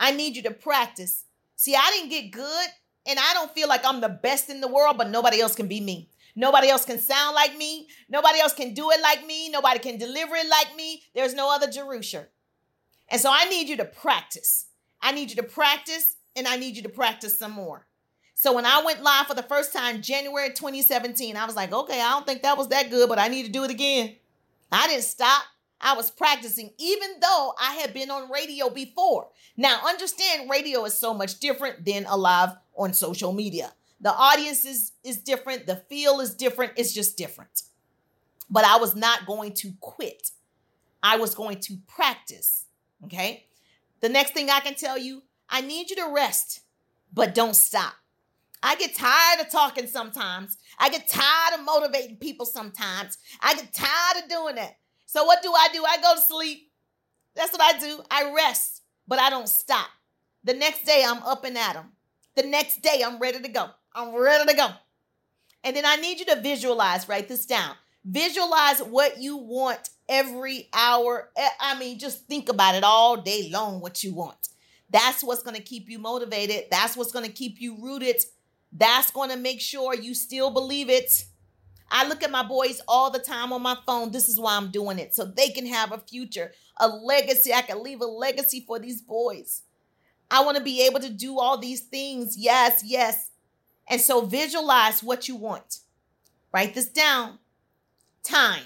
I 0.00 0.12
need 0.12 0.36
you 0.36 0.42
to 0.42 0.50
practice. 0.50 1.24
See, 1.56 1.74
I 1.74 1.90
didn't 1.92 2.10
get 2.10 2.30
good 2.30 2.68
and 3.06 3.18
I 3.18 3.34
don't 3.34 3.52
feel 3.52 3.68
like 3.68 3.84
I'm 3.84 4.00
the 4.00 4.08
best 4.08 4.50
in 4.50 4.60
the 4.60 4.68
world, 4.68 4.98
but 4.98 5.10
nobody 5.10 5.40
else 5.40 5.54
can 5.54 5.68
be 5.68 5.80
me. 5.80 6.08
Nobody 6.34 6.68
else 6.68 6.84
can 6.84 6.98
sound 6.98 7.34
like 7.34 7.56
me. 7.56 7.88
Nobody 8.10 8.40
else 8.40 8.52
can 8.52 8.74
do 8.74 8.90
it 8.90 9.00
like 9.00 9.26
me. 9.26 9.48
Nobody 9.48 9.78
can 9.78 9.98
deliver 9.98 10.36
it 10.36 10.48
like 10.48 10.76
me. 10.76 11.02
There's 11.14 11.34
no 11.34 11.52
other 11.52 11.66
Jerusha. 11.66 12.26
And 13.08 13.20
so 13.20 13.30
I 13.32 13.48
need 13.48 13.68
you 13.68 13.76
to 13.78 13.84
practice. 13.84 14.66
I 15.00 15.12
need 15.12 15.30
you 15.30 15.36
to 15.36 15.42
practice 15.42 16.16
and 16.34 16.46
I 16.46 16.56
need 16.56 16.76
you 16.76 16.82
to 16.82 16.88
practice 16.88 17.38
some 17.38 17.52
more. 17.52 17.86
So 18.34 18.52
when 18.52 18.66
I 18.66 18.82
went 18.84 19.02
live 19.02 19.26
for 19.26 19.34
the 19.34 19.42
first 19.42 19.72
time, 19.72 20.02
January 20.02 20.50
2017, 20.50 21.36
I 21.36 21.46
was 21.46 21.56
like, 21.56 21.72
okay, 21.72 22.00
I 22.02 22.10
don't 22.10 22.26
think 22.26 22.42
that 22.42 22.58
was 22.58 22.68
that 22.68 22.90
good, 22.90 23.08
but 23.08 23.18
I 23.18 23.28
need 23.28 23.46
to 23.46 23.52
do 23.52 23.64
it 23.64 23.70
again. 23.70 24.16
I 24.70 24.88
didn't 24.88 25.04
stop. 25.04 25.42
I 25.80 25.94
was 25.94 26.10
practicing, 26.10 26.70
even 26.78 27.08
though 27.20 27.54
I 27.60 27.74
had 27.74 27.94
been 27.94 28.10
on 28.10 28.30
radio 28.30 28.68
before. 28.68 29.28
Now, 29.56 29.80
understand 29.86 30.50
radio 30.50 30.84
is 30.84 30.98
so 30.98 31.14
much 31.14 31.38
different 31.38 31.84
than 31.84 32.04
a 32.06 32.16
live 32.16 32.50
on 32.76 32.92
social 32.92 33.32
media. 33.32 33.72
The 34.00 34.12
audience 34.12 34.64
is, 34.64 34.92
is 35.02 35.18
different, 35.18 35.66
the 35.66 35.76
feel 35.76 36.20
is 36.20 36.34
different, 36.34 36.72
it's 36.76 36.92
just 36.92 37.16
different. 37.16 37.62
But 38.50 38.64
I 38.64 38.76
was 38.76 38.94
not 38.94 39.26
going 39.26 39.52
to 39.54 39.72
quit. 39.80 40.30
I 41.02 41.16
was 41.16 41.34
going 41.34 41.58
to 41.60 41.76
practice. 41.86 42.66
Okay. 43.04 43.46
The 44.00 44.08
next 44.08 44.34
thing 44.34 44.50
I 44.50 44.60
can 44.60 44.74
tell 44.74 44.98
you, 44.98 45.22
I 45.48 45.60
need 45.60 45.90
you 45.90 45.96
to 45.96 46.12
rest, 46.14 46.60
but 47.12 47.34
don't 47.34 47.56
stop. 47.56 47.94
I 48.62 48.74
get 48.76 48.94
tired 48.94 49.40
of 49.40 49.50
talking 49.50 49.86
sometimes. 49.86 50.56
I 50.78 50.90
get 50.90 51.08
tired 51.08 51.58
of 51.58 51.64
motivating 51.64 52.16
people 52.16 52.46
sometimes. 52.46 53.18
I 53.40 53.54
get 53.54 53.72
tired 53.72 54.24
of 54.24 54.28
doing 54.28 54.56
that. 54.56 54.76
So 55.06 55.24
what 55.24 55.42
do 55.42 55.52
I 55.52 55.68
do? 55.72 55.84
I 55.84 55.98
go 56.02 56.14
to 56.14 56.20
sleep. 56.20 56.70
That's 57.34 57.52
what 57.52 57.62
I 57.62 57.78
do. 57.78 58.00
I 58.10 58.32
rest, 58.34 58.82
but 59.06 59.18
I 59.18 59.30
don't 59.30 59.48
stop. 59.48 59.88
The 60.42 60.54
next 60.54 60.84
day 60.84 61.04
I'm 61.06 61.22
up 61.22 61.44
and 61.44 61.56
at 61.56 61.76
'em. 61.76 61.92
The 62.36 62.42
next 62.42 62.82
day 62.82 63.02
I'm 63.04 63.18
ready 63.18 63.40
to 63.40 63.48
go. 63.48 63.70
I'm 63.94 64.14
ready 64.14 64.50
to 64.50 64.56
go. 64.56 64.68
And 65.64 65.74
then 65.74 65.86
I 65.86 65.96
need 65.96 66.20
you 66.20 66.26
to 66.26 66.40
visualize, 66.40 67.08
write 67.08 67.28
this 67.28 67.46
down. 67.46 67.74
Visualize 68.04 68.80
what 68.80 69.20
you 69.20 69.38
want 69.38 69.88
every 70.08 70.68
hour. 70.72 71.30
I 71.58 71.78
mean, 71.78 71.98
just 71.98 72.26
think 72.28 72.48
about 72.48 72.74
it 72.74 72.84
all 72.84 73.16
day 73.16 73.48
long 73.50 73.80
what 73.80 74.04
you 74.04 74.14
want. 74.14 74.48
That's 74.90 75.24
what's 75.24 75.42
going 75.42 75.56
to 75.56 75.62
keep 75.62 75.88
you 75.88 75.98
motivated. 75.98 76.66
That's 76.70 76.96
what's 76.96 77.10
going 77.10 77.24
to 77.24 77.32
keep 77.32 77.60
you 77.60 77.82
rooted. 77.82 78.22
That's 78.70 79.10
going 79.10 79.30
to 79.30 79.36
make 79.36 79.60
sure 79.60 79.94
you 79.94 80.14
still 80.14 80.50
believe 80.50 80.90
it. 80.90 81.24
I 81.90 82.06
look 82.06 82.22
at 82.22 82.30
my 82.30 82.42
boys 82.42 82.80
all 82.86 83.10
the 83.10 83.18
time 83.18 83.52
on 83.52 83.62
my 83.62 83.76
phone. 83.86 84.10
This 84.10 84.28
is 84.28 84.38
why 84.38 84.56
I'm 84.56 84.70
doing 84.70 84.98
it. 84.98 85.14
So 85.14 85.24
they 85.24 85.48
can 85.48 85.66
have 85.66 85.90
a 85.90 85.98
future, 85.98 86.52
a 86.78 86.86
legacy. 86.86 87.54
I 87.54 87.62
can 87.62 87.82
leave 87.82 88.02
a 88.02 88.06
legacy 88.06 88.62
for 88.66 88.78
these 88.78 89.00
boys. 89.00 89.62
I 90.30 90.44
want 90.44 90.56
to 90.56 90.62
be 90.62 90.86
able 90.86 91.00
to 91.00 91.10
do 91.10 91.38
all 91.38 91.58
these 91.58 91.82
things. 91.82 92.36
Yes, 92.36 92.82
yes. 92.84 93.30
And 93.88 94.00
so 94.00 94.22
visualize 94.26 95.02
what 95.02 95.28
you 95.28 95.36
want. 95.36 95.80
Write 96.52 96.74
this 96.74 96.88
down. 96.88 97.38
Time. 98.22 98.64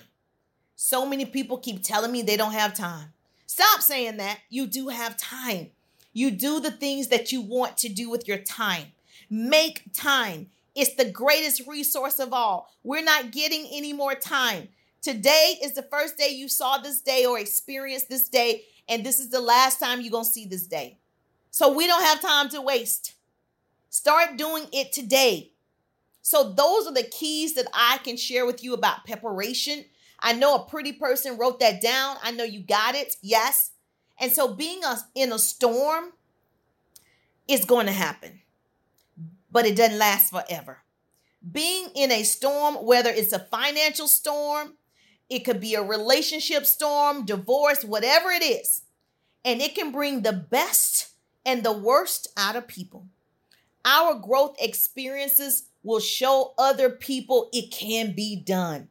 So 0.74 1.04
many 1.04 1.26
people 1.26 1.58
keep 1.58 1.82
telling 1.82 2.10
me 2.10 2.22
they 2.22 2.36
don't 2.36 2.52
have 2.52 2.74
time. 2.74 3.12
Stop 3.46 3.80
saying 3.80 4.16
that. 4.16 4.38
You 4.48 4.66
do 4.66 4.88
have 4.88 5.16
time. 5.16 5.70
You 6.12 6.30
do 6.30 6.60
the 6.60 6.70
things 6.70 7.08
that 7.08 7.32
you 7.32 7.40
want 7.42 7.76
to 7.78 7.88
do 7.88 8.08
with 8.08 8.26
your 8.26 8.38
time. 8.38 8.86
Make 9.28 9.92
time. 9.92 10.46
It's 10.74 10.94
the 10.94 11.10
greatest 11.10 11.66
resource 11.66 12.18
of 12.18 12.32
all. 12.32 12.70
We're 12.82 13.04
not 13.04 13.32
getting 13.32 13.66
any 13.70 13.92
more 13.92 14.14
time. 14.14 14.68
Today 15.02 15.58
is 15.62 15.72
the 15.72 15.82
first 15.82 16.16
day 16.16 16.28
you 16.28 16.48
saw 16.48 16.78
this 16.78 17.00
day 17.00 17.26
or 17.26 17.38
experienced 17.38 18.08
this 18.08 18.28
day, 18.28 18.64
and 18.88 19.04
this 19.04 19.18
is 19.18 19.30
the 19.30 19.40
last 19.40 19.80
time 19.80 20.00
you're 20.00 20.10
going 20.10 20.24
to 20.24 20.30
see 20.30 20.46
this 20.46 20.66
day. 20.66 20.99
So 21.50 21.72
we 21.72 21.86
don't 21.86 22.04
have 22.04 22.20
time 22.20 22.48
to 22.50 22.60
waste. 22.60 23.14
Start 23.88 24.36
doing 24.36 24.66
it 24.72 24.92
today. 24.92 25.52
So, 26.22 26.52
those 26.52 26.86
are 26.86 26.92
the 26.94 27.02
keys 27.02 27.54
that 27.54 27.66
I 27.72 27.98
can 28.04 28.16
share 28.16 28.46
with 28.46 28.62
you 28.62 28.74
about 28.74 29.06
preparation. 29.06 29.84
I 30.20 30.32
know 30.34 30.54
a 30.54 30.64
pretty 30.64 30.92
person 30.92 31.38
wrote 31.38 31.60
that 31.60 31.80
down. 31.80 32.18
I 32.22 32.30
know 32.30 32.44
you 32.44 32.60
got 32.60 32.94
it. 32.94 33.16
Yes. 33.22 33.72
And 34.18 34.30
so, 34.30 34.54
being 34.54 34.84
a, 34.84 34.98
in 35.14 35.32
a 35.32 35.38
storm 35.38 36.12
is 37.48 37.64
going 37.64 37.86
to 37.86 37.92
happen, 37.92 38.40
but 39.50 39.66
it 39.66 39.76
doesn't 39.76 39.98
last 39.98 40.30
forever. 40.30 40.78
Being 41.50 41.88
in 41.96 42.12
a 42.12 42.22
storm, 42.22 42.74
whether 42.84 43.10
it's 43.10 43.32
a 43.32 43.38
financial 43.38 44.06
storm, 44.06 44.74
it 45.30 45.40
could 45.40 45.58
be 45.58 45.74
a 45.74 45.82
relationship 45.82 46.66
storm, 46.66 47.24
divorce, 47.24 47.82
whatever 47.82 48.30
it 48.30 48.42
is, 48.42 48.82
and 49.44 49.60
it 49.60 49.74
can 49.74 49.90
bring 49.90 50.20
the 50.22 50.34
best 50.34 51.10
and 51.44 51.62
the 51.62 51.72
worst 51.72 52.28
out 52.36 52.56
of 52.56 52.68
people. 52.68 53.06
Our 53.84 54.14
growth 54.14 54.56
experiences 54.60 55.64
will 55.82 56.00
show 56.00 56.54
other 56.58 56.90
people 56.90 57.48
it 57.52 57.70
can 57.70 58.14
be 58.14 58.36
done. 58.36 58.88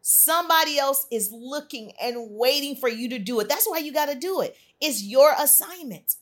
Somebody 0.00 0.78
else 0.78 1.06
is 1.12 1.30
looking 1.32 1.92
and 2.02 2.30
waiting 2.30 2.74
for 2.74 2.88
you 2.88 3.08
to 3.10 3.20
do 3.20 3.38
it. 3.38 3.48
That's 3.48 3.68
why 3.68 3.78
you 3.78 3.92
got 3.92 4.06
to 4.06 4.16
do 4.16 4.40
it. 4.40 4.56
It's 4.80 5.02
your 5.02 5.32
assignment, 5.38 6.16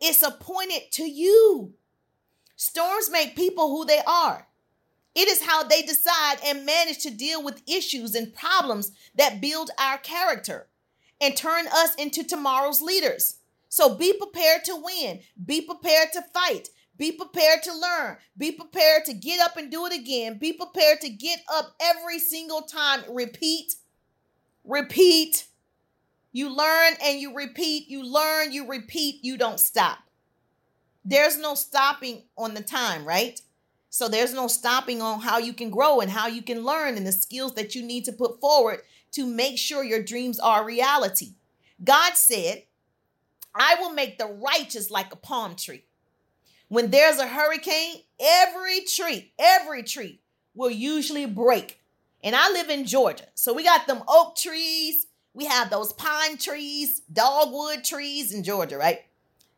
it's 0.00 0.22
appointed 0.22 0.90
to 0.92 1.04
you. 1.04 1.74
Storms 2.56 3.10
make 3.10 3.36
people 3.36 3.68
who 3.68 3.86
they 3.86 4.00
are. 4.06 4.46
It 5.14 5.28
is 5.28 5.42
how 5.42 5.64
they 5.64 5.82
decide 5.82 6.36
and 6.44 6.64
manage 6.66 6.98
to 6.98 7.10
deal 7.10 7.42
with 7.42 7.62
issues 7.66 8.14
and 8.14 8.34
problems 8.34 8.92
that 9.16 9.40
build 9.40 9.70
our 9.78 9.98
character 9.98 10.68
and 11.20 11.36
turn 11.36 11.66
us 11.68 11.94
into 11.96 12.22
tomorrow's 12.22 12.80
leaders. 12.80 13.39
So 13.70 13.94
be 13.94 14.12
prepared 14.12 14.64
to 14.66 14.76
win, 14.76 15.20
be 15.42 15.62
prepared 15.62 16.12
to 16.12 16.22
fight, 16.34 16.68
be 17.00 17.12
prepared 17.12 17.62
to 17.62 17.72
learn. 17.72 18.18
Be 18.36 18.52
prepared 18.52 19.06
to 19.06 19.14
get 19.14 19.40
up 19.40 19.56
and 19.56 19.70
do 19.70 19.86
it 19.86 19.94
again. 19.94 20.36
Be 20.36 20.52
prepared 20.52 21.00
to 21.00 21.08
get 21.08 21.40
up 21.50 21.74
every 21.80 22.18
single 22.18 22.60
time. 22.60 23.00
Repeat, 23.08 23.72
repeat. 24.64 25.46
You 26.30 26.54
learn 26.54 26.92
and 27.02 27.18
you 27.18 27.34
repeat. 27.34 27.88
You 27.88 28.04
learn, 28.04 28.52
you 28.52 28.68
repeat. 28.68 29.24
You 29.24 29.38
don't 29.38 29.58
stop. 29.58 30.00
There's 31.02 31.38
no 31.38 31.54
stopping 31.54 32.24
on 32.36 32.52
the 32.52 32.62
time, 32.62 33.06
right? 33.06 33.40
So 33.88 34.06
there's 34.06 34.34
no 34.34 34.46
stopping 34.46 35.00
on 35.00 35.20
how 35.20 35.38
you 35.38 35.54
can 35.54 35.70
grow 35.70 36.00
and 36.00 36.10
how 36.10 36.26
you 36.26 36.42
can 36.42 36.64
learn 36.64 36.98
and 36.98 37.06
the 37.06 37.12
skills 37.12 37.54
that 37.54 37.74
you 37.74 37.82
need 37.82 38.04
to 38.04 38.12
put 38.12 38.42
forward 38.42 38.82
to 39.12 39.24
make 39.24 39.56
sure 39.56 39.82
your 39.82 40.02
dreams 40.02 40.38
are 40.38 40.66
reality. 40.66 41.30
God 41.82 42.14
said, 42.14 42.64
I 43.54 43.76
will 43.80 43.92
make 43.92 44.18
the 44.18 44.26
righteous 44.26 44.90
like 44.90 45.12
a 45.12 45.16
palm 45.16 45.56
tree 45.56 45.84
when 46.70 46.90
there's 46.92 47.18
a 47.18 47.26
hurricane, 47.26 47.96
every 48.20 48.82
tree, 48.82 49.32
every 49.38 49.82
tree 49.82 50.20
will 50.54 50.70
usually 50.70 51.26
break. 51.26 51.80
And 52.22 52.36
I 52.36 52.48
live 52.52 52.70
in 52.70 52.86
Georgia. 52.86 53.26
So 53.34 53.52
we 53.52 53.64
got 53.64 53.88
them 53.88 54.04
oak 54.06 54.36
trees, 54.36 55.06
we 55.34 55.46
have 55.46 55.68
those 55.68 55.92
pine 55.92 56.36
trees, 56.38 57.00
dogwood 57.12 57.82
trees 57.82 58.32
in 58.32 58.44
Georgia, 58.44 58.78
right? 58.78 59.00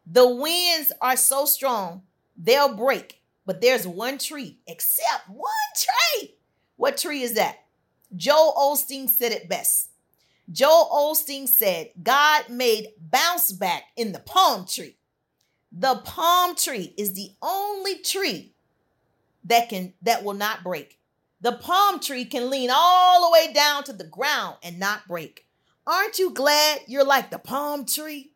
The 0.07 0.26
winds 0.26 0.90
are 1.03 1.16
so 1.16 1.45
strong, 1.45 2.03
they'll 2.34 2.74
break. 2.74 3.20
But 3.45 3.61
there's 3.61 3.86
one 3.86 4.16
tree, 4.16 4.61
except 4.66 5.28
one 5.28 5.45
tree. 5.76 6.36
What 6.76 6.97
tree 6.97 7.22
is 7.22 7.34
that? 7.34 7.57
Joel 8.16 8.55
Osteen 8.57 9.09
said 9.09 9.32
it 9.32 9.51
best. 9.51 9.90
Joel 10.53 10.90
Osteen 10.92 11.48
said, 11.48 11.90
God 12.03 12.50
made 12.50 12.88
bounce 13.00 13.53
back 13.53 13.84
in 13.96 14.12
the 14.12 14.18
palm 14.18 14.66
tree. 14.66 14.96
The 15.72 15.96
palm 15.96 16.55
tree 16.55 16.92
is 16.98 17.14
the 17.14 17.30
only 17.40 17.98
tree 17.98 18.53
that 19.44 19.70
can 19.70 19.94
that 20.03 20.22
will 20.22 20.34
not 20.34 20.62
break. 20.62 20.98
The 21.40 21.53
palm 21.53 21.98
tree 21.98 22.26
can 22.26 22.50
lean 22.50 22.70
all 22.72 23.26
the 23.26 23.32
way 23.32 23.53
down 23.53 23.84
to 23.84 23.92
the 23.92 24.05
ground 24.05 24.57
and 24.62 24.78
not 24.78 25.09
break. 25.09 25.46
Aren't 25.86 26.18
you 26.18 26.30
glad 26.32 26.80
you're 26.86 27.05
like 27.05 27.30
the 27.30 27.38
palm 27.38 27.86
tree? 27.86 28.32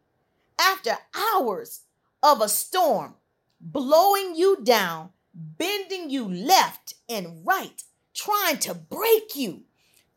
After 0.58 0.92
hours 1.14 1.82
of 2.22 2.40
a 2.40 2.48
storm 2.48 3.14
blowing 3.60 4.34
you 4.34 4.64
down, 4.64 5.10
bending 5.34 6.08
you 6.10 6.26
left 6.26 6.94
and 7.08 7.46
right, 7.46 7.82
trying 8.14 8.58
to 8.58 8.74
break 8.74 9.36
you, 9.36 9.64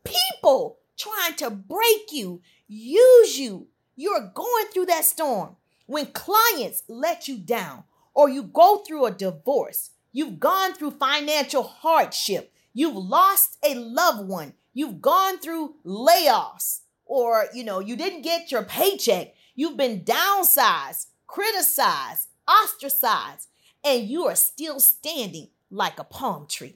people 0.03 0.79
trying 0.99 1.35
to 1.37 1.49
break 1.49 2.11
you, 2.11 2.41
use 2.67 3.39
you. 3.39 3.67
You're 3.95 4.31
going 4.33 4.65
through 4.71 4.87
that 4.87 5.05
storm. 5.05 5.55
When 5.87 6.07
clients 6.07 6.83
let 6.87 7.27
you 7.27 7.37
down, 7.37 7.85
or 8.13 8.29
you 8.29 8.43
go 8.43 8.77
through 8.77 9.05
a 9.05 9.11
divorce, 9.11 9.91
you've 10.11 10.39
gone 10.39 10.73
through 10.73 10.91
financial 10.91 11.63
hardship, 11.63 12.53
you've 12.73 12.95
lost 12.95 13.57
a 13.63 13.75
loved 13.75 14.27
one, 14.27 14.53
you've 14.73 15.01
gone 15.01 15.39
through 15.39 15.75
layoffs, 15.85 16.81
or 17.05 17.45
you 17.53 17.63
know, 17.63 17.79
you 17.79 17.95
didn't 17.95 18.21
get 18.21 18.51
your 18.51 18.63
paycheck, 18.63 19.33
you've 19.55 19.77
been 19.77 20.01
downsized, 20.01 21.07
criticized, 21.27 22.27
ostracized, 22.47 23.47
and 23.83 24.07
you 24.07 24.25
are 24.25 24.35
still 24.35 24.79
standing 24.79 25.47
like 25.71 25.97
a 25.97 26.03
palm 26.03 26.45
tree. 26.47 26.75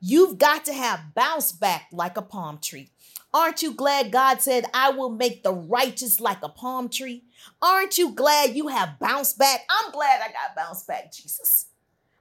You've 0.00 0.38
got 0.38 0.64
to 0.66 0.72
have 0.72 1.14
bounce 1.14 1.52
back 1.52 1.88
like 1.90 2.16
a 2.16 2.22
palm 2.22 2.58
tree. 2.58 2.90
Aren't 3.36 3.60
you 3.60 3.74
glad 3.74 4.12
God 4.12 4.40
said, 4.40 4.64
I 4.72 4.88
will 4.88 5.10
make 5.10 5.42
the 5.42 5.52
righteous 5.52 6.20
like 6.20 6.42
a 6.42 6.48
palm 6.48 6.88
tree? 6.88 7.24
Aren't 7.60 7.98
you 7.98 8.12
glad 8.12 8.56
you 8.56 8.68
have 8.68 8.98
bounced 8.98 9.38
back? 9.38 9.60
I'm 9.68 9.92
glad 9.92 10.22
I 10.22 10.28
got 10.28 10.56
bounced 10.56 10.86
back, 10.86 11.12
Jesus. 11.12 11.66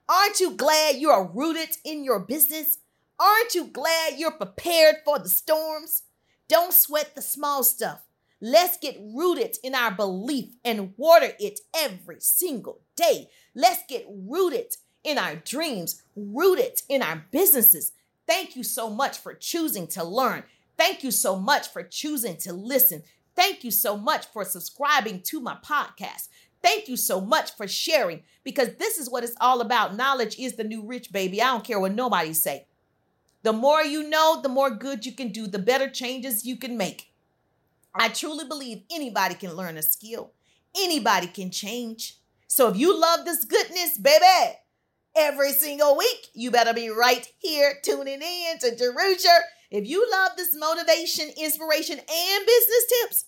Aren't 0.10 0.42
you 0.42 0.52
glad 0.52 0.98
you 0.98 1.10
are 1.12 1.26
rooted 1.26 1.78
in 1.86 2.04
your 2.04 2.20
business? 2.20 2.80
Aren't 3.18 3.56
you 3.56 3.68
glad 3.68 4.16
you're 4.18 4.32
prepared 4.32 4.98
for 5.06 5.18
the 5.18 5.30
storms? 5.30 6.04
Don't 6.50 6.74
sweat 6.74 7.16
the 7.16 7.22
small 7.22 7.64
stuff. 7.64 8.02
Let's 8.42 8.76
get 8.76 9.00
rooted 9.00 9.56
in 9.64 9.74
our 9.74 9.92
belief 9.92 10.56
and 10.66 10.96
water 10.98 11.30
it 11.40 11.62
every 11.74 12.18
single 12.20 12.82
day. 12.98 13.30
Let's 13.56 13.84
get 13.88 14.06
rooted 14.10 14.76
in 15.06 15.18
our 15.18 15.38
dreams, 15.38 16.02
rooted 16.14 16.82
in 16.90 17.02
our 17.02 17.24
businesses. 17.32 17.94
Thank 18.28 18.58
you 18.58 18.64
so 18.64 18.90
much 18.90 19.18
for 19.18 19.34
choosing 19.34 19.88
to 19.88 20.04
learn. 20.04 20.44
Thank 20.78 21.04
you 21.04 21.12
so 21.12 21.36
much 21.36 21.70
for 21.70 21.84
choosing 21.84 22.38
to 22.38 22.54
listen. 22.54 23.04
Thank 23.36 23.64
you 23.64 23.72
so 23.72 23.98
much 23.98 24.26
for 24.28 24.46
subscribing 24.46 25.22
to 25.24 25.40
my 25.40 25.58
podcast. 25.64 26.30
Thank 26.62 26.88
you 26.88 26.98
so 26.98 27.22
much 27.22 27.56
for 27.56 27.68
sharing 27.68 28.24
because 28.44 28.76
this 28.76 28.98
is 28.98 29.10
what 29.10 29.24
it's 29.24 29.36
all 29.40 29.62
about. 29.62 29.96
Knowledge 29.96 30.40
is 30.40 30.56
the 30.56 30.64
new 30.64 30.86
rich, 30.86 31.12
baby. 31.12 31.42
I 31.42 31.52
don't 31.52 31.64
care 31.64 31.80
what 31.80 31.94
nobody 31.94 32.34
say. 32.34 32.66
The 33.44 33.54
more 33.54 33.84
you 33.84 34.10
know, 34.10 34.42
the 34.42 34.50
more 34.50 34.72
good 34.72 35.06
you 35.06 35.12
can 35.12 35.30
do, 35.30 35.46
the 35.46 35.60
better 35.60 35.90
changes 35.90 36.46
you 36.46 36.58
can 36.58 36.78
make. 36.78 37.12
I 37.94 38.10
truly 38.10 38.46
believe 38.46 38.84
anybody 38.92 39.36
can 39.36 39.54
learn 39.54 39.78
a 39.78 39.84
skill. 39.84 40.32
Anybody 40.76 41.28
can 41.28 41.52
change. 41.52 42.18
So 42.48 42.70
if 42.70 42.78
you 42.78 43.00
love 43.00 43.24
this 43.24 43.46
goodness, 43.46 43.98
baby, 43.98 44.58
every 45.16 45.52
single 45.52 45.96
week, 45.96 46.30
you 46.34 46.52
better 46.52 46.74
be 46.74 46.90
right 46.90 47.28
here 47.38 47.76
tuning 47.84 48.22
in 48.22 48.58
to 48.60 48.76
Jerusha 48.76 49.38
if 49.72 49.88
you 49.88 50.08
love 50.12 50.32
this 50.38 50.56
motivation, 50.56 51.30
inspiration, 51.38 51.98
and 51.98 52.46
business 52.46 52.86
tips, 53.02 53.26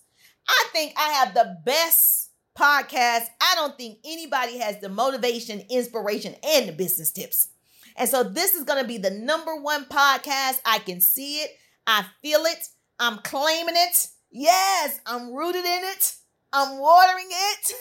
I 0.47 0.65
think 0.71 0.93
I 0.97 1.09
have 1.09 1.33
the 1.33 1.57
best 1.65 2.31
podcast. 2.57 3.27
I 3.41 3.53
don't 3.55 3.77
think 3.77 3.99
anybody 4.05 4.57
has 4.59 4.79
the 4.79 4.89
motivation, 4.89 5.61
inspiration, 5.69 6.35
and 6.43 6.67
the 6.67 6.73
business 6.73 7.11
tips. 7.11 7.49
And 7.95 8.07
so 8.07 8.23
this 8.23 8.53
is 8.53 8.63
going 8.63 8.81
to 8.81 8.88
be 8.88 8.97
the 8.97 9.11
number 9.11 9.55
one 9.55 9.85
podcast. 9.85 10.59
I 10.65 10.79
can 10.85 11.01
see 11.01 11.39
it. 11.39 11.51
I 11.85 12.05
feel 12.21 12.41
it. 12.45 12.67
I'm 12.99 13.19
claiming 13.19 13.75
it. 13.75 14.07
Yes, 14.31 14.99
I'm 15.05 15.33
rooted 15.33 15.65
in 15.65 15.81
it. 15.83 16.15
I'm 16.53 16.77
watering 16.79 17.29
it. 17.29 17.73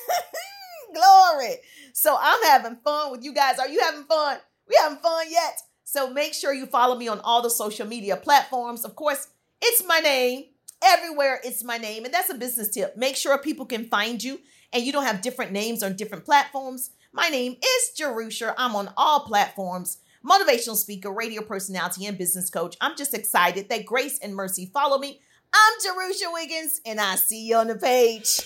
Glory. 0.94 1.56
So 1.92 2.16
I'm 2.18 2.42
having 2.44 2.78
fun 2.84 3.12
with 3.12 3.24
you 3.24 3.34
guys. 3.34 3.58
Are 3.58 3.68
you 3.68 3.80
having 3.80 4.04
fun? 4.04 4.38
We 4.68 4.76
having 4.80 4.98
fun 4.98 5.26
yet? 5.30 5.58
So 5.88 6.10
make 6.10 6.34
sure 6.34 6.52
you 6.52 6.66
follow 6.66 6.96
me 6.96 7.06
on 7.06 7.20
all 7.20 7.42
the 7.42 7.48
social 7.48 7.86
media 7.86 8.16
platforms. 8.16 8.84
Of 8.84 8.96
course, 8.96 9.28
it's 9.62 9.86
my 9.86 10.00
name. 10.00 10.46
Everywhere 10.84 11.40
it's 11.44 11.62
my 11.62 11.78
name. 11.78 12.04
And 12.04 12.12
that's 12.12 12.28
a 12.28 12.34
business 12.34 12.70
tip. 12.70 12.96
Make 12.96 13.14
sure 13.14 13.38
people 13.38 13.66
can 13.66 13.84
find 13.84 14.22
you 14.22 14.40
and 14.72 14.82
you 14.82 14.90
don't 14.90 15.06
have 15.06 15.22
different 15.22 15.52
names 15.52 15.84
on 15.84 15.94
different 15.94 16.24
platforms. 16.24 16.90
My 17.12 17.28
name 17.28 17.52
is 17.52 17.90
Jerusha. 17.96 18.52
I'm 18.58 18.74
on 18.74 18.92
all 18.96 19.20
platforms. 19.20 19.98
Motivational 20.28 20.74
speaker, 20.74 21.12
radio 21.12 21.40
personality, 21.40 22.04
and 22.06 22.18
business 22.18 22.50
coach. 22.50 22.76
I'm 22.80 22.96
just 22.96 23.14
excited 23.14 23.68
that 23.68 23.86
grace 23.86 24.18
and 24.18 24.34
mercy 24.34 24.68
follow 24.74 24.98
me 24.98 25.20
I'm 25.54 25.80
Jerusha 25.80 26.32
Wiggins, 26.32 26.80
and 26.84 27.00
I 27.00 27.14
see 27.14 27.46
you 27.46 27.56
on 27.56 27.68
the 27.68 27.76
page. 27.76 28.42